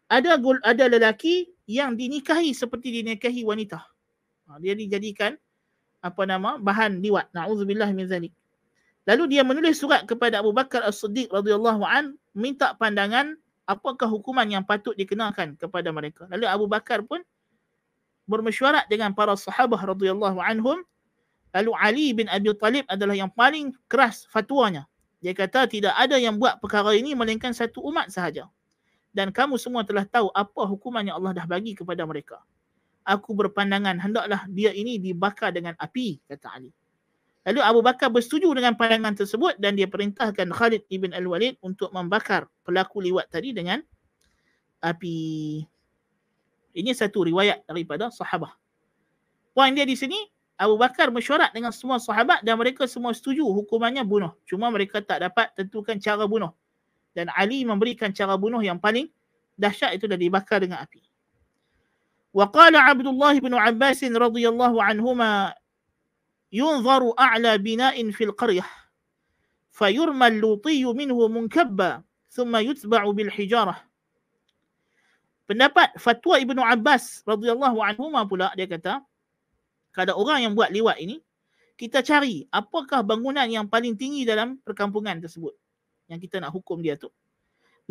ada 0.09 0.37
ada 0.65 0.85
lelaki 0.89 1.53
yang 1.69 1.93
dinikahi 1.97 2.53
seperti 2.53 3.01
dinikahi 3.01 3.41
wanita. 3.45 3.81
Ha, 4.49 4.57
dia 4.61 4.77
dijadikan 4.77 5.33
apa 6.01 6.25
nama 6.25 6.61
bahan 6.61 7.01
liwat. 7.01 7.33
Nauzubillah 7.33 7.89
min 7.93 8.05
zalik. 8.05 8.33
Lalu 9.05 9.37
dia 9.37 9.41
menulis 9.45 9.77
surat 9.77 10.05
kepada 10.05 10.41
Abu 10.41 10.53
Bakar 10.53 10.81
As-Siddiq 10.85 11.29
radhiyallahu 11.29 11.85
an 11.85 12.17
minta 12.33 12.73
pandangan 12.77 13.37
apakah 13.70 14.10
hukuman 14.10 14.42
yang 14.50 14.66
patut 14.66 14.98
dikenakan 14.98 15.54
kepada 15.54 15.94
mereka. 15.94 16.26
Lalu 16.26 16.50
Abu 16.50 16.66
Bakar 16.66 17.06
pun 17.06 17.22
bermesyuarat 18.26 18.90
dengan 18.90 19.14
para 19.14 19.38
sahabat 19.38 19.78
radhiyallahu 19.78 20.42
anhum. 20.42 20.82
Lalu 21.54 21.70
Ali 21.78 22.06
bin 22.14 22.26
Abi 22.26 22.50
Talib 22.58 22.86
adalah 22.90 23.14
yang 23.14 23.30
paling 23.30 23.70
keras 23.86 24.26
fatwanya. 24.26 24.90
Dia 25.22 25.34
kata 25.34 25.70
tidak 25.70 25.94
ada 25.94 26.18
yang 26.18 26.38
buat 26.38 26.58
perkara 26.58 26.94
ini 26.98 27.14
melainkan 27.14 27.54
satu 27.54 27.82
umat 27.86 28.10
sahaja. 28.10 28.50
Dan 29.10 29.34
kamu 29.34 29.58
semua 29.58 29.82
telah 29.82 30.06
tahu 30.06 30.30
apa 30.30 30.62
hukuman 30.66 31.02
yang 31.02 31.18
Allah 31.18 31.42
dah 31.42 31.46
bagi 31.46 31.74
kepada 31.74 32.06
mereka. 32.06 32.38
Aku 33.02 33.34
berpandangan 33.34 33.98
hendaklah 33.98 34.46
dia 34.46 34.70
ini 34.70 35.02
dibakar 35.02 35.50
dengan 35.50 35.74
api, 35.74 36.22
kata 36.30 36.46
Ali. 36.54 36.70
Lalu 37.45 37.61
Abu 37.61 37.79
Bakar 37.85 38.09
bersetuju 38.09 38.49
dengan 38.57 38.73
pandangan 38.73 39.13
tersebut 39.13 39.53
dan 39.61 39.77
dia 39.77 39.85
perintahkan 39.85 40.49
Khalid 40.49 40.89
ibn 40.89 41.13
Al-Walid 41.13 41.61
untuk 41.61 41.93
membakar 41.93 42.49
pelaku 42.65 43.05
liwat 43.05 43.29
tadi 43.29 43.53
dengan 43.53 43.85
api. 44.81 45.61
Ini 46.75 46.91
satu 46.97 47.29
riwayat 47.29 47.69
daripada 47.69 48.09
sahabat. 48.09 48.49
Poin 49.53 49.71
dia 49.77 49.85
di 49.85 49.93
sini, 49.93 50.17
Abu 50.57 50.75
Bakar 50.75 51.13
mesyuarat 51.13 51.53
dengan 51.53 51.69
semua 51.69 52.01
sahabat 52.01 52.41
dan 52.41 52.57
mereka 52.57 52.89
semua 52.89 53.13
setuju 53.13 53.45
hukumannya 53.45 54.01
bunuh. 54.01 54.33
Cuma 54.49 54.73
mereka 54.73 54.99
tak 54.99 55.21
dapat 55.23 55.53
tentukan 55.53 56.01
cara 56.01 56.25
bunuh. 56.25 56.51
Dan 57.15 57.31
Ali 57.31 57.63
memberikan 57.63 58.11
cara 58.11 58.35
bunuh 58.35 58.59
yang 58.59 58.81
paling 58.81 59.07
dahsyat 59.55 59.95
itu 59.95 60.09
dah 60.09 60.19
dibakar 60.19 60.59
dengan 60.65 60.81
api. 60.81 61.05
وقال 62.35 62.75
عبد 62.75 63.07
الله 63.07 63.39
بن 63.39 63.53
عباس 63.55 64.03
رضي 64.03 64.43
الله 64.43 64.83
عنهما 64.83 65.55
yunzaru 66.50 67.14
a'la 67.14 67.56
bina'in 67.58 68.10
fil 68.10 68.34
qaryah 68.34 68.66
fayurma 69.70 70.28
al-lutiy 70.28 70.84
minhu 70.92 71.26
munkabba 71.30 72.02
thumma 72.30 72.60
yutba'u 72.62 73.10
bil 73.14 73.30
hijarah 73.30 73.86
Pendapat 75.50 75.98
fatwa 75.98 76.38
Ibnu 76.38 76.62
Abbas 76.62 77.26
radhiyallahu 77.26 77.82
anhu 77.82 78.14
pula 78.30 78.54
dia 78.54 78.70
kata 78.70 79.02
kalau 79.90 80.22
orang 80.22 80.46
yang 80.46 80.54
buat 80.54 80.70
liwat 80.70 81.02
ini 81.02 81.18
kita 81.74 82.06
cari 82.06 82.46
apakah 82.54 83.02
bangunan 83.02 83.50
yang 83.50 83.66
paling 83.66 83.98
tinggi 83.98 84.22
dalam 84.22 84.62
perkampungan 84.62 85.18
tersebut 85.18 85.50
yang 86.06 86.22
kita 86.22 86.38
nak 86.38 86.54
hukum 86.54 86.78
dia 86.78 86.94
tu. 86.94 87.10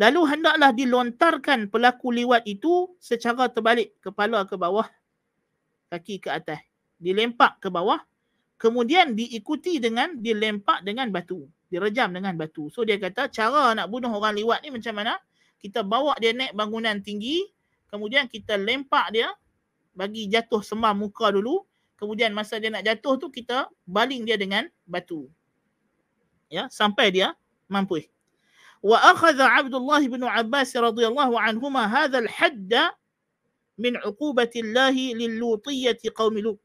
Lalu 0.00 0.20
hendaklah 0.24 0.72
dilontarkan 0.72 1.68
pelaku 1.68 2.08
liwat 2.08 2.48
itu 2.48 2.96
secara 2.96 3.52
terbalik 3.52 3.92
kepala 4.00 4.48
ke 4.48 4.56
bawah, 4.56 4.88
kaki 5.92 6.16
ke 6.16 6.32
atas. 6.32 6.64
Dilempak 6.96 7.60
ke 7.60 7.68
bawah 7.68 8.00
kemudian 8.60 9.16
diikuti 9.16 9.80
dengan 9.80 10.20
dilempak 10.20 10.84
dengan 10.84 11.08
batu. 11.08 11.48
Direjam 11.72 12.12
dengan 12.12 12.36
batu. 12.36 12.68
So 12.68 12.84
dia 12.84 13.00
kata 13.00 13.32
cara 13.32 13.72
nak 13.72 13.88
bunuh 13.88 14.12
orang 14.12 14.36
liwat 14.36 14.60
ni 14.60 14.68
macam 14.68 15.00
mana? 15.00 15.16
Kita 15.56 15.80
bawa 15.80 16.12
dia 16.20 16.36
naik 16.36 16.52
bangunan 16.52 17.00
tinggi. 17.00 17.40
Kemudian 17.88 18.28
kita 18.28 18.60
lempak 18.60 19.16
dia 19.16 19.32
bagi 19.96 20.28
jatuh 20.28 20.60
sembah 20.60 20.92
muka 20.92 21.32
dulu. 21.32 21.64
Kemudian 21.96 22.36
masa 22.36 22.60
dia 22.60 22.68
nak 22.68 22.84
jatuh 22.84 23.16
tu 23.16 23.32
kita 23.32 23.72
baling 23.88 24.28
dia 24.28 24.36
dengan 24.36 24.68
batu. 24.84 25.24
Ya 26.52 26.68
sampai 26.68 27.08
dia 27.14 27.32
mampu 27.70 28.02
wa 28.80 28.96
akhadha 28.96 29.60
Abdullah 29.60 30.00
bin 30.00 30.24
Abbas 30.24 30.72
radhiyallahu 30.72 31.36
anhuma 31.36 31.84
hadha 31.84 32.24
al-hadd 32.24 32.72
min 33.76 33.96
uqubati 34.00 34.64
Allah 34.64 34.92
lil-lutiyyah 34.92 36.00
qaum 36.12 36.36
Lut. 36.40 36.60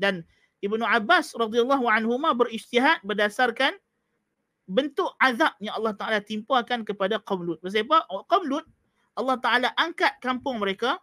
Dan 0.00 0.24
Ibnu 0.62 0.86
Abbas 0.86 1.34
radhiyallahu 1.34 1.90
anhu 1.90 2.14
berijtihad 2.38 3.02
berdasarkan 3.02 3.74
bentuk 4.70 5.10
azab 5.18 5.50
yang 5.58 5.74
Allah 5.74 5.92
Taala 5.98 6.18
timpakan 6.22 6.86
kepada 6.86 7.18
kaum 7.18 7.42
Lut. 7.42 7.58
Sebab 7.66 8.06
kaum 8.30 8.46
Lut 8.46 8.62
Allah 9.18 9.36
Taala 9.42 9.68
angkat 9.74 10.16
kampung 10.22 10.62
mereka 10.62 11.02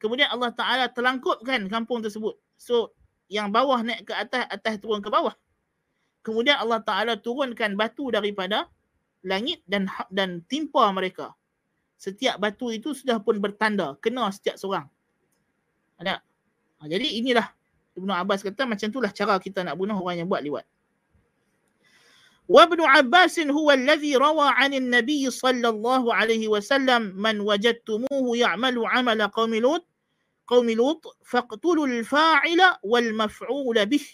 kemudian 0.00 0.32
Allah 0.32 0.50
Taala 0.56 0.88
terlangkupkan 0.88 1.68
kampung 1.68 2.00
tersebut. 2.00 2.34
So 2.56 2.96
yang 3.28 3.52
bawah 3.52 3.84
naik 3.84 4.08
ke 4.08 4.16
atas, 4.16 4.48
atas 4.48 4.80
turun 4.80 5.04
ke 5.04 5.12
bawah. 5.12 5.36
Kemudian 6.24 6.56
Allah 6.56 6.80
Taala 6.80 7.14
turunkan 7.20 7.76
batu 7.76 8.08
daripada 8.08 8.66
langit 9.20 9.60
dan 9.68 9.86
dan 10.08 10.40
timpa 10.48 10.88
mereka. 10.90 11.36
Setiap 12.00 12.40
batu 12.40 12.72
itu 12.72 12.96
sudah 12.96 13.20
pun 13.20 13.36
bertanda 13.36 13.92
kena 14.00 14.32
setiap 14.32 14.56
seorang. 14.56 14.88
Ada. 16.00 16.24
Ha, 16.80 16.88
jadi 16.88 17.20
inilah 17.20 17.44
Ibnu 17.99 18.11
Abbas 18.11 18.43
kata 18.43 18.67
macam 18.67 18.87
itulah 18.91 19.11
cara 19.11 19.39
kita 19.39 19.63
nak 19.63 19.79
bunuh 19.79 19.95
orang 19.95 20.23
yang 20.23 20.29
buat 20.29 20.43
liwat. 20.43 20.65
وابن 22.45 22.81
عباس 22.81 23.39
هو 23.39 23.71
الذي 23.71 24.21
روى 24.21 24.47
عن 24.53 24.73
النبي 24.73 25.29
صلى 25.29 25.65
الله 25.69 26.13
عليه 26.13 26.47
وسلم 26.47 27.17
من 27.17 27.41
وجدتموه 27.41 28.37
يعمل 28.37 28.85
عمل 28.85 29.19
قوم 29.27 29.55
لوط 29.55 29.85
قوم 30.47 30.69
لوط 30.69 31.17
فاقتلوا 31.25 31.87
الفاعل 31.87 32.61
والمفعول 32.83 33.85
به 33.85 34.05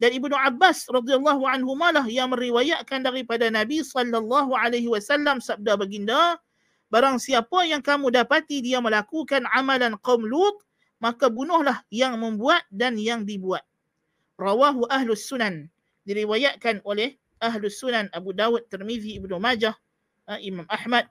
dan 0.00 0.16
Ibnu 0.16 0.32
Abbas 0.32 0.88
radhiyallahu 0.88 1.44
anhu 1.44 1.76
malah 1.76 2.08
yang 2.08 2.32
meriwayatkan 2.32 3.04
daripada 3.04 3.52
Nabi 3.52 3.84
sallallahu 3.84 4.56
alaihi 4.56 4.88
wasallam 4.88 5.44
sabda 5.44 5.76
baginda 5.76 6.40
barang 6.88 7.20
siapa 7.20 7.68
yang 7.68 7.84
kamu 7.84 8.08
dapati 8.08 8.64
dia 8.64 8.80
melakukan 8.80 9.44
amalan 9.52 10.00
kaum 10.00 10.24
Lut 10.24 10.56
maka 10.99 11.27
bunuhlah 11.27 11.83
yang 11.91 12.15
membuat 12.19 12.63
dan 12.71 12.95
yang 12.95 13.27
dibuat. 13.27 13.63
Rawahu 14.39 14.87
Ahlus 14.91 15.27
Sunan. 15.27 15.67
Diriwayatkan 16.05 16.85
oleh 16.85 17.17
Ahlus 17.41 17.81
Sunan 17.81 18.11
Abu 18.13 18.31
Dawud, 18.31 18.67
Tirmizi, 18.69 19.17
Ibnu 19.17 19.41
Majah, 19.41 19.73
uh, 20.29 20.39
Imam 20.39 20.67
Ahmad. 20.69 21.09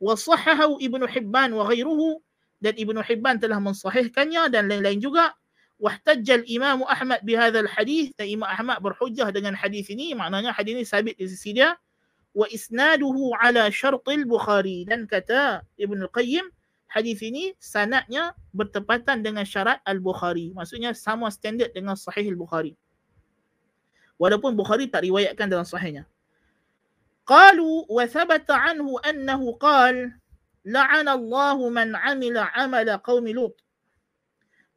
Wa 0.00 0.16
sahahahu 0.16 0.80
Ibnu 0.80 1.04
Hibban 1.04 1.52
wa 1.52 1.68
ghairuhu 1.68 2.20
dan 2.60 2.76
Ibnu 2.76 3.00
Hibban 3.04 3.40
telah 3.40 3.60
mensahihkannya 3.60 4.48
dan 4.52 4.68
lain-lain 4.72 5.00
juga. 5.00 5.36
Wahtajjal 5.76 6.48
Imam 6.48 6.88
Ahmad 6.88 7.20
bihadzal 7.20 7.68
hadis 7.68 8.08
dan 8.16 8.32
Imam 8.32 8.48
Ahmad 8.48 8.80
berhujjah 8.80 9.28
dengan 9.28 9.52
hadis 9.52 9.92
ini 9.92 10.16
maknanya 10.16 10.48
hadis 10.56 10.72
ini 10.72 10.88
sabit 10.88 11.20
di 11.20 11.28
sisi 11.28 11.52
dia 11.52 11.76
wa 12.32 12.48
isnaduhu 12.48 13.36
ala 13.36 13.68
syartil 13.68 14.24
Bukhari 14.24 14.88
dan 14.88 15.04
kata 15.04 15.60
Ibn 15.76 16.08
Al-Qayyim 16.08 16.48
hadis 16.86 17.18
ini 17.22 17.52
sanadnya 17.58 18.32
bertepatan 18.54 19.20
dengan 19.20 19.42
syarat 19.42 19.82
Al-Bukhari 19.82 20.54
maksudnya 20.54 20.94
sama 20.94 21.30
standard 21.30 21.74
dengan 21.74 21.98
sahih 21.98 22.30
Al-Bukhari 22.32 22.74
walaupun 24.16 24.56
Bukhari 24.56 24.88
tak 24.88 25.04
riwayatkan 25.04 25.50
dalam 25.50 25.66
sahihnya 25.66 26.06
qalu 27.26 27.84
wa 27.90 28.04
thabata 28.06 28.54
anhu 28.54 28.96
annahu 29.02 29.58
qala 29.58 30.14
la'ana 30.66 31.14
Allah 31.14 31.58
man 31.70 31.94
'amila 31.94 32.50
'amala 32.50 32.98
qaumi 32.98 33.32
Lut. 33.32 33.54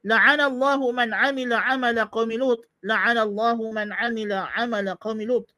La'ana 0.06 0.48
Allah 0.48 0.80
man 0.93 1.10
'amila 1.12 1.58
'amala 1.65 2.06
qaumi 2.13 2.38
Lut. 2.38 2.62
La'ana 2.86 3.26
Allah 3.26 3.58
man 3.58 3.89
'amila 3.89 4.48
'amala 4.54 4.93
qaumi 5.02 5.26
Lut 5.26 5.50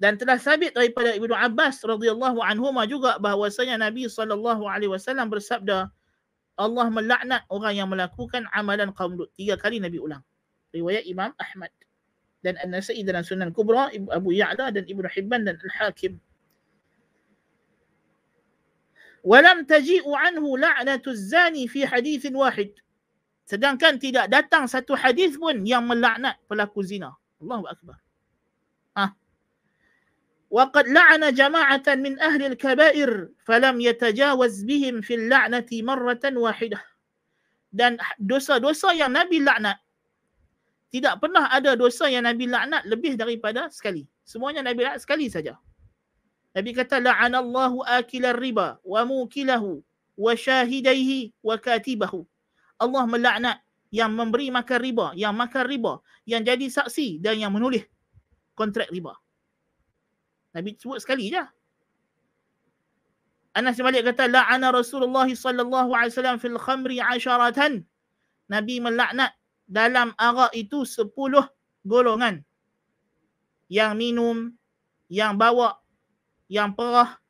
dan 0.00 0.16
telah 0.16 0.40
sabit 0.40 0.72
daripada 0.72 1.12
Ibnu 1.12 1.36
Abbas 1.36 1.84
radhiyallahu 1.84 2.40
anhu 2.40 2.72
juga 2.88 3.20
bahawasanya 3.20 3.76
Nabi 3.76 4.08
sallallahu 4.08 4.64
alaihi 4.64 4.88
wasallam 4.88 5.28
bersabda 5.28 5.92
Allah 6.56 6.86
melaknat 6.88 7.44
orang 7.52 7.72
yang 7.76 7.88
melakukan 7.88 8.48
amalan 8.56 8.92
kaum 8.96 9.16
Lut. 9.16 9.28
Tiga 9.36 9.60
kali 9.60 9.76
Nabi 9.80 10.00
ulang. 10.00 10.24
Riwayat 10.72 11.04
Imam 11.04 11.32
Ahmad 11.36 11.72
dan 12.40 12.56
An-Nasai 12.60 13.04
dalam 13.04 13.20
Sunan 13.20 13.52
Kubra, 13.52 13.92
Abu 14.12 14.32
Ya'la 14.32 14.72
dan 14.72 14.88
Ibnu 14.88 15.04
Hibban 15.04 15.44
dan 15.44 15.60
Al-Hakim. 15.60 16.16
Walam 19.20 19.68
taji'u 19.68 20.08
anhu 20.16 20.56
la'natu 20.56 21.12
zani 21.12 21.68
fi 21.68 21.84
hadith 21.84 22.24
wahid. 22.32 22.72
Sedangkan 23.44 24.00
tidak 24.00 24.32
datang 24.32 24.64
satu 24.64 24.96
hadis 24.96 25.36
pun 25.36 25.60
yang 25.68 25.84
melaknat 25.84 26.40
pelaku 26.48 26.80
zina. 26.80 27.12
Allahu 27.40 27.68
Akbar. 27.68 28.00
وقد 30.49 30.87
لعن 30.87 31.33
جماعة 31.33 31.87
من 31.99 32.19
أهل 32.21 32.41
الكبائر 32.45 33.29
فلم 33.43 33.75
يتجاوز 33.81 34.63
بهم 34.63 35.01
في 35.01 35.13
اللعنة 35.15 35.69
مرة 35.73 36.23
واحدة 36.23 36.79
dan 37.75 37.99
dosa-dosa 38.15 38.95
yang 38.95 39.11
Nabi 39.11 39.43
laknat 39.43 39.75
tidak 40.95 41.19
pernah 41.19 41.51
ada 41.51 41.75
dosa 41.75 42.07
yang 42.07 42.23
Nabi 42.23 42.47
laknat 42.47 42.87
lebih 42.87 43.19
daripada 43.19 43.67
sekali 43.67 44.07
semuanya 44.23 44.63
Nabi 44.63 44.87
laknat 44.87 45.03
sekali 45.03 45.27
saja 45.27 45.59
Nabi 46.55 46.71
kata 46.71 47.03
la'anallahu 47.03 47.83
akilar 47.83 48.39
riba 48.39 48.79
wa 48.79 49.01
mukilahu 49.03 49.83
wa 50.15 50.31
syahidaihi 50.31 51.35
wa 51.43 51.59
katibahu. 51.59 52.23
Allah 52.79 53.03
melaknat 53.03 53.57
yang 53.91 54.15
memberi 54.15 54.47
makan 54.51 54.79
riba, 54.79 55.07
yang 55.19 55.35
makan 55.35 55.67
riba, 55.67 55.99
yang 56.23 56.47
jadi 56.47 56.63
saksi 56.71 57.19
dan 57.19 57.39
yang 57.39 57.51
menulis 57.51 57.83
kontrak 58.55 58.87
riba. 58.87 59.19
Nabi 60.56 60.74
sebut 60.78 60.98
sekali 60.98 61.30
je. 61.30 61.42
Anas 63.54 63.74
bin 63.78 63.90
Malik 63.90 64.06
kata 64.06 64.30
la'ana 64.30 64.70
Rasulullah 64.70 65.26
sallallahu 65.26 65.90
alaihi 65.90 66.14
wasallam 66.14 66.38
fil 66.38 66.58
khamri 66.58 67.02
asharatan. 67.02 67.82
Nabi 68.46 68.78
melaknat 68.78 69.34
dalam 69.66 70.14
arak 70.18 70.54
itu 70.54 70.86
sepuluh 70.86 71.46
golongan. 71.86 72.42
Yang 73.70 73.92
minum, 73.94 74.36
yang 75.06 75.38
bawa 75.38 75.80
yang 76.50 76.74
perah, 76.74 77.22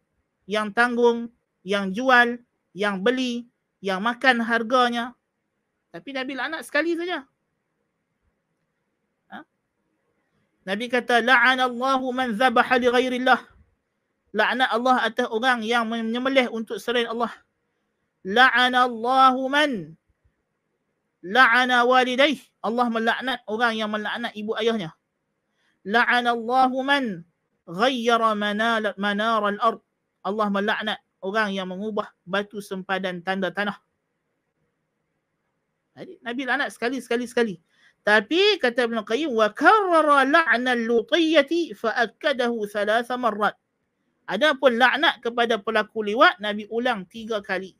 yang 0.48 0.72
tanggung, 0.72 1.28
yang 1.60 1.92
jual, 1.92 2.40
yang 2.72 3.04
beli, 3.04 3.44
yang 3.84 4.00
makan 4.00 4.40
harganya. 4.40 5.12
Tapi 5.92 6.16
Nabi 6.16 6.32
laknat 6.40 6.64
sekali 6.64 6.96
saja. 6.96 7.28
Ha? 9.28 9.44
Nabi 10.68 10.92
kata, 10.92 11.24
La'anallahu 11.24 12.12
man 12.12 12.36
zabaha 12.36 12.76
li 12.76 12.88
ghairillah. 12.88 13.40
Laknat 14.30 14.70
Allah 14.70 14.96
atas 15.02 15.26
orang 15.26 15.64
yang 15.66 15.88
menyembelih 15.90 16.52
untuk 16.52 16.78
selain 16.78 17.10
Allah. 17.10 17.32
La'anallahu 18.22 19.48
man 19.50 19.96
la'ana 21.24 21.82
walidaih. 21.88 22.38
Allah 22.60 22.86
melaknat 22.92 23.40
orang 23.48 23.72
yang 23.74 23.88
melaknat 23.88 24.32
ibu 24.36 24.52
ayahnya. 24.60 24.92
La'anallahu 25.82 26.84
man 26.84 27.24
ghayyara 27.64 28.36
manar 28.36 28.92
manar 29.00 29.42
al-ard. 29.48 29.80
Allah 30.20 30.46
melaknat 30.52 30.98
orang 31.24 31.56
yang 31.56 31.66
mengubah 31.66 32.12
batu 32.28 32.60
sempadan 32.60 33.24
tanda 33.24 33.48
tanah. 33.48 33.80
Jadi 35.96 36.20
Nabi 36.22 36.42
laknat 36.44 36.70
sekali 36.70 37.00
sekali 37.00 37.24
sekali. 37.26 37.54
Tapi 38.00 38.56
kata 38.56 38.88
Ibn 38.88 39.04
Qayyim 39.04 39.30
wa 39.36 39.52
karrara 39.52 40.24
la'na 40.24 40.72
al-lutiyyati 40.72 41.76
fa 41.76 41.92
akkadahu 41.94 42.64
thalatha 42.64 43.20
marrat. 43.20 43.54
Adapun 44.24 44.80
laknat 44.80 45.20
kepada 45.20 45.60
pelaku 45.60 46.06
liwat 46.06 46.38
Nabi 46.40 46.64
ulang 46.70 47.04
tiga 47.04 47.44
kali. 47.44 47.76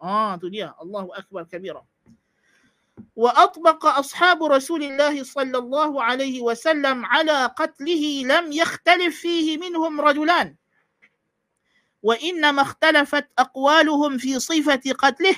Ah 0.00 0.40
tu 0.40 0.48
dia. 0.48 0.72
Allahu 0.80 1.12
akbar 1.12 1.44
kabira. 1.44 1.84
وأطبق 3.16 3.86
أصحاب 3.86 4.44
رسول 4.44 4.82
الله 4.82 5.24
صلى 5.24 5.58
الله 5.58 6.02
عليه 6.02 6.40
وسلم 6.40 7.06
على 7.06 7.52
قتله 7.56 8.04
لم 8.24 8.52
يختلف 8.52 9.20
فيه 9.20 9.58
منهم 9.58 10.00
رجلان 10.00 10.56
وإنما 12.02 12.62
اختلفت 12.62 13.26
أقوالهم 13.38 14.18
في 14.18 14.38
صفة 14.40 14.84
قتله 14.98 15.36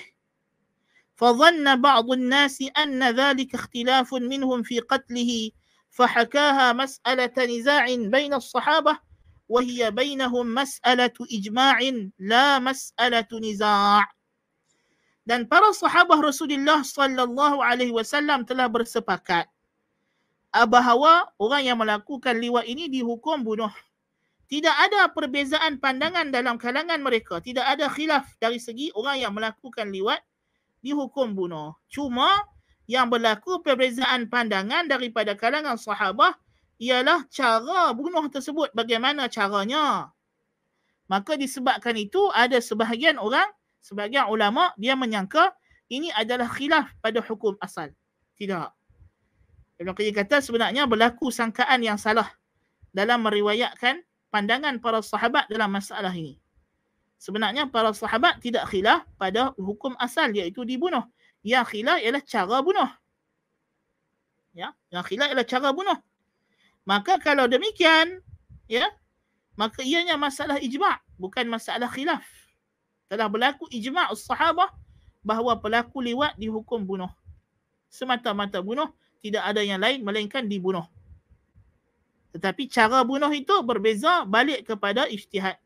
فظن 1.22 1.82
بعض 1.82 2.12
الناس 2.12 2.64
أن 2.78 3.04
ذلك 3.04 3.56
اختلاف 3.56 4.14
منهم 4.14 4.64
في 4.64 4.80
قتله 4.80 5.52
فحكاها 5.90 6.74
مسألة 6.74 7.58
نزاع 7.58 7.86
بين 7.96 8.34
الصحابة 8.34 9.00
وهي 9.50 9.92
بينهم 9.92 10.54
مسألة 10.54 11.18
إجماع 11.34 11.80
لا 12.20 12.60
مسألة 12.60 13.28
نزاع 13.34 14.06
dan 15.28 15.44
para 15.44 15.76
sahabat 15.76 16.24
Rasulullah 16.24 16.88
sallallahu 16.88 17.60
alaihi 17.60 17.92
wasallam 17.92 18.48
telah 18.48 18.72
bersepakat 18.72 19.44
bahawa 20.56 21.28
orang 21.36 21.68
yang 21.68 21.76
melakukan 21.76 22.40
liwat 22.40 22.64
ini 22.64 22.88
dihukum 22.88 23.44
bunuh. 23.44 23.68
Tidak 24.48 24.72
ada 24.72 25.12
perbezaan 25.12 25.84
pandangan 25.84 26.32
dalam 26.32 26.56
kalangan 26.56 27.04
mereka. 27.04 27.44
Tidak 27.44 27.60
ada 27.60 27.92
khilaf 27.92 28.24
dari 28.40 28.56
segi 28.56 28.88
orang 28.96 29.20
yang 29.20 29.36
melakukan 29.36 29.92
liwat 29.92 30.24
dihukum 30.83 31.33
bunuh. 31.33 31.73
Cuma 31.89 32.29
yang 32.91 33.09
berlaku 33.09 33.63
perbezaan 33.63 34.27
pandangan 34.29 34.91
daripada 34.91 35.39
kalangan 35.39 35.79
sahabat 35.79 36.35
ialah 36.83 37.25
cara 37.31 37.95
bunuh 37.95 38.27
tersebut. 38.29 38.75
Bagaimana 38.75 39.31
caranya? 39.31 40.11
Maka 41.07 41.39
disebabkan 41.39 41.95
itu 41.95 42.19
ada 42.35 42.59
sebahagian 42.59 43.23
orang 43.23 43.47
sebagian 43.79 44.27
ulama 44.27 44.75
dia 44.75 44.99
menyangka 44.99 45.55
ini 45.87 46.11
adalah 46.11 46.51
khilaf 46.51 46.91
pada 46.99 47.23
hukum 47.23 47.55
asal. 47.63 47.95
Tidak. 48.35 48.69
Ibn 49.79 49.91
Qayyim 49.95 50.15
kata 50.15 50.43
sebenarnya 50.43 50.91
berlaku 50.91 51.31
sangkaan 51.31 51.87
yang 51.87 51.99
salah 51.99 52.27
dalam 52.91 53.23
meriwayatkan 53.23 54.03
pandangan 54.35 54.83
para 54.83 54.99
sahabat 55.05 55.47
dalam 55.47 55.71
masalah 55.71 56.11
ini. 56.11 56.42
Sebenarnya 57.23 57.71
para 57.71 57.95
sahabat 57.95 58.43
tidak 58.43 58.67
khilaf 58.67 59.07
pada 59.15 59.55
hukum 59.55 59.95
asal 60.03 60.35
iaitu 60.35 60.67
dibunuh. 60.67 61.07
Yang 61.47 61.79
khilaf 61.79 62.03
ialah 62.03 62.23
cara 62.27 62.59
bunuh. 62.59 62.91
Ya, 64.51 64.75
yang 64.91 65.07
khilaf 65.07 65.31
ialah 65.31 65.47
cara 65.47 65.71
bunuh. 65.71 65.95
Maka 66.83 67.23
kalau 67.23 67.47
demikian, 67.47 68.19
ya, 68.67 68.91
maka 69.55 69.87
ianya 69.87 70.19
masalah 70.19 70.59
ijma' 70.59 70.99
bukan 71.15 71.47
masalah 71.47 71.87
khilaf 71.87 72.27
telah 73.07 73.31
berlaku 73.31 73.71
ijma' 73.71 74.11
sahabah 74.19 74.75
bahawa 75.23 75.55
pelaku 75.63 76.03
liwat 76.03 76.35
dihukum 76.35 76.83
bunuh. 76.83 77.13
Semata-mata 77.87 78.59
bunuh, 78.59 78.91
tidak 79.23 79.47
ada 79.47 79.63
yang 79.63 79.79
lain 79.79 80.03
melainkan 80.03 80.43
dibunuh. 80.51 80.91
Tetapi 82.35 82.67
cara 82.67 83.07
bunuh 83.07 83.31
itu 83.31 83.55
berbeza 83.63 84.27
balik 84.27 84.67
kepada 84.67 85.07
ijtihad 85.07 85.62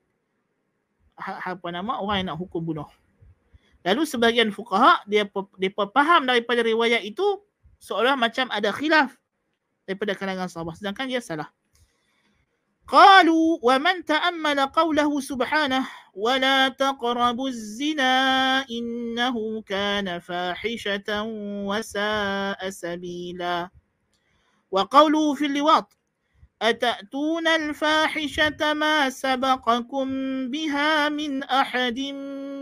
Ha, 1.21 1.53
apa 1.53 1.67
nama 1.69 2.01
orang 2.01 2.25
yang 2.25 2.27
nak 2.33 2.39
hukum 2.41 2.65
bunuh. 2.65 2.89
Lalu 3.85 4.05
sebagian 4.05 4.49
fuqaha 4.49 5.05
dia 5.05 5.29
dia 5.57 5.71
faham 5.73 6.25
daripada 6.25 6.65
riwayat 6.65 7.05
itu 7.05 7.25
seolah 7.81 8.17
macam 8.17 8.49
ada 8.49 8.69
khilaf 8.73 9.13
daripada 9.85 10.13
kalangan 10.13 10.49
sahabat 10.49 10.77
sedangkan 10.77 11.09
dia 11.09 11.21
salah. 11.21 11.49
قالوا 12.91 13.63
ومن 13.63 14.05
تأمل 14.05 14.59
قوله 14.75 15.11
سبحانه 15.21 15.87
ولا 16.13 16.67
تقربوا 16.75 17.49
الزنا 17.49 18.15
إنه 18.67 19.61
كان 19.61 20.19
فاحشة 20.19 21.23
وساء 21.71 22.69
سبيلا 22.69 23.69
وقوله 24.71 25.33
في 25.33 25.45
اللواط 25.45 25.97
أتأتون 26.61 27.47
الفاحشة 27.47 28.73
ما 28.73 29.09
سبقكم 29.09 30.07
بها 30.53 31.09
من 31.09 31.43
أحد 31.43 31.99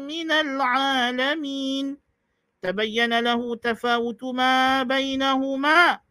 من 0.08 0.30
العالمين 0.32 2.00
tabayyana 2.60 3.24
lahu 3.24 3.56
tafawutu 3.56 4.36
ma 4.36 4.84
bainahuma 4.84 6.04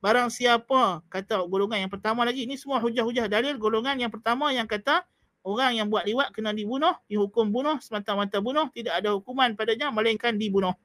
Barang 0.00 0.28
siapa 0.28 1.00
kata 1.08 1.40
golongan 1.48 1.88
yang 1.88 1.92
pertama 1.92 2.28
lagi 2.28 2.44
ni 2.44 2.60
semua 2.60 2.76
hujah-hujah 2.76 3.24
dalil 3.24 3.56
golongan 3.56 3.96
yang 3.96 4.12
pertama 4.12 4.52
yang 4.52 4.68
kata 4.68 5.00
orang 5.48 5.80
yang 5.80 5.88
buat 5.88 6.04
liwat 6.04 6.28
kena 6.32 6.52
dibunuh, 6.52 6.92
dihukum 7.08 7.48
bunuh 7.48 7.80
semata-mata 7.80 8.36
bunuh, 8.40 8.68
tidak 8.72 9.00
ada 9.00 9.16
hukuman 9.16 9.56
padanya 9.56 9.88
melainkan 9.88 10.36
dibunuh. 10.36 10.76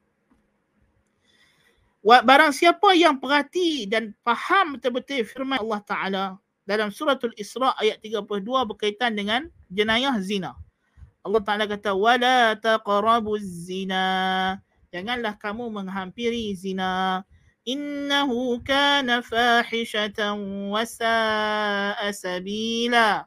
Barang 2.04 2.52
siapa 2.52 2.92
yang 2.92 3.16
perhati 3.16 3.88
dan 3.88 4.12
faham 4.20 4.76
betul-betul 4.76 5.24
firman 5.24 5.56
Allah 5.56 5.80
Taala 5.88 6.24
dalam 6.68 6.92
suratul 6.92 7.32
Isra 7.40 7.72
ayat 7.80 8.04
32 8.04 8.44
berkaitan 8.44 9.16
dengan 9.16 9.48
jenayah 9.72 10.20
zina. 10.20 10.52
Allah 11.24 11.40
Taala 11.40 11.64
kata 11.64 11.96
wala 11.96 12.60
taqrabuz 12.60 13.40
zina. 13.40 14.60
Janganlah 14.92 15.40
kamu 15.40 15.72
menghampiri 15.72 16.52
zina 16.52 17.24
kana 18.64 19.24
fahishatan 19.24 20.36
wa 20.68 20.84
sa'a 20.84 22.12
sabila 22.12 23.24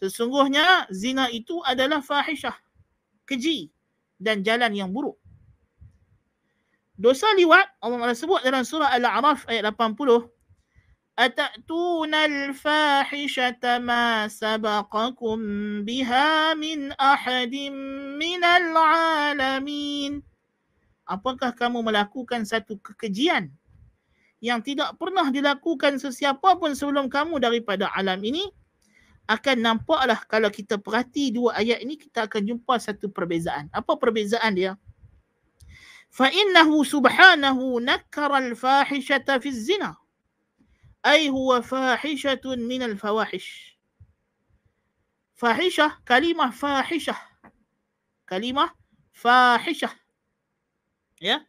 sesungguhnya 0.00 0.88
zina 0.88 1.28
itu 1.28 1.60
adalah 1.60 2.00
fahishah 2.00 2.56
keji 3.28 3.68
dan 4.16 4.40
jalan 4.40 4.72
yang 4.72 4.88
buruk 4.88 5.20
dosa 6.96 7.28
liwat 7.36 7.68
Allah 7.84 8.16
sebut 8.16 8.40
dalam 8.40 8.64
surah 8.64 8.92
al-a'raf 8.96 9.44
ayat 9.48 9.68
80 9.72 10.26
atatuna 11.16 12.28
al-fahishata 12.28 13.80
ma 13.80 14.28
sabaqakum 14.28 15.40
biha 15.84 16.56
min 16.56 16.92
ahadin 17.00 17.72
minal 18.20 18.76
alamin 18.76 20.20
apakah 21.08 21.52
kamu 21.56 21.84
melakukan 21.84 22.44
satu 22.44 22.76
kekejian 22.80 23.48
yang 24.44 24.60
tidak 24.60 24.92
pernah 25.00 25.32
dilakukan 25.32 25.96
sesiapa 25.96 26.60
pun 26.60 26.76
sebelum 26.76 27.08
kamu 27.08 27.40
daripada 27.40 27.88
alam 27.96 28.20
ini 28.20 28.44
akan 29.26 29.56
nampaklah 29.58 30.22
kalau 30.30 30.46
kita 30.52 30.78
perhati 30.78 31.34
dua 31.34 31.58
ayat 31.58 31.82
ini 31.82 31.98
kita 31.98 32.30
akan 32.30 32.46
jumpa 32.46 32.78
satu 32.78 33.10
perbezaan. 33.10 33.66
Apa 33.74 33.98
perbezaan 33.98 34.54
dia? 34.54 34.78
Fa 36.16 36.32
innahu 36.32 36.80
subhanahu 36.80 37.76
nakkara 37.84 38.40
al-fahishata 38.40 39.36
fi 39.36 39.52
zina. 39.52 39.92
Ay 41.04 41.28
huwa 41.28 41.60
fahishatun 41.60 42.64
min 42.64 42.80
al-fawahish. 42.80 43.76
Fahishah 45.36 46.00
kalimah 46.08 46.56
fahishah. 46.56 47.20
Kalimah 48.24 48.72
fahishah. 49.12 49.92
Ya 51.20 51.44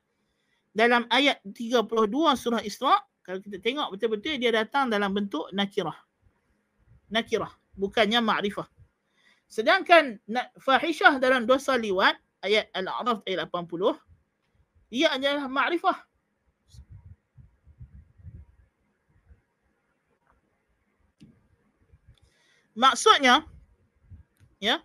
dalam 0.75 1.07
ayat 1.09 1.39
32 1.47 1.87
surah 2.35 2.61
Isra 2.61 2.99
kalau 3.23 3.39
kita 3.39 3.63
tengok 3.63 3.87
betul-betul 3.95 4.35
dia 4.35 4.51
datang 4.51 4.91
dalam 4.91 5.15
bentuk 5.15 5.47
nakirah. 5.55 5.95
Nakirah 7.07 7.49
bukannya 7.79 8.19
ma'rifah. 8.19 8.67
Sedangkan 9.47 10.19
fahishah 10.59 11.23
dalam 11.23 11.47
dosa 11.47 11.79
liwat 11.79 12.19
ayat 12.43 12.67
Al-A'raf 12.75 13.23
ayat 13.23 13.47
80 13.47 14.06
ia 14.91 15.11
adalah 15.11 15.47
makrifah. 15.51 15.97
Maksudnya, 22.77 23.41
ya, 24.61 24.77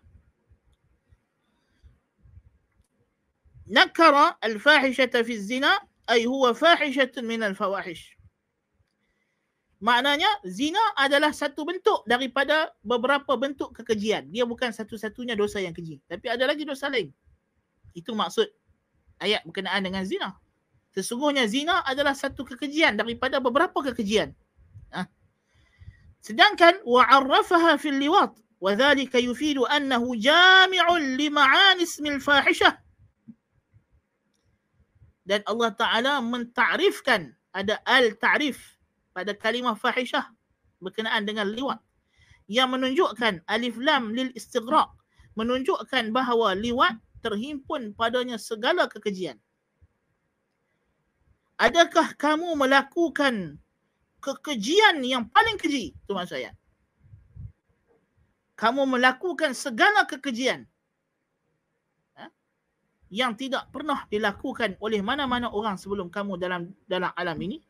nakara 3.68 4.32
al-fahishata 4.40 5.20
fi 5.20 5.36
zina 5.36 5.76
ay 6.08 6.24
huwa 6.24 6.56
fahishatun 6.56 7.28
min 7.28 7.44
al-fawahish. 7.44 8.16
Maknanya, 9.82 10.30
zina 10.46 10.80
adalah 10.96 11.34
satu 11.34 11.66
bentuk 11.66 12.06
daripada 12.06 12.70
beberapa 12.86 13.34
bentuk 13.34 13.74
kekejian. 13.76 14.30
Dia 14.30 14.46
bukan 14.46 14.70
satu-satunya 14.70 15.34
dosa 15.34 15.58
yang 15.58 15.74
keji. 15.74 15.98
Tapi 16.06 16.30
ada 16.30 16.46
lagi 16.46 16.62
dosa 16.62 16.86
lain. 16.86 17.10
Itu 17.90 18.14
maksud 18.14 18.46
ayat 19.22 19.46
berkenaan 19.46 19.86
dengan 19.86 20.02
zina. 20.02 20.34
Sesungguhnya 20.92 21.48
zina 21.48 21.80
adalah 21.86 22.12
satu 22.12 22.44
kekejian 22.44 22.98
daripada 22.98 23.40
beberapa 23.40 23.80
kekejian. 23.80 24.34
Ha? 24.92 25.08
Sedangkan 26.20 26.82
wa'arrafaha 26.84 27.80
fil 27.80 27.96
liwat 27.96 28.36
wa 28.60 28.70
dhalika 28.76 29.16
yufidu 29.16 29.64
annahu 29.70 30.18
jami'un 30.18 31.16
li 31.16 31.32
ma'ani 31.32 31.86
ismil 31.86 32.20
fahishah. 32.20 32.76
Dan 35.22 35.40
Allah 35.48 35.70
Ta'ala 35.72 36.12
mentarifkan 36.20 37.30
ada 37.54 37.78
al-ta'rif 37.88 38.58
pada 39.14 39.32
kalimah 39.32 39.78
fahishah 39.78 40.28
berkenaan 40.82 41.22
dengan 41.24 41.46
liwat 41.48 41.78
yang 42.50 42.74
menunjukkan 42.74 43.46
alif 43.46 43.78
lam 43.78 44.10
lil 44.12 44.28
istighraq 44.34 44.90
menunjukkan 45.38 46.10
bahawa 46.10 46.52
liwat 46.58 46.98
terhimpun 47.22 47.94
padanya 47.94 48.36
segala 48.36 48.90
kekejian. 48.90 49.38
Adakah 51.62 52.18
kamu 52.18 52.58
melakukan 52.58 53.56
kekejian 54.18 54.98
yang 55.06 55.30
paling 55.30 55.54
keji? 55.54 55.94
Itu 55.94 56.12
maksud 56.12 56.42
saya. 56.42 56.50
Kamu 58.58 58.82
melakukan 58.90 59.54
segala 59.54 60.02
kekejian 60.06 60.66
yang 63.12 63.36
tidak 63.36 63.68
pernah 63.68 64.08
dilakukan 64.08 64.80
oleh 64.80 65.04
mana-mana 65.04 65.52
orang 65.52 65.76
sebelum 65.76 66.08
kamu 66.08 66.40
dalam 66.40 66.72
dalam 66.88 67.12
alam 67.12 67.36
ini. 67.44 67.60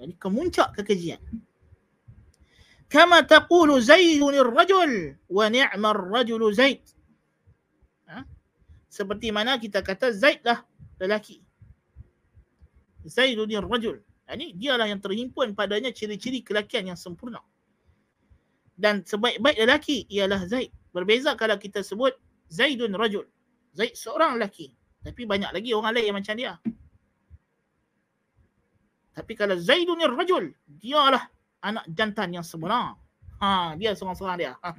Ini 0.00 0.18
kemuncak 0.18 0.74
kekejian. 0.82 1.22
Kama 2.90 3.22
taqulu 3.22 3.78
Zaidun 3.78 4.34
ar-rajul 4.34 5.14
wa 5.30 5.46
ni'ma 5.46 5.94
ar-rajulu 5.94 6.50
Zaid. 6.50 6.82
Ha? 8.90 8.96
Seperti 8.98 9.30
mana 9.30 9.54
kita 9.54 9.86
kata 9.86 10.10
Zaid 10.10 10.42
lah 10.42 10.66
lelaki. 10.98 11.38
Zaidun 13.06 13.46
ar-rajul. 13.54 14.02
Ini 14.30 14.54
dialah 14.54 14.86
yang 14.86 15.02
terhimpun 15.02 15.54
padanya 15.58 15.90
ciri-ciri 15.90 16.42
kelakian 16.42 16.90
yang 16.90 16.98
sempurna. 16.98 17.42
Dan 18.74 19.02
sebaik-baik 19.06 19.58
lelaki 19.62 20.06
ialah 20.10 20.42
Zaid. 20.46 20.74
Berbeza 20.90 21.34
kalau 21.38 21.54
kita 21.58 21.82
sebut 21.86 22.14
Zaidun 22.50 22.94
rajul. 22.98 23.26
Zaid 23.74 23.94
seorang 23.94 24.38
lelaki. 24.38 24.74
Tapi 25.06 25.22
banyak 25.24 25.54
lagi 25.54 25.70
orang 25.72 25.94
lain 25.94 26.06
yang 26.10 26.16
macam 26.18 26.34
dia. 26.34 26.54
Tapi 29.14 29.32
kalau 29.34 29.54
Zaidun 29.58 30.02
rajul, 30.02 30.54
dia 30.66 31.02
lah 31.10 31.24
anak 31.62 31.84
jantan 31.90 32.34
yang 32.34 32.46
sebenar. 32.46 32.98
Ha, 33.40 33.74
dia 33.78 33.94
seorang-seorang 33.94 34.36
dia. 34.38 34.52
Ha. 34.60 34.74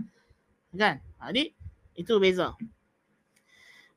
Kan? 0.75 0.95
Jadi, 1.31 1.51
itu 1.97 2.13
beza. 2.21 2.55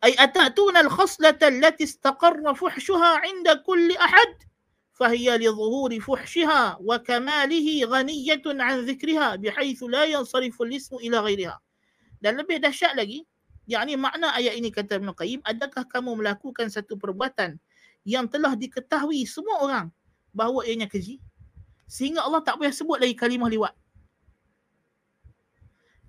Ay 0.04 0.16
atatuna 0.16 0.80
al-khaslata 0.80 1.52
allati 1.52 1.84
istaqarra 1.84 2.56
fuhshuha 2.56 3.24
'inda 3.28 3.60
kulli 3.64 4.00
ahad 4.00 4.50
فهي 5.00 5.32
لظهور 5.40 5.96
فحشها 6.04 6.84
وكماله 6.84 7.68
غنية 7.88 8.46
عن 8.46 8.76
ذكرها 8.84 9.40
بحيث 9.40 9.80
لا 9.88 10.04
ينصرف 10.04 10.62
الاسم 10.62 10.94
إلى 11.00 11.18
غيرها. 11.24 11.56
Dan 12.20 12.36
lebih 12.36 12.60
dahsyat 12.60 13.00
lagi, 13.00 13.24
yakni 13.64 13.96
makna 13.96 14.36
ayat 14.36 14.60
ini 14.60 14.68
kata 14.76 15.00
Ibn 15.00 15.16
Qayyim, 15.16 15.40
adakah 15.48 15.88
kamu 15.88 16.20
melakukan 16.20 16.68
satu 16.68 17.00
perbuatan 17.00 17.56
yang 18.04 18.28
telah 18.28 18.60
diketahui 18.60 19.24
semua 19.24 19.64
orang 19.64 19.88
bahawa 20.36 20.68
ianya 20.68 20.92
keji? 20.92 21.24
Sehingga 21.88 22.28
Allah 22.28 22.44
tak 22.44 22.60
payah 22.60 22.76
sebut 22.76 23.00
lagi 23.00 23.16
kalimah 23.16 23.48
liwat. 23.48 23.72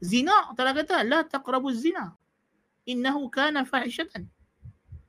Zina, 0.03 0.51
Allah 0.51 0.74
kata, 0.74 1.07
la 1.07 1.22
taqrabu 1.22 1.70
zina. 1.70 2.18
Innahu 2.86 3.30
kana 3.34 3.66
fahishatan. 3.66 4.30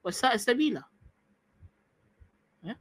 Wasa'a 0.01 0.37
sabila. 0.41 0.85
Ya? 2.64 2.74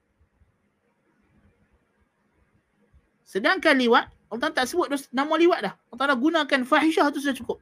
Sedangkan 3.28 3.76
liwat, 3.76 4.08
Allah 4.32 4.50
tak 4.52 4.66
sebut 4.68 4.88
nama 5.12 5.34
liwat 5.36 5.60
dah. 5.64 5.74
Allah 5.92 6.16
gunakan 6.16 6.62
fahishah 6.64 7.12
tu 7.12 7.20
sudah 7.20 7.36
cukup. 7.36 7.58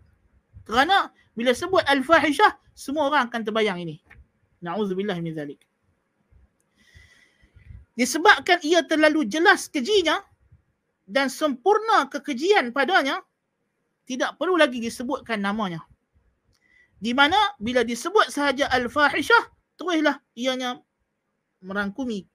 Kerana 0.63 1.11
bila 1.33 1.51
sebut 1.51 1.83
al-fahishah, 1.89 2.55
semua 2.77 3.09
orang 3.09 3.27
akan 3.27 3.41
terbayang 3.43 3.81
ini. 3.81 3.99
Na'udzubillah 4.63 5.19
min 5.19 5.35
zalik. 5.35 5.59
Disebabkan 7.93 8.63
ia 8.65 8.81
terlalu 8.81 9.27
jelas 9.29 9.69
kejinya 9.69 10.17
dan 11.05 11.29
sempurna 11.29 12.09
kekejian 12.09 12.73
padanya, 12.73 13.21
tidak 14.07 14.39
perlu 14.39 14.57
lagi 14.57 14.81
disebutkan 14.81 15.43
namanya. 15.43 15.83
Di 17.02 17.14
mana 17.14 17.36
bila 17.62 17.86
disebut 17.86 18.30
sahaja 18.30 18.66
al-fahishah, 18.74 19.54
teruslah 19.78 20.18
ianya 20.34 20.82
merangkumi 21.62 22.26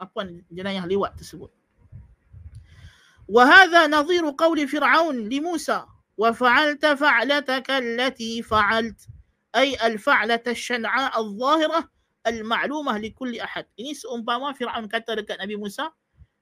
apa 0.00 0.28
jenayah 0.48 0.84
lewat 0.88 1.16
tersebut. 1.20 1.52
وهذا 3.28 3.92
نظير 3.92 4.24
قول 4.40 4.68
فرعون 4.68 5.28
لموسى 5.28 5.80
وفعلت 6.16 6.84
فعلتك 6.86 7.68
التي 7.70 8.40
فعلت 8.40 9.00
أي 9.52 9.76
الفعلة 9.76 10.44
الشنعاء 10.48 11.12
الظاهرة 11.20 11.80
al-ma'lumah 12.28 13.00
li 13.00 13.10
kulli 13.16 13.40
ahad. 13.40 13.64
Ini 13.80 13.96
seumpama 13.96 14.52
Firaun 14.52 14.84
kata 14.84 15.24
dekat 15.24 15.40
Nabi 15.40 15.56
Musa 15.56 15.88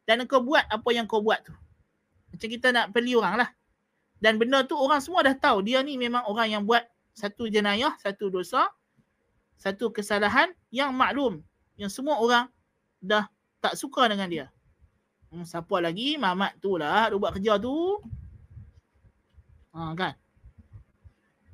dan 0.06 0.26
kau 0.26 0.42
buat 0.42 0.66
apa 0.66 0.88
yang 0.90 1.06
kau 1.06 1.22
buat 1.22 1.42
tu. 1.46 1.54
Macam 2.34 2.48
kita 2.50 2.74
nak 2.74 2.90
beli 2.90 3.14
orang 3.14 3.46
lah. 3.46 3.50
Dan 4.18 4.40
benda 4.40 4.64
tu 4.64 4.74
orang 4.74 4.98
semua 4.98 5.22
dah 5.22 5.36
tahu 5.36 5.62
dia 5.62 5.84
ni 5.84 6.00
memang 6.00 6.24
orang 6.26 6.48
yang 6.50 6.62
buat 6.64 6.82
satu 7.11 7.47
jenayah, 7.47 7.95
satu 7.99 8.31
dosa, 8.31 8.71
satu 9.59 9.93
kesalahan 9.93 10.49
yang 10.73 10.95
maklum. 10.95 11.43
Yang 11.77 12.01
semua 12.01 12.17
orang 12.17 12.45
dah 13.01 13.29
tak 13.61 13.77
suka 13.77 14.09
dengan 14.09 14.27
dia. 14.29 14.45
Hmm, 15.31 15.47
siapa 15.47 15.79
lagi? 15.79 16.19
Mamat 16.19 16.59
tu 16.59 16.75
lah 16.75 17.07
dia 17.07 17.17
buat 17.17 17.31
kerja 17.37 17.55
tu. 17.61 18.01
Ha, 19.71 19.95
kan? 19.95 20.13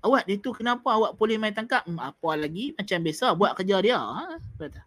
Awak 0.01 0.23
dia 0.25 0.37
tu 0.41 0.49
kenapa 0.55 0.87
awak 0.93 1.19
boleh 1.19 1.37
main 1.37 1.53
tangkap? 1.53 1.85
Hmm, 1.85 2.01
apa 2.01 2.29
lagi? 2.33 2.73
Macam 2.73 2.97
biasa 3.03 3.35
buat 3.37 3.53
kerja 3.53 3.77
dia. 3.83 3.99
Ha? 3.99 4.39
Kata. 4.57 4.81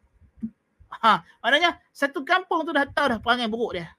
Ha, 1.01 1.23
maknanya 1.41 1.79
satu 1.95 2.27
kampung 2.27 2.67
tu 2.67 2.75
dah 2.75 2.85
tahu 2.85 3.15
dah 3.15 3.19
perangai 3.23 3.47
buruk 3.47 3.79
dia. 3.79 3.95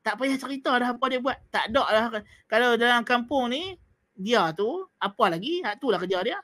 Tak 0.00 0.16
payah 0.16 0.40
cerita 0.40 0.72
dah 0.72 0.96
apa 0.96 1.04
dia 1.12 1.20
buat. 1.20 1.36
Tak 1.52 1.68
ada 1.68 1.84
lah. 1.84 2.04
Kalau 2.48 2.80
dalam 2.80 3.04
kampung 3.04 3.52
ni, 3.52 3.76
dia 4.19 4.51
tu, 4.55 4.87
apa 4.95 5.25
lagi? 5.27 5.59
Ha, 5.63 5.75
tu 5.75 5.91
lah 5.91 5.99
kerja 5.99 6.23
dia. 6.23 6.39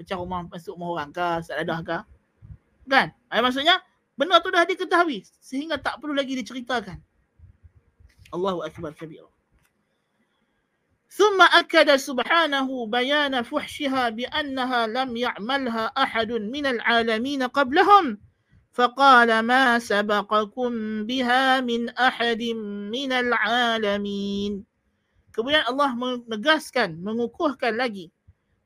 Pecah 0.00 0.18
rumah, 0.18 0.48
masuk 0.48 0.74
rumah 0.74 1.00
orang 1.00 1.10
ke, 1.12 1.28
sadadah 1.44 1.80
ke. 1.84 1.98
Kan? 2.88 3.12
Ha, 3.28 3.44
maksudnya, 3.44 3.78
benda 4.16 4.40
tu 4.40 4.48
dah 4.48 4.64
diketahui. 4.64 5.22
Sehingga 5.38 5.76
tak 5.78 6.00
perlu 6.00 6.16
lagi 6.16 6.34
diceritakan. 6.34 6.98
Allahu 8.34 8.64
Akbar 8.64 8.96
kabir. 8.96 9.28
ثم 11.14 11.38
أكد 11.42 11.96
سبحانه 11.96 12.86
بيان 12.86 13.42
فحشها 13.42 14.08
بأنها 14.08 14.86
لم 14.86 15.16
يعملها 15.16 15.84
أحد 15.94 16.32
من 16.32 16.66
العالمين 16.66 17.42
قبلهم 17.42 18.18
فقال 18.74 19.40
ما 19.40 19.78
سبقكم 19.78 20.72
بها 21.06 21.60
من 21.60 21.88
أحد 21.88 22.42
من 22.90 23.12
العالمين 23.12 24.64
Kemudian 25.39 25.63
Allah 25.71 25.95
menegaskan, 25.95 26.99
mengukuhkan 26.99 27.79
lagi, 27.79 28.11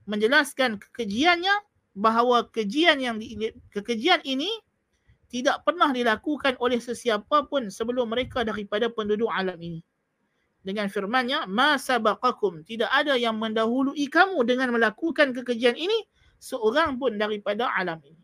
menjelaskan 0.10 0.82
kekejiannya 0.82 1.54
bahawa 1.94 2.50
kejian 2.50 2.98
yang 2.98 3.22
di, 3.22 3.54
kekejian 3.70 4.26
ini 4.26 4.50
tidak 5.30 5.62
pernah 5.62 5.94
dilakukan 5.94 6.58
oleh 6.58 6.82
sesiapa 6.82 7.46
pun 7.46 7.70
sebelum 7.70 8.10
mereka 8.10 8.42
daripada 8.42 8.90
penduduk 8.90 9.30
alam 9.30 9.62
ini. 9.62 9.86
Dengan 10.66 10.90
firmannya, 10.90 11.46
ma 11.46 11.78
sabaqakum, 11.78 12.66
tidak 12.66 12.90
ada 12.90 13.22
yang 13.22 13.38
mendahului 13.38 14.10
kamu 14.10 14.42
dengan 14.42 14.74
melakukan 14.74 15.30
kekejian 15.30 15.78
ini 15.78 16.10
seorang 16.42 16.98
pun 16.98 17.22
daripada 17.22 17.70
alam 17.70 18.02
ini. 18.02 18.23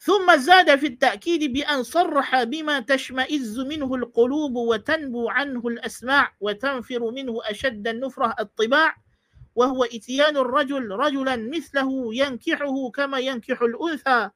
ثم 0.00 0.36
زاد 0.36 0.78
في 0.78 0.86
التأكيد 0.86 1.52
بأن 1.52 1.82
صرح 1.82 2.42
بما 2.42 2.80
تشمئز 2.80 3.58
منه 3.60 3.94
القلوب 3.94 4.56
وتنبو 4.56 5.28
عنه 5.28 5.68
الأسماع 5.68 6.32
وتنفر 6.40 7.10
منه 7.10 7.34
أشد 7.44 7.88
النفرة 7.88 8.34
الطباع 8.40 8.96
وهو 9.54 9.84
إتيان 9.84 10.36
الرجل 10.36 10.90
رجلا 10.90 11.36
مثله 11.36 12.14
ينكحه 12.14 12.90
كما 12.90 13.18
ينكح 13.18 13.62
الأنثى 13.62 14.30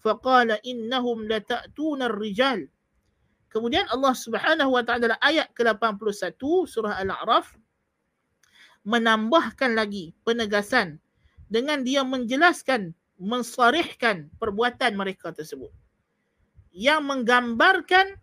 فقال 0.00 0.50
إنهم 0.50 1.28
لتأتون 1.28 2.02
الرجال 2.02 2.68
Kemudian 3.54 3.86
Allah 3.86 4.18
Subhanahu 4.18 4.74
Wa 4.74 4.82
Taala 4.82 5.14
ayat 5.22 5.54
ke-81 5.54 6.42
surah 6.66 6.98
Al-A'raf 6.98 7.54
menambahkan 8.82 9.78
lagi 9.78 10.10
penegasan 10.26 10.98
dengan 11.46 11.86
dia 11.86 12.02
menjelaskan 12.02 12.98
mensarihkan 13.19 14.31
perbuatan 14.39 14.95
mereka 14.95 15.35
tersebut. 15.35 15.69
Yang 16.71 17.01
menggambarkan 17.03 18.15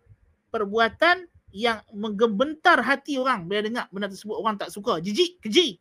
perbuatan 0.49 1.29
yang 1.53 1.79
menggebentar 1.93 2.81
hati 2.81 3.21
orang. 3.21 3.45
Bila 3.45 3.61
dengar 3.61 3.85
benda 3.93 4.09
tersebut 4.09 4.35
orang 4.35 4.57
tak 4.57 4.73
suka. 4.73 4.97
Jijik 4.99 5.39
keji 5.45 5.77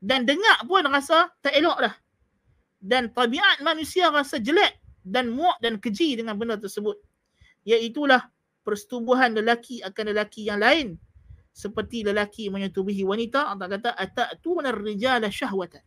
dan 0.00 0.24
dengar 0.24 0.64
pun 0.64 0.84
rasa 0.88 1.28
tak 1.44 1.52
elok 1.56 1.78
dah. 1.88 1.94
Dan 2.80 3.12
tabiat 3.12 3.60
manusia 3.60 4.08
rasa 4.08 4.40
jelek 4.40 4.80
dan 5.04 5.28
muak 5.28 5.60
dan 5.60 5.76
keji 5.76 6.16
dengan 6.16 6.36
benda 6.40 6.56
tersebut. 6.56 6.96
Iaitulah 7.68 8.24
persetubuhan 8.64 9.36
lelaki 9.36 9.84
akan 9.84 10.16
lelaki 10.16 10.48
yang 10.48 10.64
lain. 10.64 10.96
Seperti 11.52 12.08
lelaki 12.08 12.48
menyetubuhi 12.48 13.04
wanita 13.04 13.52
Allah 13.52 13.68
kata 13.68 13.92
atatunar 13.92 14.80
rijala 14.80 15.28
syahwatan 15.28 15.84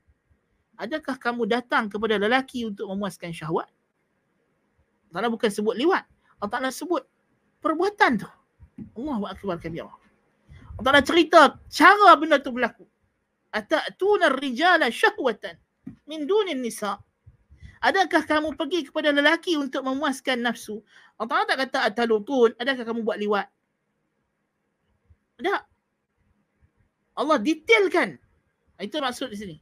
Adakah 0.77 1.15
kamu 1.21 1.45
datang 1.45 1.85
kepada 1.87 2.17
lelaki 2.17 2.65
untuk 2.65 2.89
memuaskan 2.89 3.29
syahwat? 3.29 3.69
Allah 5.13 5.29
bukan 5.29 5.49
sebut 5.53 5.77
liwat. 5.77 6.01
Allah 6.41 6.51
Ta'ala 6.51 6.69
sebut 6.73 7.05
perbuatan 7.61 8.25
tu. 8.25 8.29
Allahu 8.97 9.29
Akbar 9.29 9.61
kabir. 9.61 9.85
Allah 9.85 10.83
Ta'ala 10.83 11.05
cerita 11.05 11.61
cara 11.69 12.17
benda 12.17 12.41
tu 12.41 12.49
berlaku. 12.49 12.89
Ata'tuna 13.53 14.33
rijala 14.33 14.89
syahwatan 14.89 15.53
min 16.09 16.25
dunin 16.25 16.57
nisa. 16.57 16.97
Adakah 17.83 18.25
kamu 18.25 18.57
pergi 18.57 18.89
kepada 18.89 19.13
lelaki 19.13 19.53
untuk 19.53 19.85
memuaskan 19.85 20.41
nafsu? 20.41 20.81
Allah 21.21 21.29
Ta'ala 21.29 21.45
tak 21.45 21.57
kata 21.69 21.79
atalutun. 21.93 22.57
Adakah 22.57 22.83
kamu 22.89 23.05
buat 23.05 23.21
liwat? 23.21 23.47
Tak. 25.37 25.61
Allah 27.13 27.37
detailkan. 27.37 28.17
Itu 28.81 28.97
maksud 28.97 29.29
di 29.29 29.37
sini. 29.37 29.55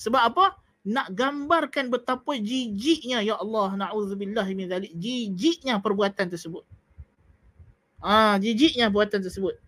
Sebab 0.00 0.22
apa? 0.32 0.56
Nak 0.88 1.12
gambarkan 1.12 1.92
betapa 1.92 2.32
jijiknya 2.40 3.20
ya 3.20 3.36
Allah 3.36 3.76
na'udzubillah 3.76 4.48
min 4.56 4.64
zalik. 4.64 4.96
Jijiknya 4.96 5.76
perbuatan 5.84 6.32
tersebut. 6.32 6.64
Ah, 8.00 8.40
jijiknya 8.40 8.88
perbuatan 8.88 9.20
tersebut. 9.20 9.60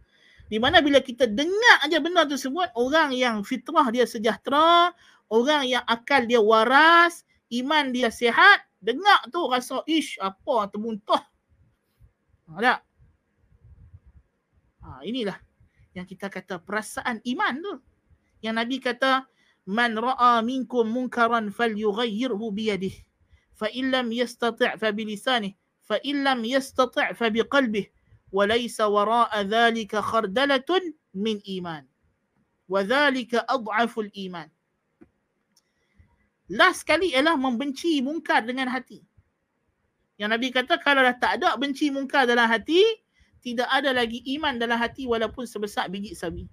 Di 0.49 0.57
mana 0.57 0.81
bila 0.81 1.05
kita 1.05 1.29
dengar 1.29 1.85
aja 1.85 2.01
benda 2.01 2.25
tersebut, 2.25 2.73
orang 2.77 3.13
yang 3.13 3.45
fitrah 3.45 3.85
dia 3.93 4.09
sejahtera, 4.09 4.97
orang 5.29 5.69
yang 5.69 5.85
akal 5.85 6.25
dia 6.25 6.41
waras, 6.41 7.29
iman 7.53 7.93
dia 7.93 8.09
sihat, 8.09 8.65
dengar 8.81 9.21
tu 9.29 9.45
rasa 9.53 9.85
ish 9.85 10.17
apa 10.17 10.73
termuntah. 10.73 11.25
Ha, 12.57 12.81
Ha, 14.83 15.07
inilah 15.07 15.39
yang 15.95 16.03
kita 16.09 16.27
kata 16.27 16.59
perasaan 16.59 17.23
iman 17.23 17.55
tu. 17.63 17.75
Yang 18.43 18.55
Nabi 18.59 18.77
kata 18.83 19.31
man 19.67 19.95
minkum 20.43 20.89
munkaran 20.89 21.51
falyughayyirhu 21.55 22.51
biyadihi 22.51 23.05
fa 23.55 23.71
in 23.71 23.91
lam 23.91 24.11
yastati' 24.11 24.79
fa 24.79 24.91
bilisanihi 24.91 25.57
fa 25.83 25.97
in 26.03 26.25
lam 26.27 26.43
yastati' 26.43 27.15
fa 27.15 27.31
biqalbihi 27.31 27.91
wa 28.33 28.49
laysa 28.49 28.89
wara'a 28.89 29.45
dhalika 29.45 30.03
khardalatun 30.03 30.97
min 31.15 31.39
iman. 31.61 31.85
Last 36.53 36.85
sekali 36.85 37.13
ialah 37.13 37.37
membenci 37.37 38.01
mungkar 38.01 38.45
dengan 38.45 38.73
hati. 38.73 39.05
Yang 40.17 40.31
Nabi 40.33 40.49
kata 40.53 40.81
kalau 40.81 41.05
dah 41.05 41.17
tak 41.17 41.41
ada 41.41 41.57
benci 41.61 41.93
mungkar 41.93 42.25
dalam 42.29 42.49
hati, 42.49 42.81
tidak 43.45 43.69
ada 43.69 43.93
lagi 43.93 44.23
iman 44.39 44.57
dalam 44.57 44.79
hati 44.79 45.05
walaupun 45.05 45.45
sebesar 45.45 45.91
biji 45.91 46.15
sawi 46.15 46.47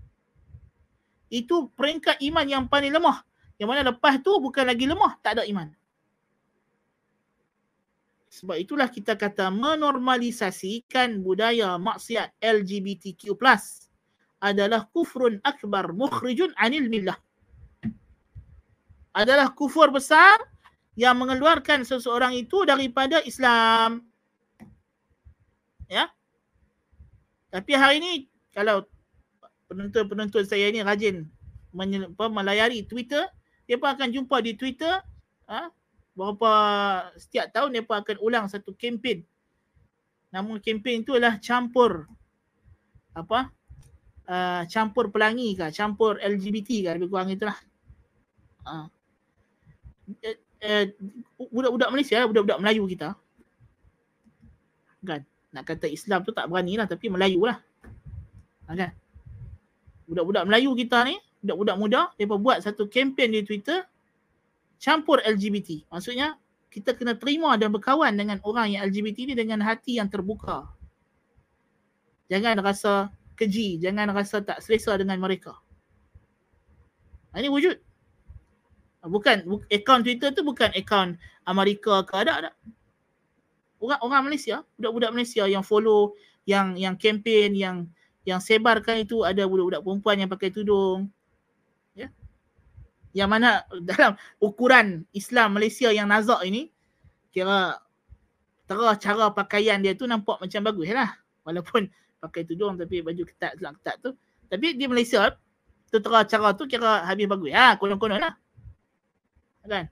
itu 1.29 1.69
peringkat 1.77 2.17
iman 2.25 2.45
yang 2.45 2.63
paling 2.65 2.93
lemah. 2.93 3.21
Yang 3.61 3.69
mana 3.69 3.81
lepas 3.93 4.17
tu 4.21 4.33
bukan 4.41 4.65
lagi 4.65 4.85
lemah, 4.89 5.17
tak 5.21 5.39
ada 5.39 5.43
iman. 5.45 5.69
Sebab 8.29 8.61
itulah 8.61 8.89
kita 8.89 9.17
kata 9.17 9.49
menormalisasikan 9.49 11.21
budaya 11.25 11.81
maksiat 11.81 12.37
LGBTQ+, 12.37 13.25
adalah 14.39 14.87
kufrun 14.93 15.41
akbar 15.43 15.91
mukhrijun 15.91 16.53
anil 16.55 16.87
millah. 16.87 17.17
Adalah 19.11 19.51
kufur 19.51 19.91
besar 19.91 20.39
yang 20.95 21.19
mengeluarkan 21.19 21.83
seseorang 21.83 22.37
itu 22.37 22.63
daripada 22.63 23.19
Islam. 23.25 24.07
Ya. 25.89 26.07
Tapi 27.49 27.71
hari 27.73 27.97
ini 27.99 28.11
kalau 28.53 28.85
penonton-penonton 29.69 30.43
saya 30.43 30.67
ni 30.73 30.81
rajin 30.81 31.29
menye- 31.69 32.09
melayari 32.17 32.81
Twitter, 32.83 33.29
dia 33.69 33.77
akan 33.77 34.09
jumpa 34.09 34.41
di 34.41 34.57
Twitter 34.57 34.97
ha, 35.45 35.69
berapa 36.17 36.51
setiap 37.15 37.53
tahun 37.53 37.77
dia 37.77 37.83
akan 37.85 38.17
ulang 38.19 38.45
satu 38.49 38.73
kempen. 38.73 39.21
Namun 40.33 40.57
kempen 40.57 41.05
itu 41.05 41.13
adalah 41.13 41.37
campur 41.37 42.09
apa? 43.13 43.53
Uh, 44.29 44.61
campur 44.69 45.09
pelangi 45.09 45.57
ke, 45.57 45.73
campur 45.73 46.21
LGBT 46.21 46.85
ke, 46.85 46.89
lebih 46.97 47.09
kurang 47.09 47.33
itulah. 47.33 47.57
Ha. 48.61 48.85
Eh, 50.21 50.37
eh, 50.61 50.85
budak-budak 51.49 51.89
Malaysia, 51.89 52.21
budak-budak 52.29 52.61
Melayu 52.61 52.85
kita. 52.85 53.17
Kan? 55.01 55.25
Nak 55.49 55.63
kata 55.65 55.89
Islam 55.89 56.21
tu 56.21 56.29
tak 56.29 56.45
berani 56.45 56.77
lah, 56.77 56.85
tapi 56.85 57.09
Melayu 57.09 57.41
lah. 57.41 57.57
Ha, 58.69 58.77
kan? 58.77 58.93
Budak-budak 60.09 60.43
Melayu 60.49 60.73
kita 60.73 61.05
ni, 61.05 61.21
budak-budak 61.45 61.75
muda, 61.77 62.01
mereka 62.17 62.35
buat 62.41 62.57
satu 62.65 62.89
kempen 62.89 63.29
di 63.31 63.45
Twitter 63.45 63.85
campur 64.81 65.21
LGBT. 65.21 65.85
Maksudnya 65.93 66.35
kita 66.73 66.97
kena 66.97 67.13
terima 67.13 67.53
dan 67.55 67.69
berkawan 67.69 68.17
dengan 68.17 68.41
orang 68.41 68.73
yang 68.73 68.81
LGBT 68.89 69.29
ni 69.29 69.33
dengan 69.37 69.61
hati 69.61 70.01
yang 70.01 70.09
terbuka. 70.09 70.65
Jangan 72.29 72.57
rasa 72.61 73.13
keji, 73.37 73.77
jangan 73.77 74.09
rasa 74.13 74.41
tak 74.41 74.61
selesa 74.65 74.97
dengan 74.97 75.21
mereka. 75.21 75.57
Ini 77.33 77.49
wujud. 77.49 77.77
Bukan 78.99 79.47
akaun 79.71 80.03
Twitter 80.03 80.35
tu 80.35 80.43
bukan 80.43 80.69
akaun 80.75 81.15
Amerika 81.47 82.03
ke 82.03 82.13
ada 82.19 82.31
ada. 82.45 82.51
Orang 83.79 83.99
orang 84.03 84.21
Malaysia, 84.27 84.67
budak-budak 84.75 85.11
Malaysia 85.15 85.47
yang 85.47 85.63
follow, 85.63 86.19
yang 86.43 86.75
yang 86.75 86.99
kempen, 86.99 87.55
yang 87.55 87.87
yang 88.29 88.37
sebarkan 88.37 89.01
itu 89.01 89.25
ada 89.25 89.41
budak-budak 89.49 89.81
perempuan 89.81 90.15
yang 90.21 90.29
pakai 90.29 90.53
tudung. 90.53 91.09
Ya. 91.97 92.13
Yang 93.17 93.29
mana 93.33 93.49
dalam 93.89 94.13
ukuran 94.37 95.09
Islam 95.09 95.57
Malaysia 95.57 95.89
yang 95.89 96.05
nazak 96.05 96.45
ini 96.45 96.69
kira 97.33 97.81
terah 98.69 98.93
cara 99.01 99.33
pakaian 99.33 99.81
dia 99.81 99.97
tu 99.97 100.05
nampak 100.05 100.37
macam 100.37 100.61
bagus 100.61 100.93
lah. 100.93 101.09
Walaupun 101.41 101.89
pakai 102.23 102.45
tudung 102.45 102.77
tapi 102.77 103.01
baju 103.01 103.25
ketat 103.25 103.57
selang 103.57 103.73
ketat 103.81 103.97
tu. 104.05 104.13
Tapi 104.45 104.77
di 104.77 104.85
Malaysia 104.85 105.33
tu 105.89 105.97
terah 105.97 106.21
cara 106.29 106.53
tu 106.53 106.69
kira 106.69 107.01
habis 107.09 107.25
bagus. 107.25 107.49
Ha, 107.49 107.81
konon-konon 107.81 108.21
lah 108.21 108.37
kan 109.69 109.85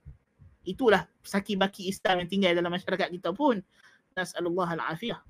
itulah 0.66 1.06
saki 1.22 1.54
baki 1.54 1.88
Islam 1.88 2.26
yang 2.26 2.28
tinggal 2.28 2.52
dalam 2.58 2.74
masyarakat 2.74 3.08
kita 3.14 3.30
pun 3.32 3.62
nasallallahu 4.18 4.68
alafiyah 4.74 5.22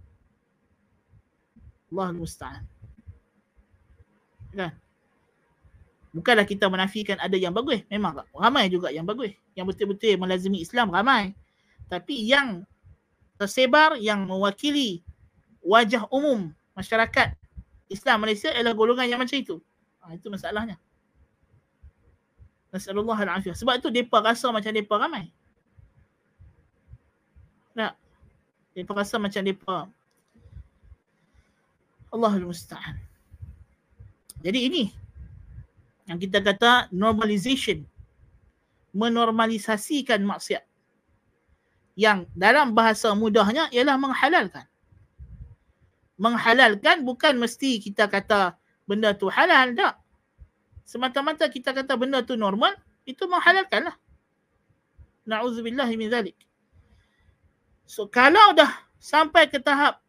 Allah 1.92 2.08
musta'an 2.16 2.64
kan 4.58 4.74
bukanlah 6.10 6.42
kita 6.42 6.66
menafikan 6.66 7.14
ada 7.22 7.38
yang 7.38 7.54
bagus 7.54 7.86
memang 7.86 8.26
ramai 8.34 8.66
juga 8.66 8.90
yang 8.90 9.06
bagus 9.06 9.30
yang 9.54 9.70
betul-betul 9.70 10.18
melazimi 10.18 10.58
Islam 10.58 10.90
ramai 10.90 11.30
tapi 11.86 12.26
yang 12.26 12.66
tersebar 13.38 13.94
yang 14.02 14.26
mewakili 14.26 15.06
wajah 15.62 16.10
umum 16.10 16.50
masyarakat 16.74 17.38
Islam 17.86 18.26
Malaysia 18.26 18.50
ialah 18.50 18.74
golongan 18.74 19.06
yang 19.06 19.20
macam 19.22 19.38
itu 19.38 19.62
ha, 20.02 20.10
itu 20.18 20.26
masalahnya 20.26 20.74
Nasallallahu 22.68 23.16
al-afiyah. 23.16 23.56
Sebab 23.56 23.80
tu 23.80 23.88
depa 23.88 24.20
rasa 24.20 24.52
macam 24.52 24.68
depa 24.68 24.94
ramai. 25.00 25.32
Tak. 27.72 27.96
Depa 28.76 28.92
rasa 28.92 29.16
macam 29.16 29.40
depa 29.40 29.88
Allahul 32.12 32.52
musta'an. 32.52 33.07
Jadi 34.44 34.58
ini 34.70 34.82
yang 36.06 36.18
kita 36.18 36.40
kata 36.40 36.92
normalization. 36.94 37.84
Menormalisasikan 38.96 40.24
maksiat. 40.24 40.64
Yang 41.98 42.30
dalam 42.32 42.72
bahasa 42.72 43.12
mudahnya 43.12 43.68
ialah 43.74 44.00
menghalalkan. 44.00 44.66
Menghalalkan 46.18 47.04
bukan 47.04 47.36
mesti 47.38 47.78
kita 47.78 48.08
kata 48.10 48.56
benda 48.88 49.12
tu 49.14 49.28
halal. 49.28 49.76
Tak 49.76 50.00
semata-mata 50.88 51.44
kita 51.52 51.76
kata 51.76 52.00
benda 52.00 52.24
tu 52.24 52.32
normal, 52.32 52.72
itu 53.04 53.28
menghalalkan 53.28 53.92
lah. 53.92 53.96
Na'udzubillah 55.28 55.84
min 55.92 56.08
zalik. 56.08 56.32
So 57.84 58.08
kalau 58.08 58.56
dah 58.56 58.88
sampai 58.96 59.52
ke 59.52 59.60
tahap 59.60 60.00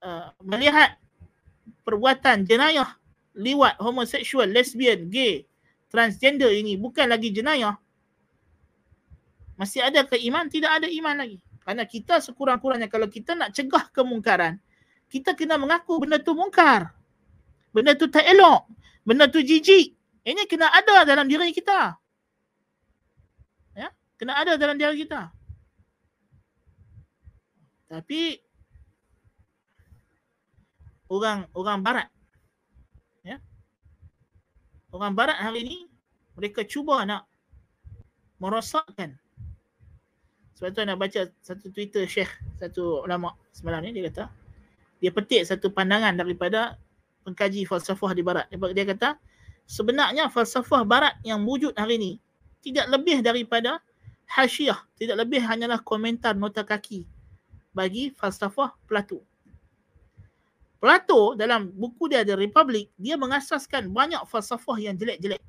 uh, 0.00 0.32
melihat 0.40 0.96
perbuatan 1.84 2.48
jenayah 2.48 2.96
liwat 3.38 3.78
homoseksual, 3.78 4.50
lesbian, 4.50 5.06
gay, 5.06 5.46
transgender 5.86 6.50
ini 6.50 6.74
bukan 6.74 7.06
lagi 7.06 7.30
jenayah, 7.30 7.78
masih 9.54 9.86
ada 9.86 10.02
ke 10.02 10.18
iman? 10.26 10.50
Tidak 10.50 10.70
ada 10.70 10.86
iman 10.90 11.14
lagi. 11.14 11.38
Kerana 11.62 11.86
kita 11.86 12.18
sekurang-kurangnya 12.18 12.90
kalau 12.90 13.06
kita 13.06 13.38
nak 13.38 13.54
cegah 13.54 13.86
kemungkaran, 13.94 14.58
kita 15.06 15.38
kena 15.38 15.54
mengaku 15.54 16.02
benda 16.02 16.18
tu 16.18 16.34
mungkar. 16.34 16.90
Benda 17.70 17.94
tu 17.94 18.10
tak 18.10 18.26
elok 18.26 18.66
benda 19.08 19.24
tu 19.24 19.40
jijik. 19.40 19.96
Ini 20.28 20.44
kena 20.44 20.68
ada 20.68 21.08
dalam 21.08 21.24
diri 21.24 21.48
kita. 21.48 21.96
Ya, 23.72 23.88
kena 24.20 24.36
ada 24.36 24.60
dalam 24.60 24.76
diri 24.76 25.00
kita. 25.00 25.32
Tapi 27.88 28.36
orang 31.08 31.48
orang 31.56 31.80
barat. 31.80 32.08
Orang 34.88 35.12
barat 35.12 35.36
hari 35.36 35.64
ini 35.64 35.78
mereka 36.38 36.64
cuba 36.64 37.04
nak 37.04 37.28
merosakkan 38.40 39.18
sebab 40.56 40.74
tu 40.74 40.82
nak 40.82 40.98
baca 40.98 41.20
satu 41.42 41.70
Twitter 41.70 42.02
Syekh 42.08 42.30
satu 42.58 43.06
ulama 43.06 43.34
semalam 43.54 43.82
ni 43.84 43.94
dia 43.94 44.10
kata 44.10 44.26
dia 44.98 45.10
petik 45.14 45.46
satu 45.46 45.70
pandangan 45.70 46.14
daripada 46.18 46.74
pengkaji 47.28 47.68
falsafah 47.68 48.16
di 48.16 48.22
barat. 48.24 48.48
Dia, 48.48 48.58
dia 48.72 48.84
kata 48.88 49.08
sebenarnya 49.68 50.32
falsafah 50.32 50.82
barat 50.88 51.14
yang 51.22 51.44
wujud 51.44 51.76
hari 51.76 52.00
ini 52.00 52.12
tidak 52.64 52.88
lebih 52.88 53.20
daripada 53.20 53.84
hasyiah, 54.24 54.80
tidak 54.96 55.28
lebih 55.28 55.44
hanyalah 55.44 55.78
komentar 55.84 56.32
nota 56.32 56.64
kaki 56.64 57.04
bagi 57.76 58.10
falsafah 58.16 58.72
Plato. 58.88 59.22
Plato 60.78 61.34
dalam 61.34 61.74
buku 61.74 62.06
dia 62.06 62.22
The 62.22 62.38
Republic, 62.38 62.94
dia 62.94 63.18
mengasaskan 63.18 63.90
banyak 63.90 64.22
falsafah 64.30 64.78
yang 64.78 64.94
jelek-jelek. 64.94 65.42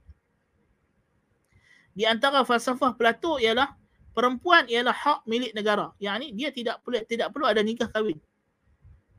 Di 1.94 2.10
antara 2.10 2.42
falsafah 2.42 2.98
Plato 2.98 3.38
ialah 3.38 3.78
perempuan 4.18 4.66
ialah 4.66 4.96
hak 4.96 5.30
milik 5.30 5.54
negara. 5.54 5.94
Yang 6.02 6.16
ini 6.18 6.28
dia 6.34 6.50
tidak 6.50 6.82
perlu 6.82 6.98
tidak 7.06 7.30
perlu 7.30 7.46
ada 7.46 7.62
nikah 7.62 7.86
kahwin. 7.94 8.18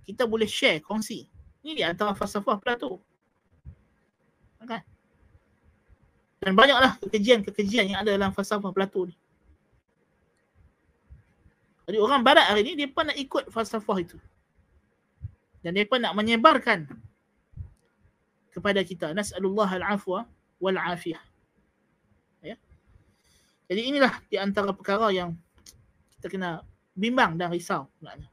Kita 0.03 0.27
boleh 0.27 0.51
share, 0.51 0.83
kongsi. 0.83 1.31
Ini 1.63 1.73
di 1.79 1.83
antara 1.87 2.11
falsafah 2.17 2.59
Plato. 2.59 2.99
Kan? 4.67 4.83
Dan 6.41 6.57
banyaklah 6.57 6.97
kekejian-kekejian 7.05 7.95
yang 7.95 7.99
ada 8.03 8.17
dalam 8.17 8.35
falsafah 8.35 8.73
Plato 8.75 9.07
ni. 9.07 9.15
Jadi 11.87 11.99
orang 12.01 12.23
barat 12.25 12.49
hari 12.49 12.65
ni, 12.65 12.73
dia 12.75 12.89
pun 12.89 13.07
nak 13.07 13.19
ikut 13.19 13.53
falsafah 13.53 13.99
itu. 14.01 14.17
Dan 15.61 15.77
pun 15.85 16.01
nak 16.01 16.17
menyebarkan 16.17 16.89
kepada 18.51 18.81
kita. 18.83 19.13
Nas'alullah 19.13 19.69
al-afwa 19.69 20.25
wal-afiyah. 20.59 21.21
Ya? 22.41 22.57
Jadi 23.69 23.81
inilah 23.93 24.19
di 24.27 24.41
antara 24.41 24.73
perkara 24.73 25.13
yang 25.13 25.37
kita 26.17 26.33
kena 26.33 26.65
bimbang 26.97 27.37
dan 27.37 27.53
risau. 27.53 27.89
Maknanya 28.01 28.31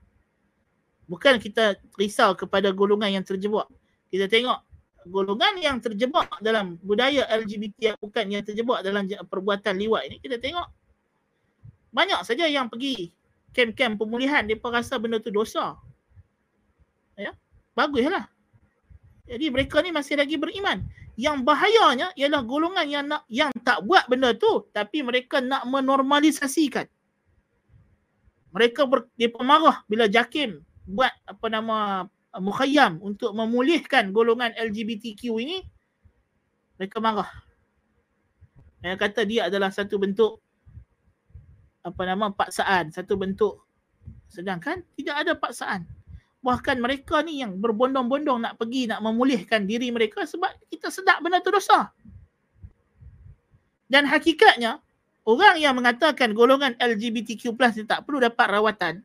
bukan 1.08 1.40
kita 1.40 1.80
risau 1.96 2.36
kepada 2.36 2.70
golongan 2.76 3.20
yang 3.20 3.26
terjebak. 3.26 3.66
Kita 4.12 4.28
tengok 4.28 4.60
golongan 5.08 5.56
yang 5.64 5.80
terjebak 5.80 6.28
dalam 6.44 6.76
budaya 6.84 7.24
LGBT 7.32 7.96
yang 7.96 7.98
bukan 7.98 8.26
yang 8.28 8.44
terjebak 8.44 8.84
dalam 8.84 9.08
perbuatan 9.08 9.80
liwat 9.80 10.04
ini, 10.12 10.20
kita 10.20 10.36
tengok 10.36 10.68
banyak 11.96 12.20
saja 12.28 12.44
yang 12.46 12.68
pergi 12.68 13.16
kem-kem 13.56 13.96
pemulihan, 13.96 14.44
dia 14.44 14.60
rasa 14.60 15.00
benda 15.00 15.18
tu 15.24 15.32
dosa. 15.32 15.80
Ya, 17.18 17.34
baguslah. 17.74 18.30
Jadi 19.28 19.52
mereka 19.52 19.84
ni 19.84 19.92
masih 19.92 20.16
lagi 20.16 20.40
beriman. 20.40 20.88
Yang 21.18 21.44
bahayanya 21.44 22.14
ialah 22.14 22.42
golongan 22.46 22.86
yang 22.88 23.06
nak 23.10 23.26
yang 23.28 23.50
tak 23.66 23.82
buat 23.84 24.06
benda 24.06 24.38
tu 24.38 24.70
tapi 24.70 25.02
mereka 25.02 25.42
nak 25.42 25.66
menormalisasikan. 25.66 26.86
Mereka 28.54 28.86
ber, 28.88 29.10
dia 29.20 29.28
pemarah 29.28 29.84
bila 29.90 30.08
Jakim 30.08 30.62
buat 30.88 31.12
apa 31.28 31.46
nama 31.52 32.08
uh, 32.08 32.42
mukhayyam 32.42 33.02
untuk 33.04 33.36
memulihkan 33.36 34.16
golongan 34.16 34.56
LGBTQ 34.56 35.22
ini 35.42 35.66
mereka 36.78 37.02
marah. 37.02 37.28
Mereka 38.86 39.10
kata 39.10 39.26
dia 39.26 39.50
adalah 39.50 39.74
satu 39.74 39.98
bentuk 39.98 40.40
apa 41.82 42.02
nama 42.06 42.30
paksaan, 42.30 42.94
satu 42.94 43.18
bentuk 43.18 43.58
sedangkan 44.30 44.86
tidak 44.96 45.16
ada 45.26 45.34
paksaan. 45.34 45.97
Bahkan 46.48 46.80
mereka 46.80 47.20
ni 47.28 47.44
yang 47.44 47.60
berbondong-bondong 47.60 48.40
nak 48.40 48.54
pergi 48.56 48.88
nak 48.88 49.04
memulihkan 49.04 49.68
diri 49.68 49.92
mereka 49.92 50.24
sebab 50.24 50.48
kita 50.72 50.88
sedap 50.88 51.20
benda 51.20 51.44
tu 51.44 51.52
dosa. 51.52 51.92
Dan 53.92 54.08
hakikatnya 54.08 54.80
orang 55.28 55.60
yang 55.60 55.76
mengatakan 55.76 56.32
golongan 56.32 56.80
LGBTQ+ 56.80 57.52
ni 57.52 57.84
tak 57.84 58.08
perlu 58.08 58.24
dapat 58.24 58.48
rawatan 58.48 59.04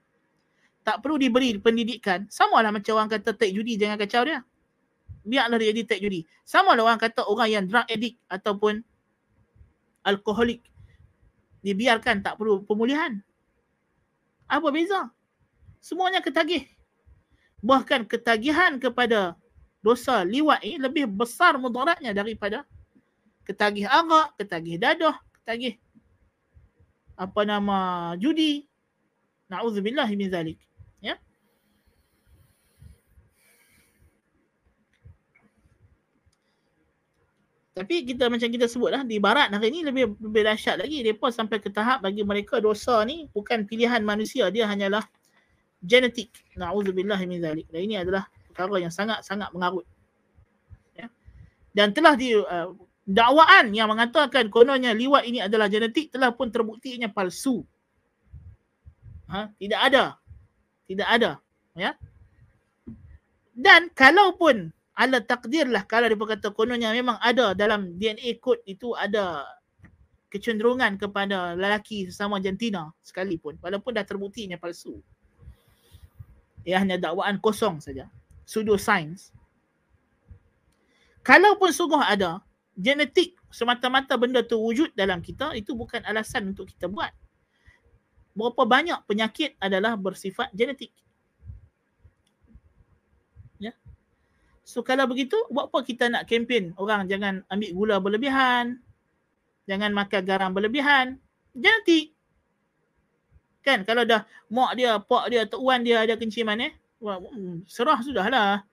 tak 0.82 0.98
perlu 0.98 1.14
diberi 1.18 1.54
pendidikan, 1.62 2.26
sama 2.26 2.58
lah 2.58 2.74
macam 2.74 2.98
orang 2.98 3.10
kata 3.10 3.38
take 3.38 3.54
judi 3.54 3.78
jangan 3.78 3.98
kacau 4.02 4.26
dia. 4.26 4.42
Biarlah 5.22 5.54
dia 5.62 5.70
jadi 5.70 5.82
take 5.86 6.02
judi. 6.02 6.26
Sama 6.42 6.74
lah 6.74 6.82
orang 6.82 6.98
kata 6.98 7.22
orang 7.22 7.48
yang 7.50 7.64
drug 7.70 7.86
addict 7.86 8.18
ataupun 8.26 8.82
alkoholik. 10.02 10.58
Dibiarkan 11.62 12.26
tak 12.26 12.34
perlu 12.34 12.66
pemulihan. 12.66 13.22
Apa 14.50 14.74
beza? 14.74 15.14
Semuanya 15.78 16.18
ketagih. 16.18 16.66
Bahkan 17.62 18.10
ketagihan 18.10 18.74
kepada 18.82 19.38
dosa 19.78 20.26
liwat 20.26 20.62
ini 20.66 20.82
lebih 20.82 21.06
besar 21.06 21.58
mudaratnya 21.58 22.10
daripada 22.10 22.66
ketagih 23.46 23.86
arak, 23.86 24.34
ketagih 24.38 24.78
dadah, 24.78 25.18
ketagih 25.42 25.78
apa 27.18 27.40
nama 27.46 27.78
judi. 28.18 28.66
Nauzubillah 29.46 30.08
min 30.16 30.32
zalik. 30.32 30.58
Ya. 30.98 31.20
Tapi 37.76 38.04
kita 38.08 38.32
macam 38.32 38.48
kita 38.48 38.66
sebutlah 38.66 39.04
di 39.04 39.20
barat 39.20 39.52
hari 39.52 39.70
ni 39.70 39.80
lebih 39.84 40.16
lebih 40.18 40.42
dahsyat 40.44 40.80
lagi. 40.80 41.04
Depa 41.04 41.28
sampai 41.28 41.60
ke 41.60 41.68
tahap 41.68 42.00
bagi 42.00 42.24
mereka 42.24 42.58
dosa 42.58 43.04
ni 43.04 43.28
bukan 43.30 43.68
pilihan 43.68 44.00
manusia, 44.00 44.48
dia 44.48 44.64
hanyalah 44.64 45.04
genetik. 45.82 46.30
Nauzubillah 46.54 47.18
min 47.26 47.42
zalik. 47.42 47.66
Dan 47.68 47.80
ini 47.84 47.98
adalah 47.98 48.30
perkara 48.48 48.78
yang 48.78 48.94
sangat-sangat 48.94 49.50
mengarut. 49.50 49.84
Ya. 50.94 51.10
Dan 51.74 51.90
telah 51.92 52.14
di 52.14 52.38
uh, 52.38 52.72
dakwaan 53.02 53.74
yang 53.74 53.90
mengatakan 53.90 54.46
kononnya 54.48 54.94
liwat 54.94 55.26
ini 55.26 55.42
adalah 55.42 55.66
genetik 55.66 56.14
telah 56.14 56.30
pun 56.30 56.48
terbuktinya 56.48 57.10
palsu. 57.10 57.66
Ha? 59.32 59.48
tidak 59.56 59.80
ada. 59.80 60.04
Tidak 60.86 61.08
ada, 61.08 61.40
ya. 61.72 61.96
Dan 63.56 63.88
kalaupun 63.96 64.68
ala 64.92 65.24
takdir 65.24 65.64
lah 65.68 65.88
kalau 65.88 66.04
dia 66.04 66.18
berkata 66.20 66.52
kononnya 66.52 66.92
memang 66.92 67.16
ada 67.16 67.56
dalam 67.56 67.96
DNA 67.96 68.36
code 68.44 68.60
itu 68.68 68.92
ada 68.92 69.48
kecenderungan 70.28 71.00
kepada 71.00 71.56
lelaki 71.56 72.08
sesama 72.08 72.40
jantina 72.44 72.92
sekalipun 73.00 73.56
walaupun 73.60 73.96
dah 73.96 74.04
terbuktinya 74.04 74.60
palsu. 74.60 75.00
Ia 76.62 76.78
hanya 76.82 76.98
dakwaan 76.98 77.38
kosong 77.42 77.82
saja. 77.82 78.06
Pseudo 78.46 78.78
science. 78.78 79.34
Kalaupun 81.22 81.70
sungguh 81.70 82.02
ada 82.02 82.42
genetik 82.74 83.38
semata-mata 83.52 84.18
benda 84.18 84.42
tu 84.42 84.58
wujud 84.58 84.90
dalam 84.96 85.22
kita 85.22 85.54
itu 85.54 85.76
bukan 85.76 86.02
alasan 86.02 86.50
untuk 86.50 86.66
kita 86.70 86.90
buat. 86.90 87.10
Berapa 88.32 88.64
banyak 88.64 89.04
penyakit 89.06 89.54
adalah 89.60 89.94
bersifat 89.94 90.50
genetik. 90.56 90.90
So 94.72 94.80
kalau 94.80 95.04
begitu, 95.04 95.36
buat 95.52 95.68
apa 95.68 95.84
kita 95.84 96.08
nak 96.08 96.24
kempen 96.24 96.72
orang 96.80 97.04
jangan 97.04 97.44
ambil 97.52 97.70
gula 97.76 97.96
berlebihan, 98.00 98.80
jangan 99.68 99.92
makan 99.92 100.22
garam 100.24 100.50
berlebihan. 100.56 101.20
Genetik. 101.52 102.11
Kan 103.62 103.86
kalau 103.86 104.02
dah 104.02 104.26
mak 104.50 104.74
dia, 104.74 104.98
pak 104.98 105.30
dia, 105.30 105.46
tok 105.46 105.62
wan 105.62 105.86
dia 105.86 106.02
ada 106.02 106.18
kenciman 106.18 106.58
eh, 106.58 106.74
hmm, 106.98 107.66
serah 107.70 107.98
sudahlah. 108.02 108.66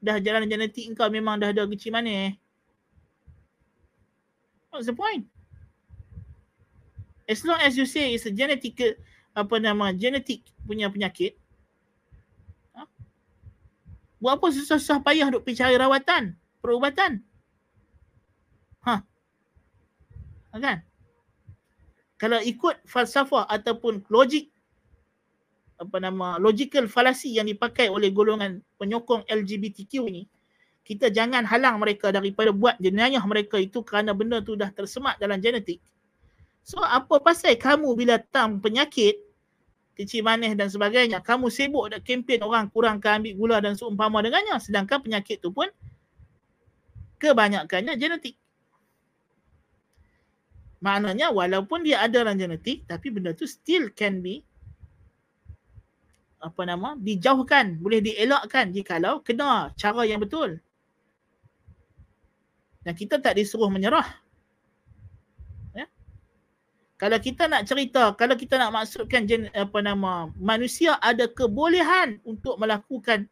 Dah 0.00 0.16
jalan 0.20 0.48
genetik 0.48 0.92
kau 0.96 1.08
memang 1.12 1.40
dah 1.40 1.52
ada 1.52 1.68
kenciman 1.68 2.04
eh. 2.08 2.32
What's 4.72 4.88
the 4.88 4.96
point? 4.96 5.28
As 7.28 7.44
long 7.44 7.60
as 7.60 7.76
you 7.76 7.84
say 7.84 8.16
it's 8.16 8.24
a 8.24 8.32
genetic 8.32 9.00
apa 9.36 9.54
nama 9.60 9.92
genetik 9.92 10.46
punya 10.64 10.88
penyakit, 10.88 11.36
Buat 14.16 14.40
apa 14.40 14.46
susah-susah 14.48 15.04
payah 15.04 15.28
duk 15.28 15.44
pergi 15.44 15.60
cari 15.60 15.76
rawatan, 15.76 16.32
perubatan? 16.64 17.20
Ha. 18.88 18.96
ha. 20.50 20.56
Kan? 20.56 20.80
Kalau 22.16 22.40
ikut 22.40 22.88
falsafah 22.88 23.44
ataupun 23.48 24.04
logik 24.08 24.48
apa 25.76 26.00
nama 26.00 26.40
logical 26.40 26.88
fallacy 26.88 27.36
yang 27.36 27.44
dipakai 27.44 27.92
oleh 27.92 28.08
golongan 28.08 28.64
penyokong 28.80 29.28
LGBTQ 29.28 29.92
ini, 30.08 30.24
kita 30.80 31.12
jangan 31.12 31.44
halang 31.44 31.76
mereka 31.76 32.08
daripada 32.08 32.56
buat 32.56 32.80
jenayah 32.80 33.20
mereka 33.28 33.60
itu 33.60 33.84
kerana 33.84 34.16
benda 34.16 34.40
tu 34.40 34.56
dah 34.56 34.72
tersemat 34.72 35.20
dalam 35.20 35.36
genetik. 35.42 35.84
So 36.64 36.80
apa 36.80 37.20
pasal 37.20 37.60
kamu 37.60 37.92
bila 37.92 38.16
tam 38.18 38.64
penyakit 38.64 39.20
kecil 39.96 40.22
manis 40.22 40.52
dan 40.54 40.68
sebagainya. 40.68 41.24
Kamu 41.24 41.48
sibuk 41.48 41.88
nak 41.88 42.04
kempen 42.04 42.44
orang 42.44 42.68
kurangkan 42.68 43.24
ambil 43.24 43.34
gula 43.34 43.56
dan 43.64 43.74
seumpama 43.74 44.20
dengannya. 44.20 44.60
Sedangkan 44.60 45.00
penyakit 45.00 45.40
tu 45.40 45.50
pun 45.50 45.66
kebanyakannya 47.16 47.96
genetik. 47.96 48.36
Maknanya 50.86 51.34
walaupun 51.34 51.82
dia 51.82 52.06
ada 52.06 52.22
dalam 52.22 52.38
genetik 52.38 52.86
tapi 52.86 53.10
benda 53.10 53.34
tu 53.34 53.42
still 53.42 53.90
can 53.90 54.22
be 54.22 54.46
apa 56.38 56.62
nama 56.62 56.94
dijauhkan, 56.94 57.74
boleh 57.82 57.98
dielakkan 57.98 58.70
jikalau 58.70 59.18
kena 59.18 59.74
cara 59.74 60.06
yang 60.06 60.22
betul. 60.22 60.62
Dan 62.86 62.94
kita 62.94 63.18
tak 63.18 63.34
disuruh 63.34 63.66
menyerah 63.66 64.06
kalau 66.96 67.20
kita 67.20 67.44
nak 67.44 67.68
cerita, 67.68 68.16
kalau 68.16 68.32
kita 68.40 68.56
nak 68.56 68.72
maksudkan 68.72 69.28
jen, 69.28 69.52
apa 69.52 69.84
nama 69.84 70.32
manusia 70.40 70.96
ada 71.04 71.28
kebolehan 71.28 72.16
untuk 72.24 72.56
melakukan 72.56 73.28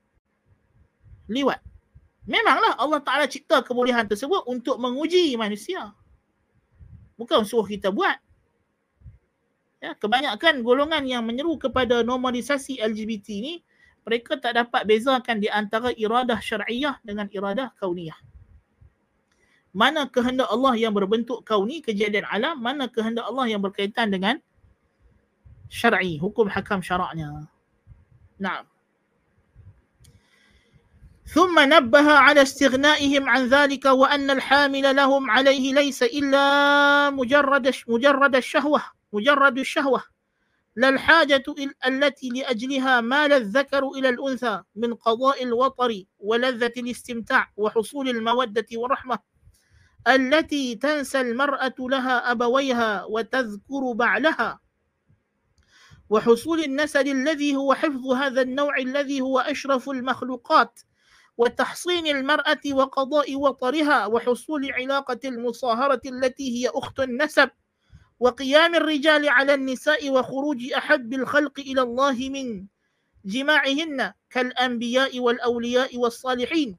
liwat. 1.33 1.65
Memanglah 2.29 2.77
Allah 2.77 3.01
Taala 3.01 3.25
cipta 3.25 3.65
kebolehan 3.65 4.05
tersebut 4.05 4.45
untuk 4.45 4.77
menguji 4.77 5.33
manusia. 5.41 5.97
Bukan 7.15 7.47
suruh 7.47 7.67
kita 7.67 7.95
buat. 7.95 8.19
Ya, 9.79 9.93
kebanyakan 10.01 10.65
golongan 10.65 11.05
yang 11.05 11.23
menyeru 11.29 11.61
kepada 11.61 12.01
normalisasi 12.01 12.81
LGBT 12.81 13.27
ini 13.37 13.55
mereka 14.05 14.41
tak 14.41 14.57
dapat 14.57 14.89
bezakan 14.89 15.41
di 15.41 15.49
antara 15.49 15.93
iradah 15.93 16.41
syar'iyah 16.41 17.01
dengan 17.05 17.29
iradah 17.29 17.73
kauniyah. 17.77 18.17
Mana 19.75 20.07
kehendak 20.09 20.49
Allah 20.49 20.75
yang 20.79 20.95
berbentuk 20.95 21.45
kauni 21.45 21.83
kejadian 21.85 22.25
alam 22.31 22.63
mana 22.63 22.89
kehendak 22.89 23.27
Allah 23.27 23.51
yang 23.51 23.61
berkaitan 23.61 24.09
dengan 24.09 24.41
syar'i 25.69 26.17
hukum 26.17 26.47
hakam 26.49 26.81
syaraknya. 26.81 27.49
Na'am 28.41 28.74
ثم 31.35 31.59
نبه 31.59 32.13
على 32.13 32.43
استغنائهم 32.43 33.29
عن 33.29 33.47
ذلك 33.47 33.85
وأن 33.85 34.31
الحامل 34.31 34.97
لهم 34.97 35.31
عليه 35.31 35.75
ليس 35.75 36.03
إلا 36.03 37.11
مجرد 37.11 37.75
مجرد 37.89 38.37
الشهوة 38.37 38.83
مجرد 39.13 39.59
الشهوة. 39.59 40.05
لا 40.77 40.89
الحاجة 40.89 41.45
التي 41.87 42.29
لأجلها 42.29 43.01
مال 43.01 43.33
الذكر 43.33 43.89
إلى 43.89 44.09
الأنثى 44.09 44.63
من 44.77 44.95
قضاء 44.95 45.43
الوطر 45.43 46.03
ولذة 46.19 46.73
الاستمتاع 46.77 47.53
وحصول 47.57 48.09
المودة 48.09 48.67
والرحمة. 48.75 49.19
التي 50.09 50.75
تنسى 50.75 51.21
المرأة 51.21 51.75
لها 51.79 52.31
أبويها 52.31 53.05
وتذكر 53.05 53.93
بعلها. 53.93 54.61
وحصول 56.11 56.61
النسل 56.61 57.09
الذي 57.09 57.57
هو 57.57 57.75
حفظ 57.75 58.07
هذا 58.07 58.43
النوع 58.43 58.79
الذي 58.79 59.21
هو 59.21 59.39
أشرف 59.41 59.91
المخلوقات. 59.91 60.81
وتحصين 61.37 62.07
المرأة 62.07 62.65
وقضاء 62.71 63.37
وطرها 63.37 64.07
وحصول 64.07 64.73
علاقة 64.73 65.21
المصاهرة 65.25 66.01
التي 66.07 66.47
هي 66.57 66.71
أخت 66.75 67.01
النسب 67.01 67.51
وقيام 68.21 68.75
الرجال 68.75 69.29
على 69.29 69.55
النساء 69.55 70.11
وخروج 70.11 70.73
أحب 70.73 71.15
الخلق 71.15 71.61
إلى 71.61 71.83
الله 71.83 72.29
من 72.29 72.67
جماعهن 73.25 74.13
كالأنبياء 74.31 75.21
والأولياء 75.21 75.97
والصالحين 75.97 76.79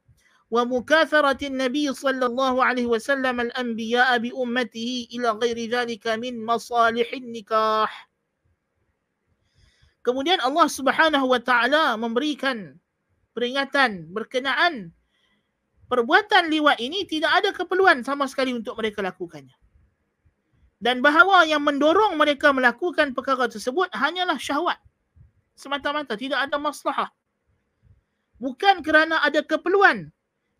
ومكاثرة 0.51 1.47
النبي 1.47 1.93
صلى 1.93 2.25
الله 2.25 2.65
عليه 2.65 2.85
وسلم 2.85 3.41
الأنبياء 3.41 4.17
بأمته 4.17 5.07
إلى 5.13 5.29
غير 5.29 5.69
ذلك 5.69 6.07
من 6.07 6.45
مصالح 6.45 7.13
النكاح. 7.13 7.91
Kemudian 10.05 10.37
Allah 10.37 10.69
Subhanahu 10.69 11.33
wa 11.33 11.41
taala 11.41 11.97
memberikan 11.97 12.77
peringatan 13.35 14.07
berkenaan 14.15 14.95
perbuatan 15.91 16.49
liwat 16.49 16.79
ini 16.79 17.03
tidak 17.05 17.43
ada 17.43 17.49
keperluan 17.51 18.01
sama 18.01 18.25
sekali 18.25 18.55
untuk 18.55 18.79
mereka 18.79 19.03
lakukannya. 19.03 19.53
Dan 20.79 21.03
bahawa 21.03 21.43
yang 21.43 21.61
mendorong 21.61 22.15
mereka 22.15 22.55
melakukan 22.55 23.11
perkara 23.11 23.51
tersebut 23.51 23.91
hanyalah 23.91 24.39
syahwat. 24.39 24.79
Semata-mata 25.55 26.15
tidak 26.19 26.41
ada 26.47 26.59
maslahah. 26.59 27.09
Bukan 28.39 28.83
kerana 28.83 29.23
ada 29.23 29.39
keperluan 29.39 30.11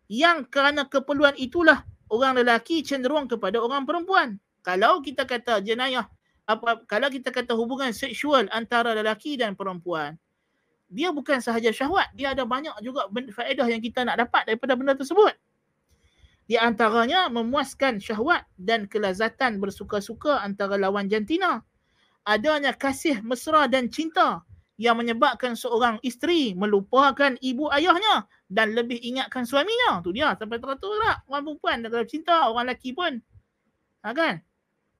yang 0.08 0.48
kerana 0.48 0.88
keperluan 0.88 1.36
itulah 1.36 1.84
orang 2.08 2.40
lelaki 2.40 2.80
cenderung 2.80 3.28
kepada 3.28 3.60
orang 3.60 3.84
perempuan. 3.84 4.40
Kalau 4.64 5.04
kita 5.04 5.28
kata 5.28 5.60
jenayah 5.60 6.08
apa 6.46 6.86
kalau 6.86 7.10
kita 7.10 7.34
kata 7.34 7.58
hubungan 7.58 7.90
seksual 7.90 8.46
antara 8.54 8.94
lelaki 8.94 9.34
dan 9.34 9.58
perempuan 9.58 10.14
dia 10.86 11.10
bukan 11.10 11.42
sahaja 11.42 11.74
syahwat, 11.74 12.06
dia 12.14 12.30
ada 12.32 12.46
banyak 12.46 12.72
juga 12.82 13.10
faedah 13.10 13.66
yang 13.66 13.82
kita 13.82 14.06
nak 14.06 14.22
dapat 14.22 14.46
daripada 14.46 14.78
benda 14.78 14.94
tersebut. 14.94 15.34
Di 16.46 16.54
antaranya 16.54 17.26
memuaskan 17.26 17.98
syahwat 17.98 18.46
dan 18.54 18.86
kelazatan 18.86 19.58
bersuka-suka 19.58 20.38
antara 20.38 20.78
lawan 20.78 21.10
jantina. 21.10 21.66
Adanya 22.22 22.70
kasih 22.70 23.18
mesra 23.26 23.66
dan 23.66 23.90
cinta 23.90 24.46
yang 24.78 25.00
menyebabkan 25.00 25.56
seorang 25.58 25.96
isteri 26.04 26.52
melupakan 26.52 27.34
ibu 27.40 27.66
ayahnya 27.74 28.30
dan 28.46 28.78
lebih 28.78 29.00
ingatkan 29.02 29.42
suaminya. 29.42 30.04
Tu 30.06 30.14
dia 30.14 30.38
sampai 30.38 30.62
teratur 30.62 30.94
tak 31.02 31.26
orang 31.26 31.42
perempuan 31.50 31.78
kalau 31.82 32.06
cinta 32.06 32.34
orang 32.46 32.70
lelaki 32.70 32.94
pun. 32.94 33.18
Ha 34.06 34.14
kan? 34.14 34.38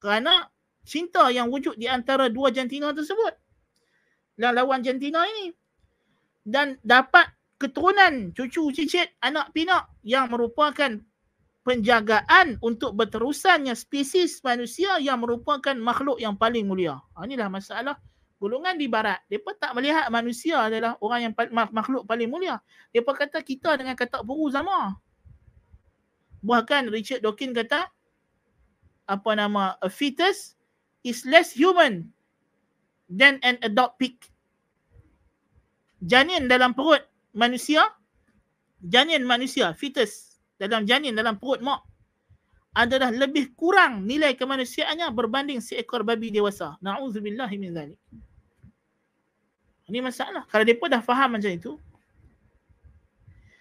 Kerana 0.03 0.51
cinta 0.83 1.31
yang 1.31 1.47
wujud 1.53 1.79
di 1.79 1.87
antara 1.87 2.27
dua 2.27 2.51
jantina 2.51 2.91
tersebut. 2.91 3.39
Dan 4.35 4.59
lawan 4.59 4.83
jantina 4.83 5.23
ini. 5.31 5.55
Dan 6.47 6.79
dapat 6.87 7.27
keturunan 7.59 8.31
cucu 8.31 8.71
cicit 8.71 9.11
anak 9.19 9.51
pinak 9.51 9.91
yang 10.07 10.31
merupakan 10.31 11.03
penjagaan 11.67 12.63
untuk 12.63 12.95
berterusannya 12.95 13.75
spesies 13.75 14.39
manusia 14.47 15.03
yang 15.03 15.19
merupakan 15.19 15.75
makhluk 15.75 16.23
yang 16.23 16.39
paling 16.39 16.63
mulia. 16.63 17.03
Ha, 17.19 17.27
inilah 17.27 17.51
masalah 17.51 17.99
golongan 18.39 18.79
di 18.79 18.87
barat. 18.87 19.19
Mereka 19.27 19.59
tak 19.59 19.75
melihat 19.75 20.07
manusia 20.15 20.63
adalah 20.63 20.95
orang 21.03 21.27
yang 21.27 21.33
makhluk 21.75 22.07
paling 22.07 22.31
mulia. 22.31 22.63
Mereka 22.95 23.27
kata 23.27 23.43
kita 23.43 23.75
dengan 23.83 23.99
kata 23.99 24.23
buru 24.23 24.47
sama. 24.55 24.95
Bahkan 26.47 26.87
Richard 26.95 27.27
Dawkins 27.27 27.59
kata 27.59 27.91
apa 29.11 29.31
nama 29.35 29.75
a 29.83 29.91
fetus 29.91 30.55
is 31.03 31.27
less 31.27 31.51
human 31.51 32.15
than 33.11 33.43
an 33.43 33.59
adult 33.67 33.99
pig. 33.99 34.15
Janin 36.07 36.47
dalam 36.47 36.71
perut 36.71 37.03
manusia, 37.35 37.83
janin 38.79 39.27
manusia, 39.27 39.75
fetus 39.75 40.39
dalam 40.57 40.87
janin 40.87 41.13
dalam 41.13 41.37
perut 41.37 41.59
mak 41.61 41.83
adalah 42.77 43.11
lebih 43.11 43.57
kurang 43.59 44.07
nilai 44.07 44.39
kemanusiaannya 44.39 45.11
berbanding 45.11 45.59
seekor 45.59 46.07
babi 46.07 46.31
dewasa. 46.31 46.79
Na'udzubillah 46.79 47.51
min 47.59 47.75
zalik. 47.75 48.01
Ini 49.91 49.99
masalah. 50.05 50.45
Kalau 50.51 50.63
mereka 50.63 50.87
dah 50.93 51.03
faham 51.03 51.39
macam 51.39 51.51
itu, 51.51 51.73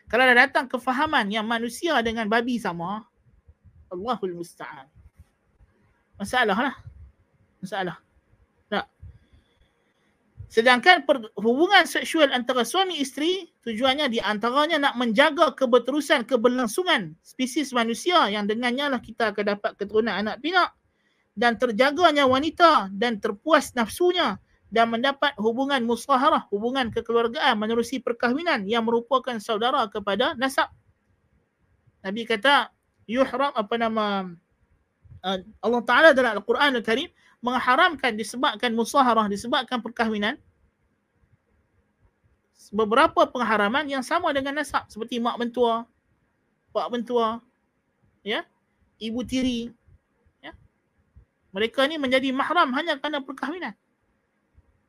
kalau 0.05 0.23
dah 0.25 0.37
datang 0.37 0.69
kefahaman 0.69 1.25
yang 1.33 1.47
manusia 1.47 1.97
dengan 2.05 2.29
babi 2.29 2.61
sama, 2.61 3.07
Allahul 3.89 4.37
Musta'an. 4.37 4.85
Masalah 6.19 6.57
lah. 6.71 6.75
Masalah. 7.63 8.04
Sedangkan 10.55 11.03
hubungan 11.35 11.83
seksual 11.83 12.31
antara 12.31 12.63
suami 12.63 13.03
isteri 13.03 13.51
tujuannya 13.67 14.07
di 14.07 14.23
antaranya 14.23 14.79
nak 14.79 14.95
menjaga 14.95 15.51
keberterusan 15.51 16.23
keberlangsungan 16.23 17.11
spesies 17.19 17.75
manusia 17.75 18.31
yang 18.31 18.47
dengannya 18.47 18.87
lah 18.87 19.03
kita 19.03 19.35
akan 19.35 19.59
dapat 19.59 19.75
keturunan 19.75 20.15
anak 20.15 20.39
pinak 20.39 20.71
dan 21.35 21.59
terjaganya 21.59 22.23
wanita 22.23 22.87
dan 22.95 23.19
terpuas 23.19 23.75
nafsunya 23.75 24.39
dan 24.71 24.95
mendapat 24.95 25.35
hubungan 25.35 25.83
musaharah, 25.83 26.47
hubungan 26.47 26.87
kekeluargaan 26.87 27.59
menerusi 27.59 27.99
perkahwinan 27.99 28.63
yang 28.63 28.87
merupakan 28.87 29.35
saudara 29.43 29.83
kepada 29.91 30.39
nasab. 30.39 30.71
Nabi 31.99 32.23
kata 32.23 32.71
yuhram 33.11 33.51
apa 33.51 33.75
nama 33.75 34.31
uh, 35.19 35.39
Allah 35.59 35.81
Taala 35.83 36.09
dalam 36.15 36.39
Al-Quran 36.39 36.79
Al-Karim 36.79 37.11
mengharamkan 37.45 38.17
disebabkan 38.17 38.73
musaharah 38.73 39.29
disebabkan 39.29 39.77
perkahwinan 39.77 40.41
beberapa 42.73 43.29
pengharaman 43.29 43.85
yang 43.85 44.01
sama 44.01 44.33
dengan 44.33 44.57
nasab 44.57 44.89
seperti 44.89 45.21
mak 45.21 45.37
mentua, 45.37 45.85
pak 46.73 46.89
mentua, 46.89 47.37
ya, 48.25 48.41
ibu 48.97 49.21
tiri, 49.21 49.69
ya. 50.41 50.57
Mereka 51.53 51.85
ni 51.85 52.01
menjadi 52.01 52.33
mahram 52.33 52.73
hanya 52.73 52.97
kerana 52.97 53.21
perkahwinan. 53.21 53.77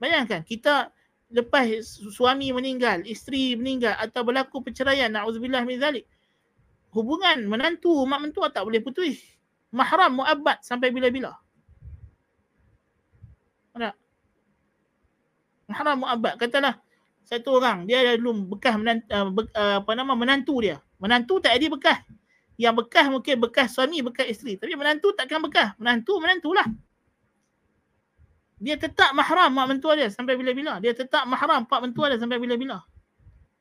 Bayangkan 0.00 0.40
kita 0.40 0.88
lepas 1.28 1.68
suami 2.16 2.48
meninggal, 2.56 3.04
isteri 3.04 3.52
meninggal 3.52 4.00
atau 4.00 4.24
berlaku 4.24 4.64
perceraian, 4.64 5.12
na'udzubillah 5.12 5.62
min 5.68 5.76
zalik. 5.76 6.08
Hubungan 6.96 7.44
menantu, 7.44 7.92
mak 8.08 8.24
mentua 8.24 8.48
tak 8.48 8.64
boleh 8.64 8.80
putus. 8.80 9.20
Mahram 9.68 10.24
muabbad 10.24 10.64
sampai 10.64 10.88
bila-bila. 10.88 11.36
Tak? 13.76 13.92
Mahram 15.66 16.06
muabbad. 16.06 16.38
Katalah 16.38 16.78
satu 17.26 17.58
orang 17.58 17.90
dia 17.90 18.14
dulu 18.14 18.54
bekas 18.54 18.78
menantu, 18.78 19.06
uh, 19.10 19.26
be, 19.34 19.42
uh, 19.50 19.82
apa 19.82 19.90
nama 19.98 20.14
menantu 20.14 20.62
dia. 20.62 20.78
Menantu 21.02 21.42
tak 21.42 21.58
ada 21.58 21.66
bekas. 21.66 21.98
Yang 22.56 22.74
bekas 22.86 23.06
mungkin 23.12 23.34
bekas 23.42 23.68
suami, 23.74 24.00
bekas 24.00 24.26
isteri. 24.32 24.56
Tapi 24.56 24.72
menantu 24.78 25.12
takkan 25.12 25.42
bekas. 25.44 25.76
Menantu, 25.76 26.22
menantulah. 26.22 26.64
Dia 28.56 28.80
tetap 28.80 29.12
mahram 29.12 29.52
mak 29.52 29.68
mentua 29.68 29.92
dia 30.00 30.08
sampai 30.08 30.32
bila-bila. 30.32 30.80
Dia 30.80 30.96
tetap 30.96 31.28
mahram 31.28 31.68
pak 31.68 31.80
mentua 31.84 32.08
dia 32.08 32.16
sampai 32.16 32.40
bila-bila. 32.40 32.80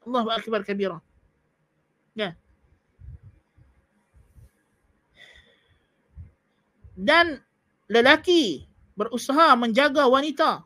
Allahu 0.08 0.32
akbar 0.32 0.64
kabira. 0.64 1.04
Ya. 2.16 2.32
Dan 6.96 7.44
lelaki 7.92 8.64
berusaha 8.96 9.52
menjaga 9.60 10.08
wanita 10.08 10.64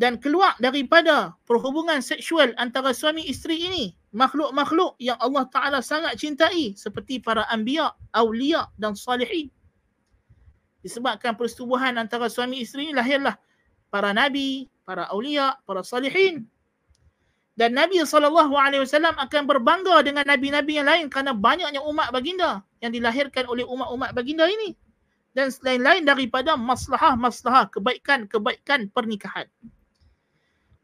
dan 0.00 0.16
keluar 0.16 0.56
daripada 0.56 1.36
perhubungan 1.44 2.00
seksual 2.00 2.56
antara 2.56 2.96
suami 2.96 3.28
isteri 3.28 3.60
ini 3.68 3.84
makhluk-makhluk 4.12 4.96
yang 4.96 5.20
Allah 5.20 5.44
Taala 5.52 5.80
sangat 5.84 6.16
cintai 6.16 6.72
seperti 6.76 7.20
para 7.20 7.44
anbiya, 7.52 7.92
awliya 8.16 8.72
dan 8.80 8.96
salihin. 8.96 9.52
Disebabkan 10.80 11.36
persetubuhan 11.36 11.94
antara 12.00 12.26
suami 12.32 12.64
isteri 12.64 12.90
ini 12.90 12.94
lahirlah 12.96 13.36
para 13.92 14.16
nabi, 14.16 14.66
para 14.88 15.06
awliya, 15.12 15.60
para 15.68 15.84
salihin. 15.84 16.48
Dan 17.52 17.76
Nabi 17.76 18.00
SAW 18.00 18.48
akan 18.48 19.42
berbangga 19.44 20.00
dengan 20.00 20.24
nabi-nabi 20.24 20.80
yang 20.80 20.88
lain 20.88 21.12
kerana 21.12 21.36
banyaknya 21.36 21.84
umat 21.84 22.08
baginda 22.08 22.64
yang 22.80 22.96
dilahirkan 22.96 23.44
oleh 23.44 23.60
umat-umat 23.68 24.16
baginda 24.16 24.48
ini. 24.48 24.72
Dan 25.36 25.52
selain-lain 25.52 26.08
daripada 26.08 26.56
maslahah-maslahah 26.56 27.68
kebaikan-kebaikan 27.68 28.88
pernikahan. 28.88 29.52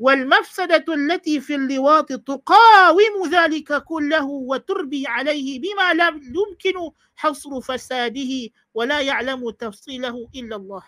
والمفسدة 0.03 0.85
التي 0.89 1.39
في 1.39 1.55
اللواط 1.55 2.11
تقاوم 2.13 3.15
ذلك 3.31 3.83
كله 3.83 4.25
وتربي 4.25 5.07
عليه 5.07 5.59
بما 5.59 5.93
لا 5.93 6.07
يمكن 6.09 6.91
حصر 7.15 7.61
فساده 7.61 8.31
ولا 8.73 9.01
يعلم 9.01 9.49
تفصيله 9.49 10.27
إلا 10.35 10.55
الله 10.55 10.83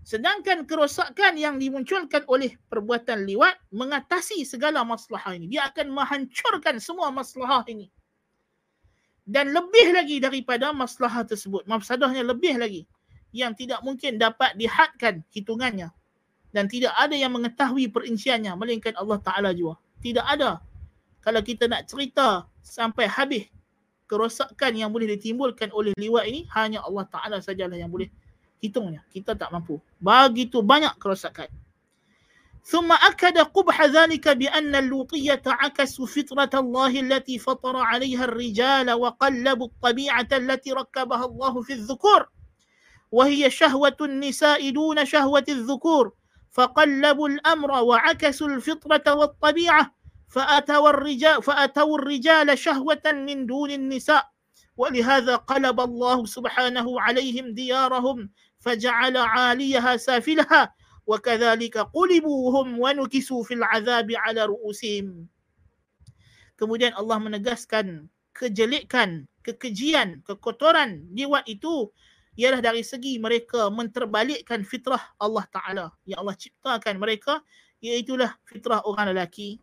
Sedangkan 0.00 0.66
kerosakan 0.66 1.38
yang 1.38 1.60
dimunculkan 1.60 2.26
oleh 2.26 2.56
perbuatan 2.66 3.30
liwat 3.30 3.54
mengatasi 3.70 4.42
segala 4.42 4.82
masalah 4.82 5.22
ini. 5.36 5.46
Dia 5.46 5.70
akan 5.70 5.92
menghancurkan 5.92 6.82
semua 6.82 7.14
masalah 7.14 7.62
ini. 7.70 7.92
Dan 9.22 9.54
lebih 9.54 9.94
lagi 9.94 10.18
daripada 10.18 10.74
masalah 10.74 11.22
tersebut. 11.22 11.62
Mafsadahnya 11.68 12.26
lebih 12.26 12.58
lagi. 12.58 12.90
Yang 13.30 13.62
tidak 13.62 13.86
mungkin 13.86 14.18
dapat 14.18 14.58
dihadkan 14.58 15.22
hitungannya 15.30 15.94
dan 16.54 16.66
tidak 16.66 16.94
ada 16.98 17.14
yang 17.14 17.30
mengetahui 17.30 17.90
perinciannya 17.94 18.54
melainkan 18.58 18.94
Allah 18.98 19.18
Taala 19.22 19.50
jua. 19.54 19.78
Tidak 20.02 20.24
ada. 20.26 20.58
Kalau 21.22 21.40
kita 21.44 21.70
nak 21.70 21.86
cerita 21.86 22.48
sampai 22.64 23.06
habis 23.06 23.46
kerosakan 24.10 24.74
yang 24.74 24.90
boleh 24.90 25.14
ditimbulkan 25.14 25.70
oleh 25.70 25.94
liwat 25.94 26.26
ini 26.26 26.50
hanya 26.58 26.82
Allah 26.82 27.06
Taala 27.06 27.36
sajalah 27.38 27.78
yang 27.78 27.92
boleh 27.92 28.10
hitungnya. 28.58 29.06
Kita 29.14 29.38
tak 29.38 29.54
mampu. 29.54 29.78
Begitu 30.02 30.58
banyak 30.60 30.98
kerosakan. 30.98 31.48
ثم 32.60 32.92
أكد 32.92 33.38
قبح 33.38 33.82
ذلك 33.82 34.28
بأن 34.28 34.74
اللوطية 34.74 35.42
عكسوا 35.46 36.06
فطرة 36.06 36.60
الله 36.60 37.00
التي 37.00 37.38
فطر 37.38 37.76
عليها 37.76 38.24
الرجال 38.24 38.92
وقلبوا 38.92 39.66
الطبيعة 39.66 40.28
التي 40.32 40.72
ركبها 40.72 41.24
الله 41.24 41.62
في 41.62 41.72
الذكور 41.72 42.28
وهي 43.12 43.50
شهوة 43.50 43.96
النساء 44.00 44.70
دون 44.70 45.04
شهوة 45.04 45.44
الذكور 45.48 46.12
فقلبوا 46.54 47.28
الأمر 47.28 47.70
وعكسوا 47.70 48.48
الفطرة 48.48 49.14
والطبيعة 49.14 49.94
فأتوا 50.28 50.90
الرجال, 50.90 51.42
فأتوا 51.42 51.98
الرجال 51.98 52.58
شهوة 52.58 53.02
من 53.06 53.46
دون 53.46 53.70
النساء 53.70 54.30
ولهذا 54.76 55.36
قلب 55.36 55.80
الله 55.80 56.18
سبحانه 56.26 57.00
عليهم 57.00 57.54
ديارهم 57.54 58.30
فجعل 58.60 59.16
عاليها 59.16 59.96
سافلها 59.96 60.74
وكذلك 61.06 61.78
قلبوا 61.78 62.40
هم 62.62 62.80
ونكسوا 62.80 63.42
في 63.42 63.54
العذاب 63.54 64.08
على 64.12 64.44
رؤوسهم 64.44 65.28
Kemudian 66.60 66.92
Allah 66.92 67.16
menegaskan 67.16 68.12
kejelekan, 68.36 69.24
kekejian, 69.40 70.20
kekotoran 70.28 71.08
liwat 71.16 71.48
itu 71.48 71.88
ialah 72.35 72.59
dari 72.59 72.83
segi 72.83 73.15
mereka 73.15 73.71
menterbalikkan 73.71 74.63
fitrah 74.67 75.01
Allah 75.19 75.45
Ta'ala 75.47 75.85
yang 76.03 76.23
Allah 76.23 76.35
ciptakan 76.35 76.99
mereka 76.99 77.39
iaitulah 77.79 78.35
fitrah 78.43 78.83
orang 78.83 79.15
lelaki. 79.15 79.59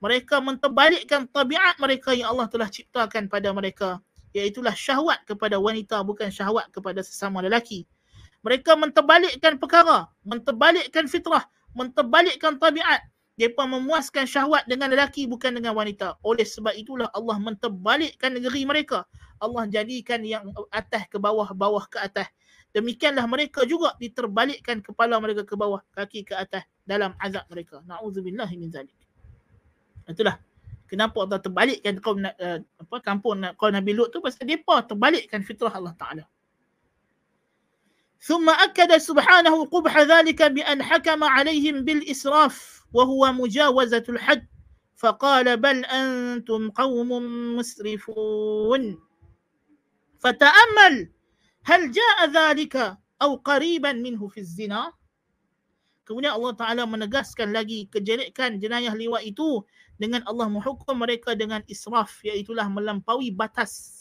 Mereka 0.00 0.40
menterbalikkan 0.40 1.28
tabiat 1.28 1.76
mereka 1.78 2.16
yang 2.16 2.34
Allah 2.34 2.48
telah 2.48 2.66
ciptakan 2.66 3.28
pada 3.30 3.52
mereka 3.52 4.00
iaitulah 4.34 4.74
syahwat 4.74 5.22
kepada 5.26 5.58
wanita 5.58 6.00
bukan 6.06 6.30
syahwat 6.30 6.70
kepada 6.70 7.02
sesama 7.02 7.42
lelaki. 7.42 7.86
Mereka 8.40 8.72
menterbalikkan 8.78 9.60
perkara, 9.60 10.08
menterbalikkan 10.24 11.04
fitrah, 11.04 11.44
menterbalikkan 11.76 12.56
tabiat 12.56 13.04
Mereka 13.40 13.64
memuaskan 13.64 14.28
syahwat 14.28 14.68
dengan 14.68 14.92
lelaki 14.92 15.24
bukan 15.24 15.56
dengan 15.56 15.72
wanita. 15.72 16.20
Oleh 16.20 16.44
sebab 16.44 16.76
itulah 16.76 17.08
Allah 17.16 17.40
menterbalikkan 17.40 18.36
negeri 18.36 18.68
mereka. 18.68 19.08
Allah 19.40 19.64
jadikan 19.64 20.20
yang 20.20 20.52
atas 20.68 21.08
ke 21.08 21.16
bawah, 21.16 21.48
bawah 21.56 21.88
ke 21.88 21.96
atas. 21.96 22.28
Demikianlah 22.76 23.24
mereka 23.24 23.64
juga 23.64 23.96
diterbalikkan 23.96 24.84
kepala 24.84 25.16
mereka 25.18 25.48
ke 25.48 25.56
bawah, 25.56 25.80
kaki 25.96 26.28
ke 26.28 26.36
atas 26.36 26.68
dalam 26.84 27.16
azab 27.16 27.48
mereka. 27.48 27.80
Na'udzubillah 27.88 28.46
min 28.60 28.68
zalik. 28.68 28.94
Itulah 30.04 30.36
kenapa 30.84 31.24
Allah 31.24 31.40
terbalikkan 31.40 31.96
kaum 31.96 32.20
uh, 32.20 32.58
apa 32.60 32.96
kampung 33.00 33.40
kaum 33.56 33.72
Nabi 33.72 33.96
Lut 33.96 34.12
tu 34.12 34.20
pasal 34.20 34.44
depa 34.44 34.84
terbalikkan 34.84 35.40
fitrah 35.40 35.72
Allah 35.72 35.96
Taala. 35.96 36.28
ثم 38.25 38.49
أكد 38.49 38.97
سبحانه 38.97 39.65
قبح 39.65 39.99
ذلك 39.99 40.41
بأن 40.41 40.83
حكم 40.83 41.23
عليهم 41.23 41.85
بالإسراف 41.85 42.83
وهو 42.93 43.31
مجاوزة 43.31 44.03
الحد 44.09 44.47
فقال 44.95 45.57
بل 45.57 45.85
أنتم 45.85 46.69
قوم 46.69 47.09
مسرفون 47.55 48.99
فتأمل 50.19 50.95
هل 51.63 51.91
جاء 51.91 52.17
ذلك 52.29 52.97
أو 53.21 53.35
قريبا 53.35 53.91
منه 53.91 54.27
في 54.27 54.39
الزنا 54.39 54.93
Kemudian 56.05 56.37
Allah 56.37 56.53
Ta'ala 56.53 56.83
menegaskan 56.85 57.49
lagi 57.49 57.89
kejelekan 57.89 58.61
jenayah 58.61 58.93
liwat 58.93 59.25
itu 59.25 59.65
dengan 59.97 60.21
Allah 60.29 60.45
menghukum 60.53 60.93
mereka 61.01 61.33
dengan 61.33 61.65
israf 61.65 62.21
iaitulah 62.21 62.69
melampaui 62.69 63.33
batas. 63.33 63.98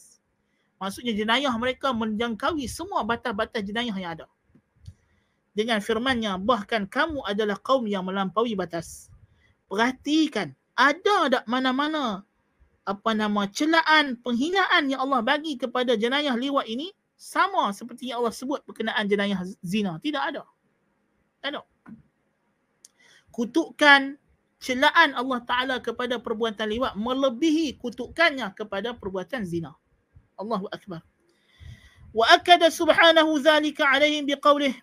Maksudnya 0.80 1.12
jenayah 1.12 1.52
mereka 1.60 1.92
menjangkaui 1.92 2.66
semua 2.72 3.04
batas-batas 3.04 3.62
jenayah 3.62 3.94
yang 3.94 4.12
ada 4.16 4.28
dengan 5.60 5.84
firmannya 5.84 6.40
bahkan 6.40 6.88
kamu 6.88 7.20
adalah 7.28 7.60
kaum 7.60 7.84
yang 7.84 8.08
melampaui 8.08 8.56
batas. 8.56 9.12
Perhatikan, 9.68 10.56
ada 10.72 11.28
tak 11.28 11.44
mana-mana 11.52 12.24
apa 12.88 13.12
nama 13.14 13.44
celaan, 13.52 14.18
penghinaan 14.24 14.90
yang 14.90 15.04
Allah 15.04 15.22
bagi 15.22 15.60
kepada 15.60 16.00
jenayah 16.00 16.34
liwat 16.34 16.66
ini 16.66 16.90
sama 17.20 17.70
seperti 17.76 18.10
yang 18.10 18.24
Allah 18.24 18.34
sebut 18.34 18.64
berkenaan 18.64 19.06
jenayah 19.06 19.44
zina. 19.60 20.00
Tidak 20.00 20.24
ada. 20.24 20.48
Tak 21.44 21.50
ada. 21.54 21.62
Kutukan 23.30 24.18
celaan 24.64 25.12
Allah 25.14 25.40
Ta'ala 25.44 25.76
kepada 25.84 26.18
perbuatan 26.24 26.66
liwat 26.72 26.94
melebihi 26.96 27.78
kutukannya 27.78 28.48
kepada 28.56 28.96
perbuatan 28.96 29.44
zina. 29.44 29.76
الله 30.42 30.62
أكبر. 30.74 31.00
وأكد 32.14 32.68
سبحانه 32.70 33.28
ذلك 33.40 33.82
عليهم 33.82 34.26
بقوله 34.26 34.74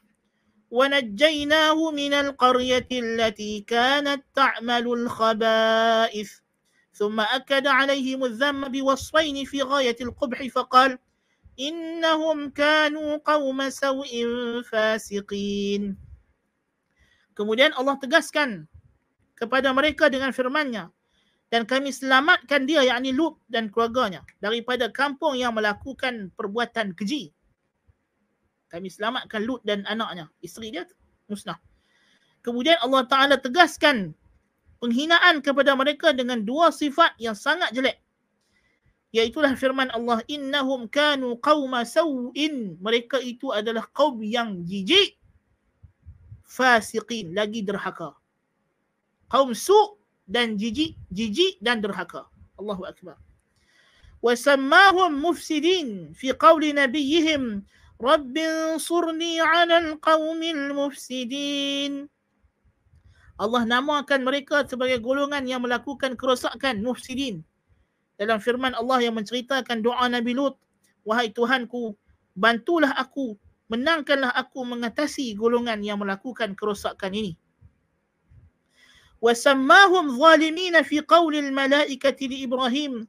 ونجيناه 0.70 1.90
من 1.90 2.12
القرية 2.14 2.88
التي 2.92 3.60
كانت 3.60 4.22
تعمل 4.34 4.86
الخبائث 4.86 6.30
ثم 6.92 7.20
أكد 7.20 7.66
عليهم 7.66 8.24
الذم 8.24 8.68
بوصفين 8.68 9.44
في 9.44 9.62
غاية 9.62 9.96
القبح 10.00 10.46
فقال 10.46 10.98
إنهم 11.60 12.50
كانوا 12.50 13.16
قوم 13.16 13.58
سوء 13.70 14.12
فاسقين 14.62 15.82
Kemudian 17.36 17.76
Allah 17.76 18.00
tegaskan 18.00 18.64
kepada 19.36 19.68
mereka 19.76 20.08
dengan 20.08 20.32
firman-Nya 20.32 20.88
dan 21.50 21.62
kami 21.62 21.94
selamatkan 21.94 22.66
dia 22.66 22.82
yakni 22.82 23.14
Lut 23.14 23.38
dan 23.46 23.70
keluarganya 23.70 24.26
daripada 24.42 24.90
kampung 24.90 25.38
yang 25.38 25.54
melakukan 25.54 26.34
perbuatan 26.34 26.94
keji 26.98 27.36
kami 28.66 28.90
selamatkan 28.90 29.46
Lut 29.46 29.62
dan 29.62 29.86
anaknya. 29.86 30.26
Isteri 30.42 30.74
dia 30.74 30.84
musnah. 31.30 31.58
Kemudian 32.42 32.78
Allah 32.82 33.02
Ta'ala 33.06 33.36
tegaskan 33.38 34.14
penghinaan 34.78 35.42
kepada 35.42 35.74
mereka 35.74 36.14
dengan 36.14 36.42
dua 36.42 36.70
sifat 36.70 37.14
yang 37.18 37.34
sangat 37.34 37.74
jelek. 37.74 37.98
Iaitulah 39.14 39.54
firman 39.56 39.88
Allah, 39.94 40.20
Innahum 40.28 40.90
kanu 40.90 41.38
qawma 41.40 41.86
saw'in. 41.86 42.76
Mereka 42.82 43.22
itu 43.22 43.48
adalah 43.54 43.86
kaum 43.94 44.20
yang 44.20 44.60
jijik. 44.66 45.16
Fasiqin, 46.46 47.32
lagi 47.34 47.64
derhaka. 47.64 48.14
Kaum 49.26 49.56
su' 49.56 49.95
dan 50.27 50.55
jijik, 50.55 50.95
jijik 51.11 51.59
dan 51.59 51.81
derhaka. 51.81 52.27
Allahu 52.59 52.85
Akbar. 52.85 53.17
وسماهم 54.21 55.25
مفسدين 55.25 56.13
في 56.13 56.31
قول 56.37 56.61
نبيهم 56.61 57.65
رب 58.01 58.37
انصرني 58.37 59.41
على 59.41 59.77
القوم 59.77 60.41
المفسدين 60.43 61.93
Allah 63.41 63.65
namakan 63.65 64.21
mereka 64.21 64.61
sebagai 64.69 65.01
golongan 65.01 65.41
yang 65.49 65.65
melakukan 65.65 66.13
kerosakan 66.13 66.85
mufsidin. 66.85 67.41
Dalam 68.13 68.37
firman 68.37 68.77
Allah 68.77 69.01
yang 69.01 69.17
menceritakan 69.17 69.81
doa 69.81 70.05
Nabi 70.05 70.37
Lut, 70.37 70.61
wahai 71.01 71.33
Tuhanku, 71.33 71.97
bantulah 72.37 72.93
aku, 72.93 73.33
menangkanlah 73.65 74.29
aku 74.37 74.61
mengatasi 74.61 75.33
golongan 75.33 75.81
yang 75.81 75.97
melakukan 75.97 76.53
kerosakan 76.53 77.17
ini. 77.17 77.33
وسماهم 79.21 80.17
ظالمين 80.17 80.81
في 80.81 80.99
قول 81.05 81.35
الملائكة 81.35 82.19
لإبراهيم 82.27 83.07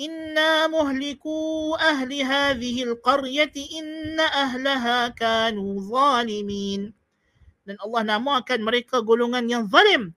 إنا 0.00 0.66
مهلكو 0.66 1.38
أهل 1.74 2.10
هذه 2.22 2.76
القرية 2.82 3.54
إن 3.78 4.20
أهلها 4.20 5.08
كانوا 5.08 5.70
ظالمين 5.80 6.82
dan 7.62 7.78
Allah 7.78 8.18
namakan 8.18 8.58
mereka 8.66 8.98
golongan 9.06 9.46
yang 9.46 9.70
zalim 9.70 10.10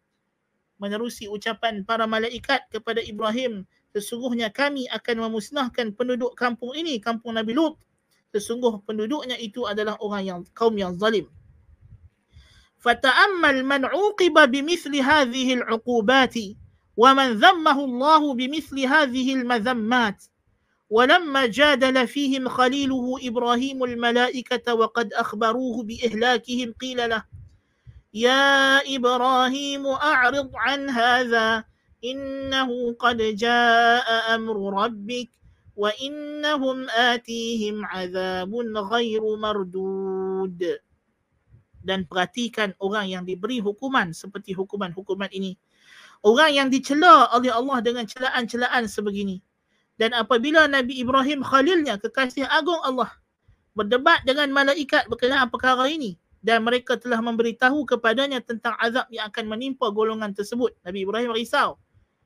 menerusi 0.82 1.30
ucapan 1.30 1.86
para 1.86 2.10
malaikat 2.10 2.66
kepada 2.74 3.06
Ibrahim 3.06 3.70
sesungguhnya 3.94 4.50
kami 4.50 4.90
akan 4.90 5.30
memusnahkan 5.30 5.94
penduduk 5.94 6.34
kampung 6.34 6.74
ini 6.74 6.98
kampung 6.98 7.38
Nabi 7.38 7.54
Lut 7.54 7.78
sesungguh 8.34 8.82
penduduknya 8.90 9.38
itu 9.38 9.70
adalah 9.70 9.94
orang 10.02 10.24
yang 10.26 10.40
kaum 10.58 10.74
yang 10.74 10.98
zalim 10.98 11.30
فتأمل 12.81 13.65
من 13.65 13.85
عوقب 13.85 14.51
بمثل 14.51 14.97
هذه 14.97 15.55
العقوبات 15.55 16.35
ومن 16.97 17.33
ذمه 17.33 17.85
الله 17.85 18.35
بمثل 18.35 18.81
هذه 18.81 19.35
المذمات. 19.35 20.25
ولما 20.91 21.47
جادل 21.47 22.09
فيهم 22.09 22.49
خليله 22.49 23.19
إبراهيم 23.23 23.85
الملائكة 23.85 24.75
وقد 24.75 25.13
أخبروه 25.13 25.83
بإهلاكهم 25.83 26.75
قيل 26.81 27.11
له 27.11 27.25
يا 28.15 28.79
إبراهيم 28.97 29.87
أعرض 29.87 30.51
عن 30.55 30.91
هذا 30.91 31.65
إنه 32.05 32.93
قد 32.99 33.17
جاء 33.17 34.35
أمر 34.35 34.83
ربك 34.85 35.29
وإنهم 35.77 36.91
آتيهم 36.91 37.85
عذاب 37.87 38.55
غير 38.77 39.37
مردود. 39.37 40.79
Dan 41.81 42.05
perhatikan 42.05 42.77
orang 42.81 43.09
yang 43.09 43.23
diberi 43.25 43.61
hukuman 43.61 44.13
seperti 44.13 44.53
hukuman-hukuman 44.53 45.29
ini 45.33 45.57
orang 46.25 46.51
yang 46.53 46.69
dicela 46.69 47.29
oleh 47.33 47.53
Allah 47.53 47.79
dengan 47.81 48.05
celaan-celaan 48.05 48.85
sebegini. 48.89 49.41
Dan 50.01 50.17
apabila 50.17 50.65
Nabi 50.65 50.97
Ibrahim 50.97 51.45
Khalilnya, 51.45 52.01
kekasih 52.01 52.49
agung 52.49 52.81
Allah, 52.81 53.13
berdebat 53.77 54.25
dengan 54.25 54.49
malaikat 54.49 55.09
berkenaan 55.13 55.53
perkara 55.53 55.85
ini 55.93 56.17
dan 56.41 56.65
mereka 56.65 56.97
telah 56.97 57.21
memberitahu 57.21 57.85
kepadanya 57.85 58.41
tentang 58.41 58.73
azab 58.81 59.05
yang 59.13 59.29
akan 59.29 59.45
menimpa 59.45 59.93
golongan 59.93 60.33
tersebut. 60.33 60.73
Nabi 60.81 61.05
Ibrahim 61.05 61.37
risau 61.37 61.77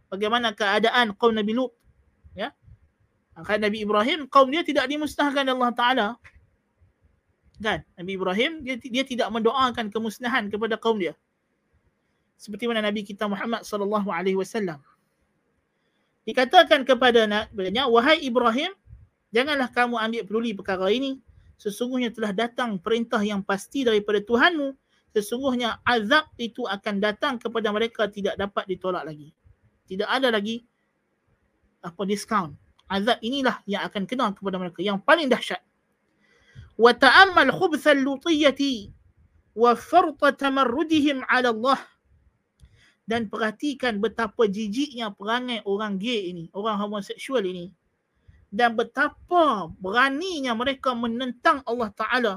bagaimana 0.06 0.54
keadaan 0.54 1.18
kaum 1.18 1.34
Nabi 1.34 1.58
Lut. 1.58 1.74
Ya. 2.38 2.54
Akan 3.34 3.58
Nabi 3.58 3.82
Ibrahim, 3.82 4.30
kaum 4.30 4.46
dia 4.54 4.62
tidak 4.62 4.86
dimusnahkan 4.86 5.42
Allah 5.50 5.70
Ta'ala. 5.74 6.08
Kan? 7.62 7.86
Nabi 7.94 8.18
Ibrahim, 8.18 8.52
dia, 8.66 8.74
dia 8.78 9.04
tidak 9.06 9.30
mendoakan 9.30 9.90
kemusnahan 9.90 10.50
kepada 10.50 10.74
kaum 10.74 10.98
dia 10.98 11.14
seperti 12.44 12.66
mana 12.66 12.84
Nabi 12.84 13.06
kita 13.06 13.24
Muhammad 13.30 13.62
sallallahu 13.62 14.10
alaihi 14.10 14.38
wasallam. 14.38 14.82
Dikatakan 16.24 16.84
kepada 16.88 17.28
Nabi, 17.28 17.72
wahai 17.88 18.20
Ibrahim, 18.24 18.72
janganlah 19.32 19.68
kamu 19.70 19.96
ambil 19.96 20.22
peduli 20.24 20.50
perkara 20.56 20.88
ini. 20.92 21.20
Sesungguhnya 21.60 22.10
telah 22.10 22.34
datang 22.34 22.80
perintah 22.80 23.20
yang 23.22 23.44
pasti 23.44 23.86
daripada 23.86 24.18
Tuhanmu. 24.20 24.74
Sesungguhnya 25.14 25.78
azab 25.86 26.26
itu 26.36 26.66
akan 26.66 26.98
datang 26.98 27.38
kepada 27.38 27.70
mereka 27.70 28.10
tidak 28.10 28.34
dapat 28.34 28.66
ditolak 28.66 29.06
lagi. 29.06 29.30
Tidak 29.86 30.08
ada 30.08 30.28
lagi 30.34 30.64
apa 31.84 32.02
diskaun. 32.02 32.56
Azab 32.90 33.20
inilah 33.22 33.62
yang 33.64 33.86
akan 33.86 34.04
kena 34.04 34.34
kepada 34.34 34.58
mereka 34.58 34.82
yang 34.82 34.98
paling 34.98 35.30
dahsyat. 35.30 35.62
وتأمل 36.78 37.52
خبث 37.52 37.84
اللوطية 37.88 38.60
وفرط 39.56 40.20
تمردهم 40.34 41.18
على 41.24 41.48
الله 41.48 41.78
dan 43.04 43.28
perhatikan 43.28 44.00
betapa 44.00 44.48
jijiknya 44.48 45.12
perangai 45.12 45.60
orang 45.68 46.00
gay 46.00 46.32
ini, 46.32 46.48
orang 46.56 46.80
homoseksual 46.80 47.44
ini 47.44 47.68
dan 48.48 48.78
betapa 48.78 49.68
beraninya 49.76 50.56
mereka 50.56 50.96
menentang 50.96 51.60
Allah 51.68 51.92
Taala 51.92 52.34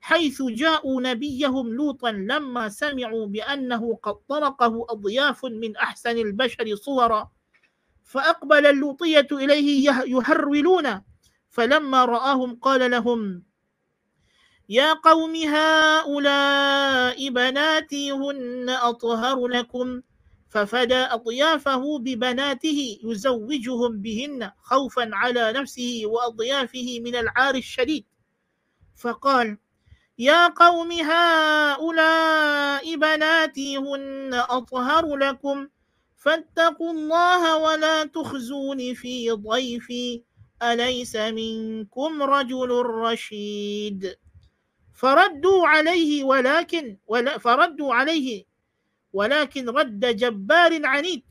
haitsu 0.00 0.54
ja'u 0.54 0.88
nabiyyahum 1.02 1.68
lutan 1.68 2.24
lamma 2.24 2.72
sami'u 2.72 3.28
bi 3.28 3.44
annahu 3.44 4.00
qad 4.00 4.22
taraqahu 4.24 4.88
adyafun 4.88 5.58
min 5.58 5.76
ahsanil 5.76 6.32
bashari 6.32 6.74
suwara 6.78 7.28
فأقبل 8.06 8.66
اللوطية 8.66 9.26
إليه 9.32 9.90
يهرولون 10.06 10.86
فلما 11.50 12.00
رآهم 12.04 12.50
قال 12.62 12.90
لهم 12.90 13.42
يا 14.68 14.92
قوم 14.92 15.36
هؤلاء 15.36 17.28
بناتي 17.28 18.12
هن 18.12 18.70
أطهر 18.70 19.46
لكم 19.46 20.02
ففدى 20.48 20.94
أضيافه 20.94 21.98
ببناته 21.98 22.98
يزوجهم 23.04 24.02
بهن 24.02 24.50
خوفا 24.62 25.10
على 25.12 25.52
نفسه 25.52 26.02
وأضيافه 26.04 27.00
من 27.00 27.16
العار 27.16 27.54
الشديد. 27.54 28.04
فقال 28.96 29.58
يا 30.18 30.48
قوم 30.48 30.92
هؤلاء 30.92 32.96
بناتي 32.96 33.76
هن 33.76 34.34
أطهر 34.34 35.16
لكم 35.16 35.68
فاتقوا 36.16 36.92
الله 36.92 37.56
ولا 37.56 38.04
تخزون 38.04 38.94
في 38.94 39.30
ضيفي 39.30 40.22
أليس 40.62 41.16
منكم 41.16 42.22
رجل 42.22 42.70
رشيد. 42.86 44.16
فردوا 44.96 45.68
عليه 45.68 46.24
ولكن 46.24 46.96
ولا 47.06 47.38
فردوا 47.38 47.94
عليه 47.94 48.44
ولكن 49.12 49.68
رد 49.68 50.16
جبار 50.16 50.86
عنيد. 50.86 51.22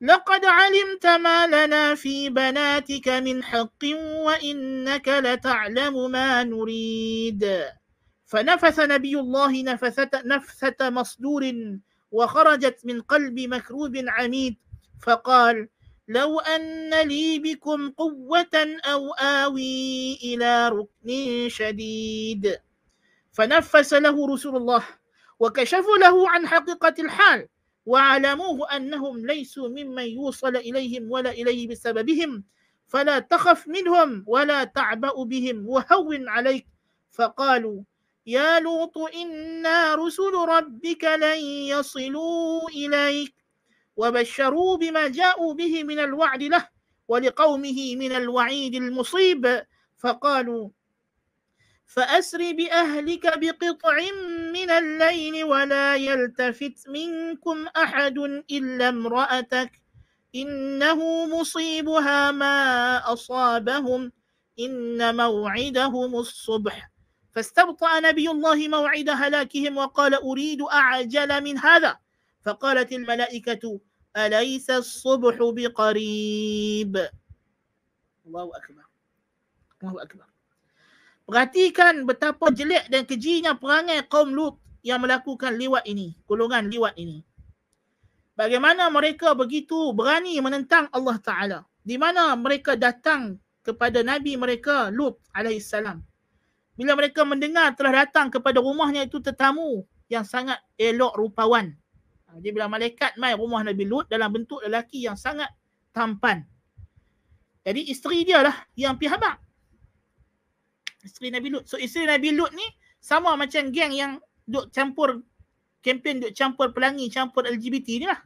لقد 0.00 0.44
علمت 0.44 1.06
ما 1.06 1.46
لنا 1.46 1.94
في 1.94 2.30
بناتك 2.30 3.08
من 3.08 3.42
حق 3.42 3.84
وإنك 4.24 5.08
لتعلم 5.08 6.10
ما 6.10 6.44
نريد. 6.44 7.64
فنفث 8.26 8.80
نبي 8.80 9.18
الله 9.20 9.62
نفثة, 9.62 10.22
نفثة 10.24 10.90
مصدور 10.90 11.52
وخرجت 12.10 12.80
من 12.84 13.00
قلب 13.00 13.40
مكروب 13.40 13.96
عميد 14.08 14.56
فقال 15.02 15.68
لو 16.08 16.40
أن 16.40 16.90
لي 17.08 17.38
بكم 17.38 17.90
قوة 17.90 18.56
أو 18.84 19.12
آوي 19.12 20.14
إلى 20.24 20.68
ركن 20.68 21.48
شديد. 21.48 22.60
فنفس 23.32 23.92
له 23.94 24.26
رسول 24.32 24.56
الله 24.56 24.84
وكشفوا 25.40 25.98
له 25.98 26.30
عن 26.30 26.46
حقيقة 26.46 26.94
الحال 26.98 27.48
وعلموه 27.86 28.76
أنهم 28.76 29.26
ليسوا 29.26 29.68
ممن 29.68 30.02
يوصل 30.02 30.56
إليهم 30.56 31.10
ولا 31.10 31.30
إليه 31.30 31.68
بسببهم. 31.68 32.44
فلا 32.88 33.18
تخف 33.18 33.68
منهم 33.68 34.24
ولا 34.26 34.64
تعبأ 34.64 35.24
بهم 35.24 35.68
وهون 35.68 36.28
عليك. 36.28 36.66
فقالوا 37.12 37.82
يا 38.26 38.60
لوط 38.60 38.98
إنا 38.98 39.94
رسل 39.94 40.32
ربك 40.48 41.04
لن 41.04 41.38
يصلوا 41.44 42.68
إليك. 42.68 43.34
وبشروا 43.98 44.76
بما 44.76 45.08
جاءوا 45.08 45.54
به 45.54 45.84
من 45.84 45.98
الوعد 45.98 46.42
له 46.42 46.68
ولقومه 47.08 47.96
من 47.96 48.12
الوعيد 48.12 48.74
المصيب. 48.74 49.62
فقالوا 49.98 50.70
فأسر 51.86 52.52
بأهلك 52.52 53.38
بقطع 53.38 53.96
من 54.52 54.70
الليل 54.70 55.44
ولا 55.44 55.96
يلتفت 55.96 56.88
منكم 56.88 57.66
أحد 57.76 58.18
إلا 58.50 58.88
امرأتك. 58.88 59.72
إنه 60.34 61.26
مصيبها 61.26 62.30
ما 62.30 62.56
أصابهم. 63.12 64.12
إن 64.60 65.16
موعدهم 65.16 66.16
الصبح. 66.16 66.90
فاستبطأ 67.32 68.00
نبي 68.00 68.30
الله 68.30 68.68
موعد 68.68 69.08
هلاكهم 69.08 69.76
وقال 69.76 70.14
أريد 70.14 70.62
أعجل 70.62 71.44
من 71.44 71.58
هذا. 71.58 71.98
فقالت 72.44 72.92
الملائكة 72.92 73.80
أليس 74.13 74.69
الصبح 74.69 75.35
بقريب 75.41 76.93
الله 78.25 78.45
أكبر 78.57 78.83
الله 79.83 79.97
أكبر 80.03 80.27
Perhatikan 81.23 82.03
betapa 82.03 82.51
jelek 82.51 82.91
dan 82.91 83.07
kejinya 83.07 83.55
perangai 83.55 84.03
kaum 84.11 84.35
Lut 84.35 84.59
yang 84.83 84.99
melakukan 84.99 85.55
liwat 85.55 85.87
ini, 85.87 86.19
golongan 86.27 86.67
liwat 86.67 86.99
ini. 86.99 87.23
Bagaimana 88.35 88.91
mereka 88.91 89.31
begitu 89.31 89.95
berani 89.95 90.35
menentang 90.43 90.91
Allah 90.91 91.17
Ta'ala. 91.23 91.59
Di 91.79 91.95
mana 91.95 92.35
mereka 92.35 92.75
datang 92.75 93.39
kepada 93.63 94.03
Nabi 94.03 94.35
mereka 94.35 94.91
Lut 94.91 95.15
alaihissalam. 95.31 96.03
Bila 96.75 96.91
mereka 96.99 97.23
mendengar 97.23 97.71
telah 97.79 98.03
datang 98.03 98.27
kepada 98.27 98.59
rumahnya 98.59 99.07
itu 99.07 99.23
tetamu 99.23 99.87
yang 100.11 100.27
sangat 100.27 100.59
elok 100.75 101.15
rupawan. 101.15 101.71
Ha, 102.28 102.36
jadi 102.38 102.52
bila 102.52 102.68
malaikat 102.68 103.16
mai 103.16 103.32
rumah 103.32 103.64
Nabi 103.64 103.88
Lut 103.88 104.06
dalam 104.12 104.28
bentuk 104.28 104.60
lelaki 104.60 105.08
yang 105.08 105.16
sangat 105.16 105.48
tampan. 105.96 106.44
Jadi 107.64 107.88
isteri 107.88 108.24
dia 108.24 108.44
lah 108.44 108.56
yang 108.76 109.00
pihabak 109.00 109.48
isteri 111.08 111.32
Nabi 111.32 111.48
Lut. 111.48 111.64
So 111.64 111.80
isteri 111.80 112.04
Nabi 112.04 112.36
Lut 112.36 112.52
ni 112.52 112.64
sama 113.00 113.32
macam 113.38 113.72
geng 113.72 113.96
yang 113.96 114.20
duk 114.44 114.68
campur 114.74 115.24
kempen 115.80 116.20
duk 116.20 116.36
campur 116.36 116.76
pelangi, 116.76 117.08
campur 117.08 117.48
LGBT 117.48 117.88
ni 118.02 118.06
lah. 118.06 118.20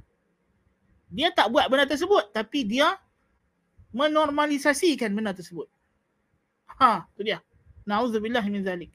Dia 1.13 1.31
tak 1.31 1.55
buat 1.55 1.71
benda 1.71 1.87
tersebut 1.87 2.35
tapi 2.35 2.67
dia 2.67 2.99
menormalisasikan 3.95 5.15
benda 5.15 5.31
tersebut. 5.31 5.71
Ha, 6.83 7.07
tu 7.15 7.23
dia. 7.23 7.39
Nauzubillah 7.87 8.43
min 8.49 8.65
zalik. 8.67 8.91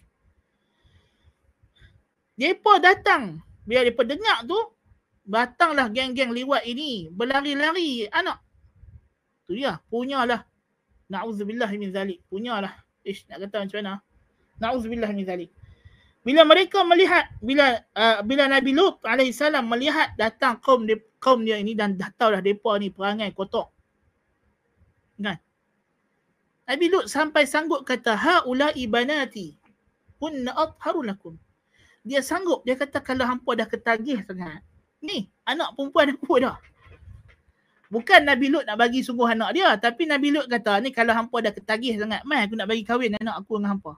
Depa 2.33 2.81
datang. 2.81 3.39
Bila 3.67 3.83
depa 3.83 4.01
dengar 4.07 4.47
tu, 4.47 4.57
datanglah 5.27 5.91
geng-geng 5.91 6.31
liwat 6.31 6.63
ini 6.63 7.11
berlari-lari 7.11 8.07
anak. 8.09 8.39
Tu 9.43 9.59
dia, 9.59 9.83
punyalah. 9.91 10.47
Nauzubillah 11.11 11.67
min 11.75 11.91
zalik. 11.91 12.23
Punyalah. 12.31 12.87
Ish, 13.03 13.27
nak 13.27 13.47
kata 13.47 13.63
macam 13.63 13.77
mana? 13.79 13.93
Na'udzubillah 14.59 15.11
min 15.11 15.23
zalik. 15.23 15.51
Bila 16.27 16.43
mereka 16.43 16.83
melihat, 16.83 17.31
bila 17.39 17.79
uh, 17.95 18.19
bila 18.19 18.51
Nabi 18.51 18.75
Lut 18.75 18.99
AS 19.07 19.39
melihat 19.63 20.11
datang 20.19 20.59
kaum 20.59 20.83
dia, 20.83 20.99
kaum 21.23 21.39
dia 21.39 21.55
ini 21.55 21.71
dan 21.71 21.95
dah 21.95 22.11
tahu 22.11 22.35
dah 22.35 22.43
mereka 22.43 22.75
ni 22.83 22.91
perangai 22.91 23.31
kotor. 23.31 23.71
Kan? 25.15 25.39
Nabi 26.67 26.85
Lut 26.91 27.07
sampai 27.07 27.47
sanggup 27.47 27.87
kata, 27.87 28.19
Ha'ula 28.19 28.75
ibanati 28.75 29.55
hunna 30.19 30.51
atharu 30.51 31.07
lakum. 31.07 31.39
Dia 32.03 32.19
sanggup, 32.19 32.67
dia 32.67 32.75
kata 32.75 32.99
kalau 32.99 33.23
hampa 33.23 33.55
dah 33.55 33.67
ketagih 33.67 34.19
sangat. 34.27 34.59
Ni, 35.03 35.29
anak 35.45 35.77
perempuan 35.77 36.09
aku 36.13 36.41
dah. 36.41 36.57
Bukan 37.87 38.27
Nabi 38.27 38.51
Lut 38.51 38.67
nak 38.67 38.75
bagi 38.75 38.99
sungguh 38.99 39.31
anak 39.31 39.55
dia. 39.55 39.71
Tapi 39.79 40.03
Nabi 40.09 40.35
Lut 40.35 40.51
kata 40.51 40.83
ni 40.83 40.91
kalau 40.91 41.15
hampa 41.15 41.39
dah 41.39 41.53
ketagih 41.55 41.95
sangat. 41.95 42.19
Mai 42.27 42.43
aku 42.43 42.59
nak 42.59 42.67
bagi 42.67 42.83
kahwin 42.83 43.15
anak 43.15 43.39
aku 43.39 43.55
dengan 43.55 43.79
hampa. 43.79 43.95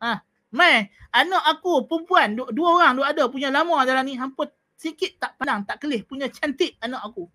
Ha, 0.00 0.24
mai 0.48 0.88
anak 1.12 1.44
aku 1.44 1.84
perempuan 1.84 2.36
dua, 2.36 2.48
dua 2.52 2.68
orang 2.80 2.92
dua 2.96 3.06
ada 3.12 3.28
punya 3.28 3.52
lama 3.52 3.84
dalam 3.84 4.08
ni. 4.08 4.16
Hampa 4.16 4.48
sikit 4.80 5.20
tak 5.20 5.36
pandang, 5.36 5.68
tak 5.68 5.76
kelih. 5.84 6.00
Punya 6.08 6.32
cantik 6.32 6.80
anak 6.80 7.04
aku. 7.04 7.28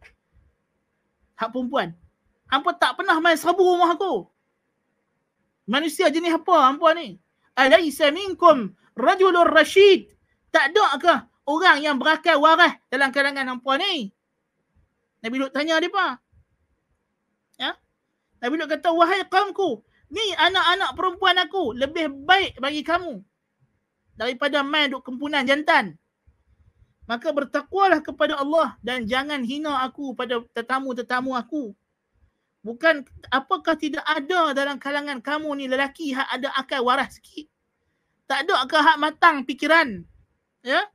Hak 1.38 1.54
perempuan. 1.54 1.94
Hampa 2.50 2.74
tak 2.74 2.98
pernah 2.98 3.22
main 3.22 3.38
serbu 3.38 3.62
rumah 3.62 3.94
aku. 3.94 4.26
Manusia 5.70 6.10
jenis 6.10 6.42
apa 6.42 6.74
hampa 6.74 6.98
ni? 6.98 7.22
Alaysa 7.54 8.10
minkum 8.10 8.74
rajulur 8.98 9.46
rashid. 9.54 10.10
Tak 10.50 10.74
ada 10.74 10.98
ke 10.98 11.16
orang 11.50 11.82
yang 11.82 11.98
berakal 11.98 12.38
waras 12.38 12.78
dalam 12.94 13.10
kalangan 13.10 13.58
hampa 13.58 13.82
ni? 13.82 14.14
Nabi 15.26 15.36
Lut 15.42 15.52
tanya 15.52 15.82
dia 15.82 15.90
apa? 15.90 16.08
Ya? 17.58 17.72
Nabi 18.40 18.54
Lut 18.62 18.70
kata, 18.70 18.94
wahai 18.94 19.26
kaumku, 19.26 19.82
ni 20.14 20.22
anak-anak 20.38 20.94
perempuan 20.94 21.42
aku 21.42 21.74
lebih 21.74 22.14
baik 22.24 22.62
bagi 22.62 22.86
kamu 22.86 23.26
daripada 24.14 24.62
main 24.62 24.94
duk 24.94 25.02
kempunan 25.02 25.44
jantan. 25.44 25.98
Maka 27.10 27.34
bertakwalah 27.34 28.06
kepada 28.06 28.38
Allah 28.38 28.78
dan 28.86 29.10
jangan 29.10 29.42
hina 29.42 29.82
aku 29.82 30.14
pada 30.14 30.46
tetamu-tetamu 30.54 31.34
aku. 31.34 31.74
Bukan 32.62 33.02
apakah 33.34 33.74
tidak 33.80 34.06
ada 34.06 34.54
dalam 34.54 34.78
kalangan 34.78 35.18
kamu 35.24 35.50
ni 35.58 35.66
lelaki 35.66 36.14
hak 36.14 36.28
ada 36.30 36.54
akal 36.54 36.86
waras 36.86 37.18
sikit? 37.18 37.50
Tak 38.30 38.46
ada 38.46 38.62
ke 38.70 38.78
hak 38.78 38.98
matang 39.02 39.42
fikiran? 39.42 40.06
Ya? 40.62 40.86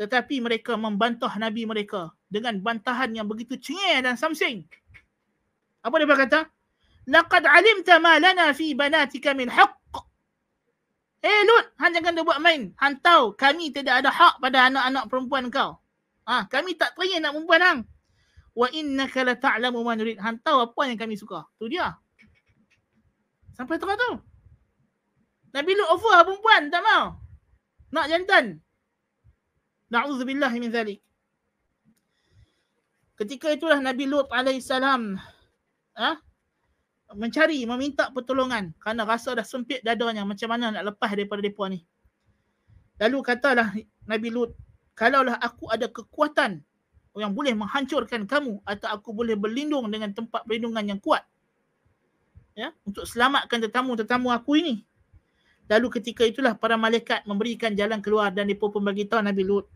Tetapi 0.00 0.40
mereka 0.40 0.80
membantah 0.80 1.28
Nabi 1.36 1.68
mereka 1.68 2.16
dengan 2.32 2.56
bantahan 2.56 3.12
yang 3.12 3.28
begitu 3.28 3.60
cengih 3.60 4.00
dan 4.00 4.16
samsing. 4.16 4.64
Apa 5.84 6.00
dia 6.00 6.08
berkata? 6.08 6.40
Laqad 7.04 7.44
alimta 7.44 8.00
ma 8.00 8.16
lana 8.16 8.48
fi 8.56 8.72
banatika 8.72 9.36
min 9.36 9.52
haqq. 9.52 9.76
Eh 11.20 11.44
Lut, 11.44 11.76
hang 11.76 11.92
jangan 11.92 12.16
dia 12.16 12.24
buat 12.24 12.40
main. 12.40 12.72
Hang 12.80 12.96
tahu 13.04 13.36
kami 13.36 13.76
tidak 13.76 14.00
ada 14.00 14.08
hak 14.08 14.40
pada 14.40 14.72
anak-anak 14.72 15.04
perempuan 15.12 15.52
kau. 15.52 15.76
Ha, 16.24 16.48
kami 16.48 16.80
tak 16.80 16.96
teringin 16.96 17.20
nak 17.20 17.36
perempuan 17.36 17.60
hang. 17.60 17.80
Wa 18.56 18.72
innaka 18.72 19.20
la 19.20 19.36
ta'lamu 19.36 19.84
ma 19.84 20.00
nurid. 20.00 20.16
Hang 20.16 20.40
tahu 20.40 20.64
apa 20.64 20.80
yang 20.88 20.96
kami 20.96 21.20
suka. 21.20 21.44
Tu 21.60 21.76
dia. 21.76 21.92
Sampai 23.52 23.76
tengah 23.76 24.00
tu. 24.00 24.16
Nabi 25.52 25.76
Lut 25.76 25.92
offer 25.92 26.24
perempuan, 26.24 26.72
tak 26.72 26.80
mau. 26.88 27.20
Nak 27.92 28.06
jantan. 28.08 28.64
Na'udzubillah 29.90 30.50
min 30.56 30.70
zalik. 30.70 31.02
Ketika 33.18 33.52
itulah 33.52 33.76
Nabi 33.82 34.08
Lut 34.08 34.30
alaihissalam 34.32 35.18
ha? 35.98 36.10
mencari, 37.12 37.66
meminta 37.68 38.08
pertolongan 38.14 38.72
kerana 38.80 39.04
rasa 39.04 39.36
dah 39.36 39.44
sempit 39.44 39.82
dadanya 39.84 40.24
macam 40.24 40.48
mana 40.48 40.72
nak 40.72 40.94
lepas 40.94 41.10
daripada 41.12 41.42
mereka 41.42 41.68
ni. 41.68 41.84
Lalu 43.02 43.18
katalah 43.20 43.68
Nabi 44.08 44.28
Lut, 44.32 44.56
kalaulah 44.96 45.36
aku 45.36 45.68
ada 45.68 45.90
kekuatan 45.90 46.62
yang 47.18 47.34
boleh 47.34 47.52
menghancurkan 47.58 48.24
kamu 48.24 48.62
atau 48.62 48.88
aku 48.88 49.10
boleh 49.10 49.34
berlindung 49.34 49.90
dengan 49.90 50.14
tempat 50.14 50.46
perlindungan 50.46 50.94
yang 50.94 51.00
kuat 51.02 51.26
ya 52.54 52.70
untuk 52.86 53.02
selamatkan 53.08 53.58
tetamu-tetamu 53.66 54.30
aku 54.30 54.60
ini 54.62 54.86
lalu 55.66 55.90
ketika 55.98 56.22
itulah 56.22 56.54
para 56.54 56.78
malaikat 56.78 57.26
memberikan 57.26 57.74
jalan 57.74 57.98
keluar 57.98 58.30
dan 58.30 58.46
mereka 58.46 58.70
pun 58.70 58.82
bagi 58.82 59.06
tahu 59.10 59.22
Nabi 59.26 59.42
Lut 59.42 59.66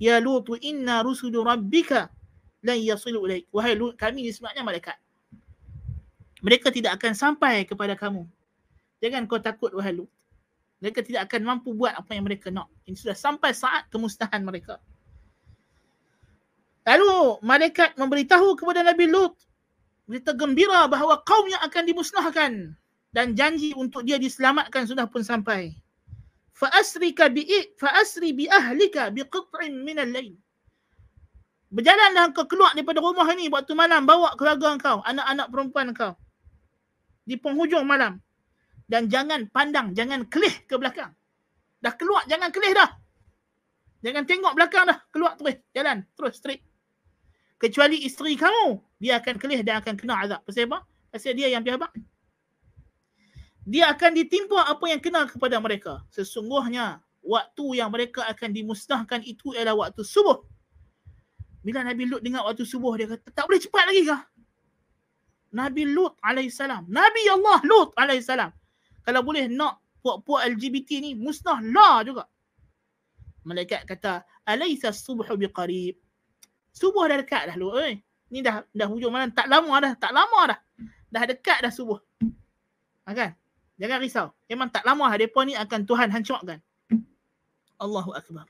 ya 0.00 0.16
Lut 0.18 0.48
inna 0.64 1.04
rusulu 1.04 1.44
rabbika 1.44 2.08
lan 2.64 2.80
yasilu 2.80 3.28
ilaik. 3.28 3.44
Wahai 3.52 3.76
Lut 3.76 3.94
kami 4.00 4.24
ni 4.24 4.32
sebenarnya 4.32 4.64
malaikat. 4.64 4.96
Mereka 6.40 6.72
tidak 6.72 6.96
akan 6.96 7.12
sampai 7.12 7.68
kepada 7.68 7.92
kamu. 7.92 8.24
Jangan 9.04 9.28
kau 9.28 9.38
takut 9.38 9.70
wahai 9.76 9.92
Lut. 9.92 10.08
Mereka 10.80 11.04
tidak 11.04 11.28
akan 11.28 11.40
mampu 11.44 11.76
buat 11.76 11.92
apa 11.92 12.16
yang 12.16 12.24
mereka 12.24 12.48
nak. 12.48 12.72
Ini 12.88 12.96
sudah 12.96 13.12
sampai 13.12 13.52
saat 13.52 13.92
kemusnahan 13.92 14.40
mereka. 14.40 14.80
Lalu 16.88 17.44
malaikat 17.44 18.00
memberitahu 18.00 18.56
kepada 18.56 18.80
Nabi 18.80 19.04
Lut 19.04 19.36
berita 20.08 20.32
gembira 20.34 20.88
bahawa 20.90 21.22
kaumnya 21.22 21.60
akan 21.62 21.82
dimusnahkan 21.86 22.52
dan 23.12 23.26
janji 23.36 23.76
untuk 23.76 24.02
dia 24.02 24.16
diselamatkan 24.16 24.88
sudah 24.88 25.04
pun 25.06 25.20
sampai. 25.20 25.76
Fa 26.60 26.68
asrika 26.76 27.32
bi 27.32 27.48
fa 27.80 27.88
asri 28.02 28.36
bi 28.36 28.44
ahlika 28.44 29.08
bi 29.08 29.24
qit'in 29.24 29.72
min 29.80 29.96
al-lail. 29.96 30.36
Berjalanlah 31.72 32.36
kau 32.36 32.44
keluar 32.44 32.76
daripada 32.76 33.00
rumah 33.00 33.24
ini 33.32 33.48
waktu 33.48 33.72
malam 33.72 34.04
bawa 34.04 34.34
keluarga 34.36 34.76
kau, 34.76 34.98
anak-anak 35.06 35.46
perempuan 35.48 35.88
kau. 35.96 36.12
Di 37.24 37.40
penghujung 37.40 37.86
malam. 37.88 38.20
Dan 38.90 39.06
jangan 39.06 39.46
pandang, 39.54 39.94
jangan 39.94 40.26
kelih 40.26 40.52
ke 40.66 40.74
belakang. 40.74 41.14
Dah 41.78 41.94
keluar, 41.94 42.26
jangan 42.26 42.50
kelih 42.50 42.74
dah. 42.74 42.90
Jangan 44.02 44.26
tengok 44.26 44.52
belakang 44.58 44.84
dah. 44.90 44.98
Keluar 45.14 45.38
terus. 45.38 45.62
Jalan. 45.70 46.02
Terus 46.18 46.34
straight 46.42 46.66
kecuali 47.60 48.08
isteri 48.08 48.40
kamu 48.40 48.80
dia 48.96 49.20
akan 49.20 49.36
kelih 49.36 49.60
dan 49.60 49.84
akan 49.84 49.94
kena 50.00 50.24
azab 50.24 50.40
pasal 50.48 50.64
apa 50.72 50.78
pasal 51.12 51.36
dia 51.36 51.52
yang 51.52 51.60
pihak 51.60 51.76
dia 53.70 53.86
akan 53.94 54.10
ditimpa 54.18 54.66
apa 54.66 54.84
yang 54.90 54.98
kena 54.98 55.30
kepada 55.30 55.62
mereka 55.62 56.02
sesungguhnya 56.10 56.98
waktu 57.22 57.78
yang 57.78 57.94
mereka 57.94 58.26
akan 58.26 58.50
dimusnahkan 58.50 59.22
itu 59.22 59.54
ialah 59.54 59.78
waktu 59.78 60.02
subuh 60.02 60.42
bila 61.62 61.86
Nabi 61.86 62.10
Lut 62.10 62.26
dengar 62.26 62.42
waktu 62.42 62.66
subuh 62.66 62.98
dia 62.98 63.06
kata 63.06 63.30
tak 63.30 63.46
boleh 63.46 63.62
cepat 63.62 63.84
lagi 63.86 64.02
kah 64.02 64.22
Nabi 65.54 65.86
Lut 65.86 66.18
alaihissalam 66.18 66.90
Nabi 66.90 67.22
Allah 67.30 67.58
Lut 67.62 67.94
alaihissalam 67.94 68.50
kalau 69.06 69.22
boleh 69.22 69.46
nak 69.46 69.78
puak-puak 70.02 70.50
LGBT 70.58 70.98
ni 70.98 71.14
musnah 71.14 71.62
lah 71.62 72.02
juga 72.02 72.26
malaikat 73.46 73.86
kata 73.86 74.26
alaysa 74.42 74.90
subhu 74.90 75.30
biqarib 75.38 75.94
Subuh 76.70 77.10
dah 77.10 77.18
dekat 77.18 77.50
dah 77.50 77.56
lu. 77.58 77.74
Eh. 77.82 77.98
Ni 78.30 78.42
dah 78.42 78.62
dah 78.70 78.86
hujung 78.86 79.10
malam. 79.10 79.34
Tak 79.34 79.50
lama 79.50 79.74
dah. 79.82 79.92
Tak 79.98 80.12
lama 80.14 80.40
dah. 80.54 80.58
Dah 81.10 81.22
dekat 81.26 81.58
dah 81.66 81.72
subuh. 81.74 81.98
Ha, 83.06 83.10
kan? 83.10 83.30
Jangan 83.80 83.98
risau. 84.04 84.28
Memang 84.44 84.68
tak 84.68 84.84
lama. 84.84 85.08
Mereka 85.08 85.40
ni 85.48 85.56
akan 85.56 85.88
Tuhan 85.88 86.12
hancurkan. 86.12 86.60
Allahu 87.80 88.12
Akbar. 88.12 88.44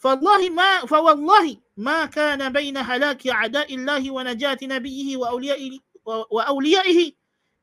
فالله 0.00 0.50
ما 0.56 0.88
فوالله 0.88 1.76
ما 1.76 2.08
كان 2.08 2.40
بين 2.52 2.76
هلاك 2.76 3.20
أعداء 3.28 3.68
الله 3.68 4.10
ونجاة 4.10 4.56
نبيه 4.62 5.16
وأوليائه 5.16 5.78
وأوليائه 6.08 7.12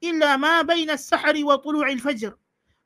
إلا 0.04 0.38
ما 0.38 0.62
بين 0.62 0.90
السحر 0.90 1.34
وطلوع 1.34 1.90
الفجر 1.90 2.38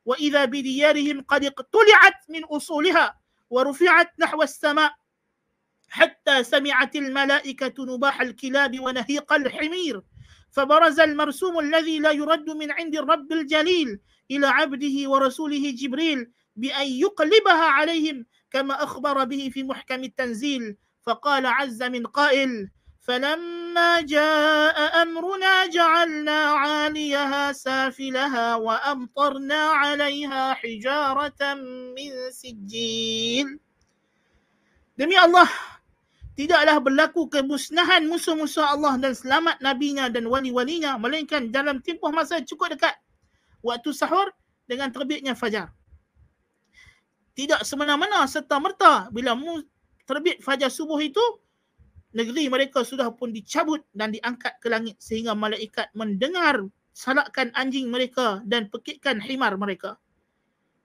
وإذا 0.06 0.46
بديارهم 0.46 1.22
قد 1.28 1.44
اقتلعت 1.46 2.20
من 2.30 2.44
أصولها 2.48 3.20
ورفعت 3.50 4.10
نحو 4.20 4.40
السماء 4.44 4.96
حتى 5.90 6.44
سمعت 6.44 6.96
الملائكة 6.96 7.76
نباح 7.86 8.22
الكلاب 8.22 8.80
ونهيق 8.80 9.34
الحمير 9.34 10.02
فبرز 10.52 11.00
المرسوم 11.00 11.60
الذي 11.60 12.00
لا 12.00 12.12
يرد 12.12 12.50
من 12.50 12.72
عند 12.72 12.96
الرب 12.96 13.32
الجليل 13.32 14.00
إلى 14.32 14.48
عبده 14.48 15.10
ورسوله 15.10 15.72
جبريل 15.72 16.32
بأن 16.56 16.88
يقلبها 16.88 17.64
عليهم 17.64 18.26
كما 18.52 18.84
أخبر 18.84 19.24
به 19.24 19.50
في 19.54 19.64
محكم 19.64 20.04
التنزيل. 20.04 20.78
فقال 21.04 21.46
عز 21.46 21.84
من 21.84 22.06
قائل 22.08 22.70
فلما 23.02 24.02
جاء 24.02 25.02
أمرنا 25.02 25.66
جعلنا 25.66 26.40
عاليها 26.62 27.52
سافلها 27.52 28.56
وأمطرنا 28.56 29.62
عليها 29.64 30.54
حجارة 30.54 31.54
من 31.98 32.12
سجيل. 32.32 33.60
Demi 35.00 35.18
Allah, 35.18 35.50
tidaklah 36.36 36.80
berlaku 36.80 37.28
kemusnahan 37.28 38.08
musuh-musuh 38.08 38.64
Allah 38.64 38.96
dan 38.98 39.12
selamat 39.12 39.60
nabinya 39.60 40.08
dan 40.08 40.28
wali-walinya 40.28 40.96
melainkan 40.96 41.52
dalam 41.52 41.84
tempoh 41.84 42.12
masa 42.12 42.40
cukup 42.44 42.76
dekat 42.76 42.96
waktu 43.62 43.90
sahur 43.92 44.32
dengan 44.66 44.90
terbitnya 44.90 45.36
fajar. 45.36 45.72
Tidak 47.36 47.64
semena-mena 47.64 48.28
serta 48.28 48.60
merta 48.60 49.08
bila 49.12 49.36
terbit 50.04 50.44
fajar 50.44 50.68
subuh 50.68 51.00
itu 51.00 51.22
negeri 52.12 52.52
mereka 52.52 52.84
sudah 52.84 53.08
pun 53.16 53.32
dicabut 53.32 53.84
dan 53.96 54.12
diangkat 54.12 54.60
ke 54.60 54.68
langit 54.68 55.00
sehingga 55.00 55.32
malaikat 55.32 55.88
mendengar 55.96 56.68
salakkan 56.92 57.56
anjing 57.56 57.88
mereka 57.88 58.44
dan 58.44 58.68
pekikkan 58.68 59.24
himar 59.24 59.56
mereka 59.56 59.96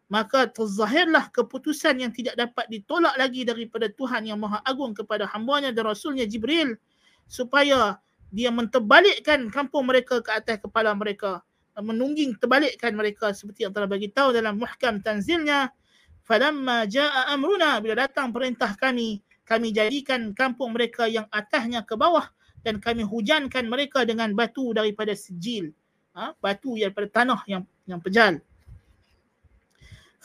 maka 0.06 0.46
terzahirlah 0.46 1.34
keputusan 1.34 1.98
yang 1.98 2.12
tidak 2.14 2.38
dapat 2.38 2.70
ditolak 2.70 3.14
lagi 3.18 3.42
daripada 3.42 3.90
Tuhan 3.90 4.30
yang 4.30 4.38
Maha 4.38 4.62
Agung 4.62 4.94
kepada 4.94 5.26
hambanya 5.34 5.74
dan 5.74 5.90
Rasulnya 5.90 6.22
Jibril. 6.30 6.78
Supaya 7.26 7.98
dia 8.30 8.54
menterbalikkan 8.54 9.50
kampung 9.50 9.90
mereka 9.90 10.22
ke 10.22 10.30
atas 10.30 10.62
kepala 10.62 10.94
mereka. 10.94 11.42
Menungging 11.74 12.38
terbalikkan 12.38 12.94
mereka 12.94 13.34
seperti 13.34 13.66
yang 13.66 13.74
telah 13.74 13.90
bagi 13.90 14.08
tahu 14.08 14.30
dalam 14.30 14.62
muhkam 14.62 15.02
tanzilnya. 15.02 15.74
Falamma 16.22 16.86
jaa 16.86 17.30
amruna 17.34 17.78
bila 17.82 18.06
datang 18.06 18.34
perintah 18.34 18.74
kami 18.78 19.22
kami 19.46 19.70
jadikan 19.70 20.34
kampung 20.34 20.74
mereka 20.74 21.06
yang 21.06 21.26
atasnya 21.30 21.86
ke 21.86 21.94
bawah 21.94 22.26
dan 22.66 22.82
kami 22.82 23.06
hujankan 23.06 23.70
mereka 23.70 24.02
dengan 24.02 24.34
batu 24.34 24.74
daripada 24.74 25.14
sijil. 25.14 25.70
Ha? 26.16 26.32
batu 26.40 26.80
daripada 26.80 27.04
tanah 27.12 27.44
yang 27.44 27.62
yang 27.84 28.00
pejal 28.00 28.40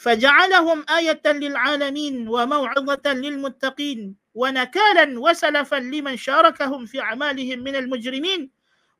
فجعلهم 0.00 0.84
آية 0.88 1.22
للعالمين 1.26 2.28
وموعظة 2.28 3.06
للمتقين 3.12 4.16
ونكالا 4.34 5.20
وسلفا 5.20 5.76
لمن 5.76 6.16
شاركهم 6.16 6.86
في 6.86 7.00
أعمالهم 7.00 7.58
من 7.58 7.76
المجرمين 7.76 8.50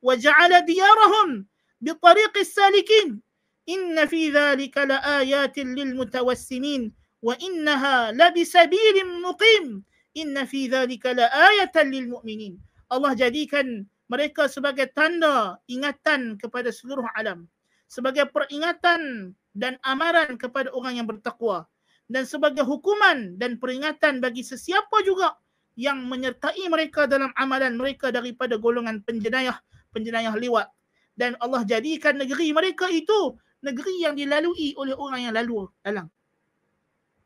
وجعل 0.02 0.52
ديارهم 0.64 1.47
بطريق 1.81 2.39
السالكين 2.39 3.20
إن 3.68 4.06
في 4.06 4.31
ذلك 4.31 4.78
لآيات 4.78 5.59
للمتوسمين 5.59 6.93
وإنها 7.23 8.12
لبسبيل 8.12 8.97
مقيم 9.23 9.82
إن 10.16 10.44
في 10.44 10.68
ذلك 10.68 11.06
لآية 11.06 11.77
للمؤمنين 11.77 12.52
الله 12.93 13.12
jadikan 13.18 13.85
mereka 14.06 14.47
sebagai 14.47 14.89
tanda 14.94 15.59
ingatan 15.66 16.39
kepada 16.39 16.70
seluruh 16.70 17.05
alam 17.18 17.51
sebagai 17.90 18.31
peringatan 18.31 19.35
dan 19.52 19.76
amaran 19.84 20.36
kepada 20.40 20.72
orang 20.72 20.99
yang 20.99 21.07
bertakwa. 21.07 21.68
Dan 22.11 22.28
sebagai 22.28 22.68
hukuman 22.68 23.40
dan 23.40 23.56
peringatan 23.56 24.19
bagi 24.19 24.44
sesiapa 24.44 25.03
juga 25.07 25.40
yang 25.80 26.03
menyertai 26.07 26.68
mereka 26.68 27.07
dalam 27.07 27.32
amalan 27.40 27.80
mereka 27.80 28.11
daripada 28.11 28.60
golongan 28.60 28.99
penjenayah 29.07 29.56
penjenayah 29.95 30.36
liwat 30.36 30.68
dan 31.15 31.40
Allah 31.40 31.64
jadikan 31.64 32.19
negeri 32.19 32.52
mereka 32.52 32.91
itu 32.91 33.40
negeri 33.64 34.03
yang 34.03 34.19
dilalui 34.19 34.76
oleh 34.76 34.91
orang 34.91 35.32
yang 35.32 35.34
lalu 35.36 35.72
dalam 35.80 36.11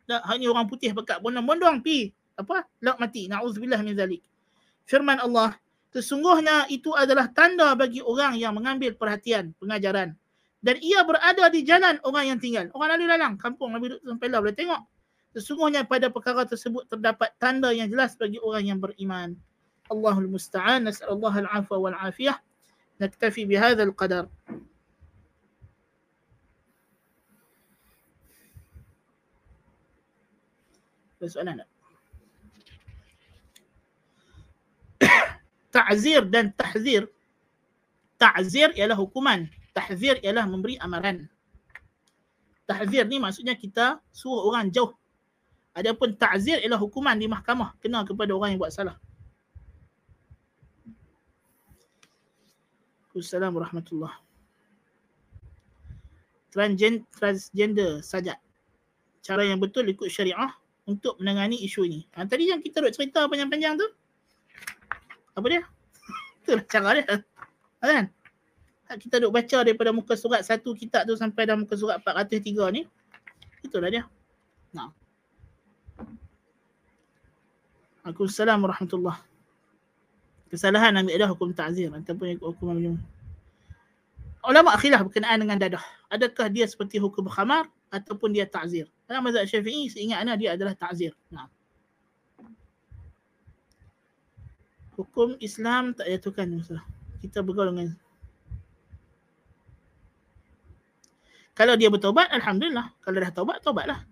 tak 0.05 0.21
hanya 0.29 0.53
orang 0.53 0.69
putih 0.69 0.93
pekat 0.93 1.17
bondong-bondong 1.25 1.81
pi 1.81 2.13
apa? 2.35 2.67
Lak 2.83 2.99
mati. 2.99 3.31
Naudzubillah 3.31 3.79
min 3.81 3.95
zalik. 3.95 4.21
Firman 4.85 5.17
Allah 5.23 5.55
sesungguhnya 5.95 6.67
itu 6.67 6.91
adalah 6.91 7.31
tanda 7.31 7.71
bagi 7.73 8.03
orang 8.03 8.35
yang 8.35 8.53
mengambil 8.53 8.91
perhatian 8.93 9.55
pengajaran 9.57 10.13
dan 10.65 10.81
ia 10.81 11.05
berada 11.05 11.45
di 11.53 11.61
jalan 11.61 12.01
orang 12.01 12.33
yang 12.33 12.39
tinggal. 12.41 12.65
Orang 12.73 12.97
lalu 12.97 13.05
lalang, 13.05 13.37
kampung 13.37 13.69
Nabi 13.69 13.93
Duduk 13.93 14.01
Sempela 14.01 14.41
boleh 14.41 14.57
tengok. 14.57 14.81
Sesungguhnya 15.37 15.85
pada 15.85 16.09
perkara 16.09 16.41
tersebut 16.41 16.89
terdapat 16.89 17.37
tanda 17.37 17.69
yang 17.69 17.85
jelas 17.85 18.17
bagi 18.17 18.41
orang 18.41 18.65
yang 18.65 18.81
beriman. 18.81 19.37
Allahul 19.93 20.25
Musta'an, 20.25 20.89
Nasa'ala 20.89 21.13
Allah 21.13 21.33
al-Afwa 21.45 21.77
wal-Afiyah, 21.77 22.41
naktafi 22.97 23.45
bihada 23.45 23.85
al-Qadar. 23.85 24.25
Ada 31.21 31.29
soalan 31.29 31.61
tak? 31.61 31.69
ta'zir 35.77 36.25
dan 36.25 36.49
tahzir. 36.57 37.05
Ta'zir 38.17 38.73
ialah 38.73 38.97
hukuman. 38.97 39.45
Tahzir 39.75 40.23
ialah 40.23 40.47
memberi 40.47 40.79
amaran. 40.79 41.27
Tahzir 42.63 43.03
ni 43.05 43.19
maksudnya 43.19 43.59
kita 43.59 43.99
suruh 44.15 44.47
orang 44.47 44.71
jauh. 44.71 44.95
Adapun 45.75 46.15
ta'zir 46.15 46.63
ialah 46.63 46.79
hukuman 46.79 47.19
di 47.19 47.27
mahkamah 47.27 47.75
kena 47.83 48.07
kepada 48.07 48.31
orang 48.31 48.55
yang 48.55 48.63
buat 48.63 48.71
salah. 48.71 48.95
Assalamualaikum 53.11 53.59
warahmatullahi 53.83 54.25
transgender 57.19 57.99
saja. 57.99 58.39
Cara 59.19 59.43
yang 59.43 59.59
betul 59.59 59.83
ikut 59.91 60.07
syariah 60.07 60.55
untuk 60.87 61.19
menangani 61.19 61.59
isu 61.67 61.83
ini. 61.83 62.07
Ha, 62.15 62.23
tadi 62.23 62.47
yang 62.47 62.63
kita 62.63 62.79
duk 62.79 62.95
cerita 62.95 63.27
panjang-panjang 63.27 63.75
tu, 63.75 63.87
apa 65.35 65.45
dia? 65.51 65.61
Itulah 66.45 66.65
cara 66.69 66.89
dia. 66.95 67.05
Ha, 67.83 67.83
kan? 67.83 68.05
Kita 68.85 69.17
duk 69.17 69.33
baca 69.33 69.57
daripada 69.65 69.89
muka 69.89 70.13
surat 70.13 70.45
satu 70.45 70.77
kitab 70.77 71.09
tu 71.09 71.17
sampai 71.17 71.49
dah 71.49 71.57
muka 71.57 71.73
surat 71.73 71.97
403 72.05 72.69
ni. 72.69 72.81
Itulah 73.65 73.89
dia. 73.89 74.03
Nah. 74.69 74.93
Waalaikumsalam 78.05 78.61
warahmatullahi 78.61 79.17
Kesalahan 80.53 80.93
ambil 81.01 81.17
dah 81.17 81.29
hukum 81.33 81.49
ta'zir 81.57 81.89
ataupun 81.89 82.37
hukum 82.37 82.69
majmum 82.69 83.01
ulama 84.45 84.77
khilaf 84.77 85.01
berkenaan 85.05 85.41
dengan 85.41 85.57
dadah. 85.57 85.83
Adakah 86.13 86.47
dia 86.53 86.69
seperti 86.69 87.01
hukum 87.01 87.25
khamar 87.27 87.67
ataupun 87.89 88.31
dia 88.31 88.45
ta'zir? 88.45 88.85
Dalam 89.09 89.25
mazhab 89.25 89.45
Syafi'i 89.49 89.89
seingat 89.89 90.21
ana 90.21 90.37
dia 90.37 90.53
adalah 90.53 90.77
ta'zir. 90.77 91.11
Nah. 91.33 91.49
Hukum 94.95 95.35
Islam 95.43 95.91
tak 95.91 96.07
jatuhkan. 96.07 96.47
Kita 97.19 97.43
bergaul 97.43 97.73
dengan 97.75 97.89
Kalau 101.55 101.79
dia 101.79 101.87
bertobat, 101.87 102.27
Alhamdulillah. 102.35 102.91
Kalau 102.99 103.17
dah 103.23 103.31
taubat, 103.31 103.63
taubatlah. 103.63 104.03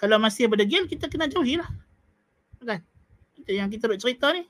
Kalau 0.00 0.16
masih 0.16 0.48
berdegil, 0.48 0.88
kita 0.88 1.04
kena 1.12 1.28
jauhilah. 1.28 1.68
Kan? 2.64 2.80
Itu 3.36 3.52
yang 3.52 3.68
kita 3.68 3.84
nak 3.84 4.00
cerita 4.00 4.32
ni. 4.32 4.48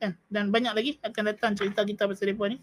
Kan? 0.00 0.16
Dan 0.32 0.48
banyak 0.48 0.72
lagi 0.72 0.90
akan 1.04 1.22
datang 1.28 1.52
cerita 1.52 1.84
kita 1.84 2.08
pasal 2.08 2.32
mereka 2.32 2.44
ni. 2.48 2.58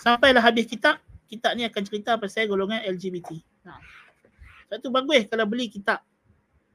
Sampailah 0.00 0.40
habis 0.40 0.64
kitab, 0.64 0.96
kitab 1.28 1.52
ni 1.60 1.68
akan 1.68 1.82
cerita 1.84 2.16
pasal 2.16 2.48
golongan 2.48 2.80
LGBT. 2.88 3.36
Ha. 3.68 3.72
Sebab 4.66 4.78
tu 4.80 4.88
bagus 4.88 5.28
kalau 5.28 5.44
beli 5.44 5.68
kitab 5.68 6.00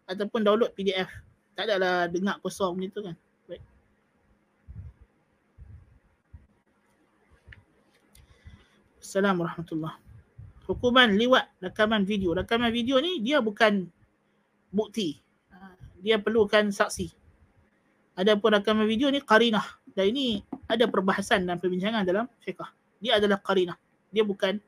ataupun 0.05 0.45
download 0.45 0.77
PDF. 0.77 1.09
Tak 1.57 1.67
adalah 1.67 2.05
dengar 2.05 2.37
kosong 2.37 2.77
gitu 2.85 3.01
kan. 3.01 3.17
Baik. 3.49 3.63
Assalamualaikum 9.01 9.43
warahmatullahi 9.65 10.10
Hukuman 10.69 11.17
liwat 11.17 11.49
rakaman 11.61 12.05
video. 12.05 12.37
Rakaman 12.37 12.69
video 12.69 13.01
ni 13.01 13.21
dia 13.23 13.41
bukan 13.41 13.89
bukti. 14.69 15.17
Ha, 15.51 15.75
dia 15.99 16.21
perlukan 16.21 16.69
saksi. 16.69 17.09
Adapun 18.17 18.53
rakaman 18.53 18.85
video 18.85 19.09
ni 19.09 19.23
qarinah. 19.23 19.65
Dan 19.91 20.15
ini 20.15 20.39
ada 20.71 20.87
perbahasan 20.87 21.43
dan 21.43 21.59
perbincangan 21.59 22.07
dalam 22.07 22.29
fiqah 22.39 22.71
dia 23.01 23.17
adalah 23.17 23.41
qarinah. 23.41 23.75
Dia 24.13 24.21
bukan 24.21 24.61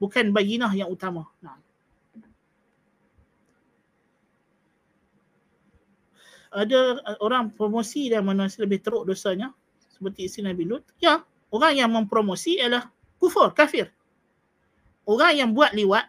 bukan 0.00 0.32
bayinah 0.32 0.72
yang 0.72 0.88
utama. 0.88 1.28
Nah. 1.44 1.60
Ada 6.48 7.04
orang 7.20 7.52
promosi 7.52 8.08
dan 8.08 8.24
manusia 8.24 8.64
lebih 8.64 8.80
teruk 8.80 9.04
dosanya 9.04 9.52
seperti 9.92 10.32
isteri 10.32 10.48
Nabi 10.48 10.64
Lut. 10.64 10.80
Ya, 10.96 11.20
orang 11.52 11.76
yang 11.76 11.92
mempromosi 11.92 12.56
ialah 12.56 12.88
kufur, 13.20 13.52
kafir. 13.52 13.92
Orang 15.08 15.32
yang 15.32 15.50
buat 15.56 15.72
liwat 15.72 16.04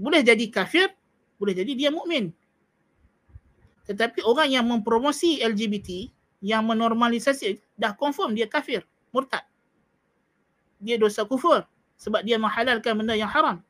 boleh 0.00 0.24
jadi 0.24 0.48
kafir, 0.48 0.88
boleh 1.36 1.52
jadi 1.52 1.72
dia 1.76 1.90
mukmin. 1.92 2.32
Tetapi 3.84 4.24
orang 4.24 4.48
yang 4.48 4.64
mempromosi 4.64 5.44
LGBT 5.44 6.08
yang 6.40 6.64
menormalisasi 6.64 7.60
dah 7.76 7.92
confirm 7.92 8.32
dia 8.32 8.48
kafir, 8.48 8.80
murtad 9.12 9.44
dia 10.80 10.96
dosa 10.96 11.28
kufur 11.28 11.68
sebab 12.00 12.24
dia 12.24 12.40
menghalalkan 12.40 12.96
benda 12.96 13.12
yang 13.12 13.28
haram. 13.28 13.60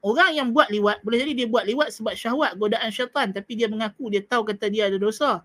Orang 0.00 0.32
yang 0.32 0.52
buat 0.52 0.68
liwat, 0.72 1.04
boleh 1.04 1.24
jadi 1.24 1.32
dia 1.44 1.48
buat 1.48 1.64
liwat 1.64 1.92
sebab 1.92 2.12
syahwat, 2.16 2.56
godaan 2.56 2.88
syaitan 2.92 3.32
tapi 3.32 3.56
dia 3.56 3.68
mengaku 3.68 4.12
dia 4.12 4.20
tahu 4.24 4.44
kata 4.48 4.68
dia 4.68 4.88
ada 4.88 4.96
dosa. 5.00 5.44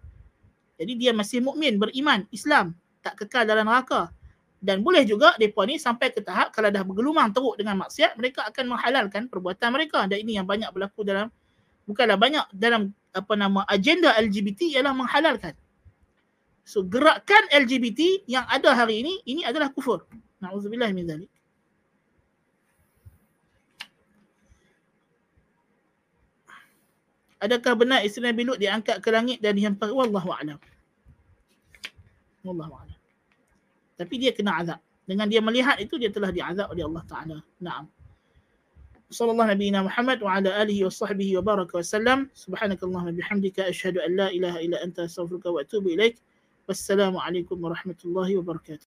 Jadi 0.76 0.99
dia 0.99 1.11
masih 1.15 1.39
mukmin, 1.39 1.80
beriman, 1.80 2.27
Islam, 2.35 2.76
tak 2.99 3.19
kekal 3.23 3.47
dalam 3.47 3.68
neraka. 3.68 4.11
Dan 4.66 4.82
boleh 4.82 5.06
juga 5.06 5.38
mereka 5.38 5.62
ni 5.70 5.78
sampai 5.78 6.10
ke 6.10 6.26
tahap 6.26 6.50
kalau 6.50 6.74
dah 6.74 6.82
bergelumang 6.82 7.30
teruk 7.30 7.54
dengan 7.62 7.78
maksiat, 7.86 8.18
mereka 8.18 8.50
akan 8.50 8.74
menghalalkan 8.74 9.30
perbuatan 9.30 9.70
mereka. 9.70 10.10
Dan 10.10 10.26
ini 10.26 10.42
yang 10.42 10.50
banyak 10.50 10.74
berlaku 10.74 11.06
dalam, 11.06 11.30
bukanlah 11.86 12.18
banyak 12.18 12.46
dalam 12.50 12.90
apa 13.14 13.34
nama 13.38 13.62
agenda 13.70 14.10
LGBT 14.18 14.82
ialah 14.82 14.98
menghalalkan. 14.98 15.54
So 16.66 16.82
gerakan 16.82 17.46
LGBT 17.54 18.26
yang 18.26 18.50
ada 18.50 18.74
hari 18.74 19.06
ini, 19.06 19.22
ini 19.30 19.46
adalah 19.46 19.70
kufur. 19.70 20.10
Na'udzubillah 20.42 20.90
min 20.98 21.06
dhalik. 21.06 21.30
Adakah 27.38 27.74
benar 27.78 28.02
isteri 28.02 28.34
Nabi 28.34 28.50
Lut 28.50 28.58
diangkat 28.58 28.98
ke 28.98 29.10
langit 29.14 29.38
dan 29.46 29.54
dihempar? 29.54 29.94
Wallahu 29.94 30.34
a'lam. 30.34 30.58
Wallahu 32.42 32.74
a'lam. 32.82 32.95
Tapi 33.96 34.14
dia 34.20 34.32
kena 34.36 34.60
azab. 34.60 34.80
Dengan 35.06 35.30
dia 35.30 35.40
melihat 35.40 35.80
itu 35.80 35.96
dia 35.96 36.12
telah 36.12 36.34
diazab 36.34 36.68
oleh 36.74 36.84
Allah 36.84 37.04
Taala. 37.08 37.38
Naam. 37.62 37.88
Sallallahu 39.08 39.54
Nabi 39.54 39.70
Muhammad 39.72 40.20
wa 40.20 40.36
ala 40.36 40.50
alihi 40.66 40.84
wa 40.84 40.92
sahbihi 40.92 41.38
wa 41.40 41.44
baraka 41.46 41.78
wa 41.78 41.86
sallam. 41.86 42.20
Subhanakallahumma 42.36 43.14
bihamdika 43.16 43.70
asyhadu 43.70 44.02
an 44.02 44.12
la 44.18 44.28
ilaha 44.34 44.58
illa 44.60 44.82
anta 44.82 45.06
astaghfiruka 45.06 45.54
wa 45.54 45.62
atubu 45.62 45.94
ilaik. 45.94 46.18
Wassalamualaikum 46.66 47.56
warahmatullahi 47.62 48.36
wabarakatuh. 48.42 48.82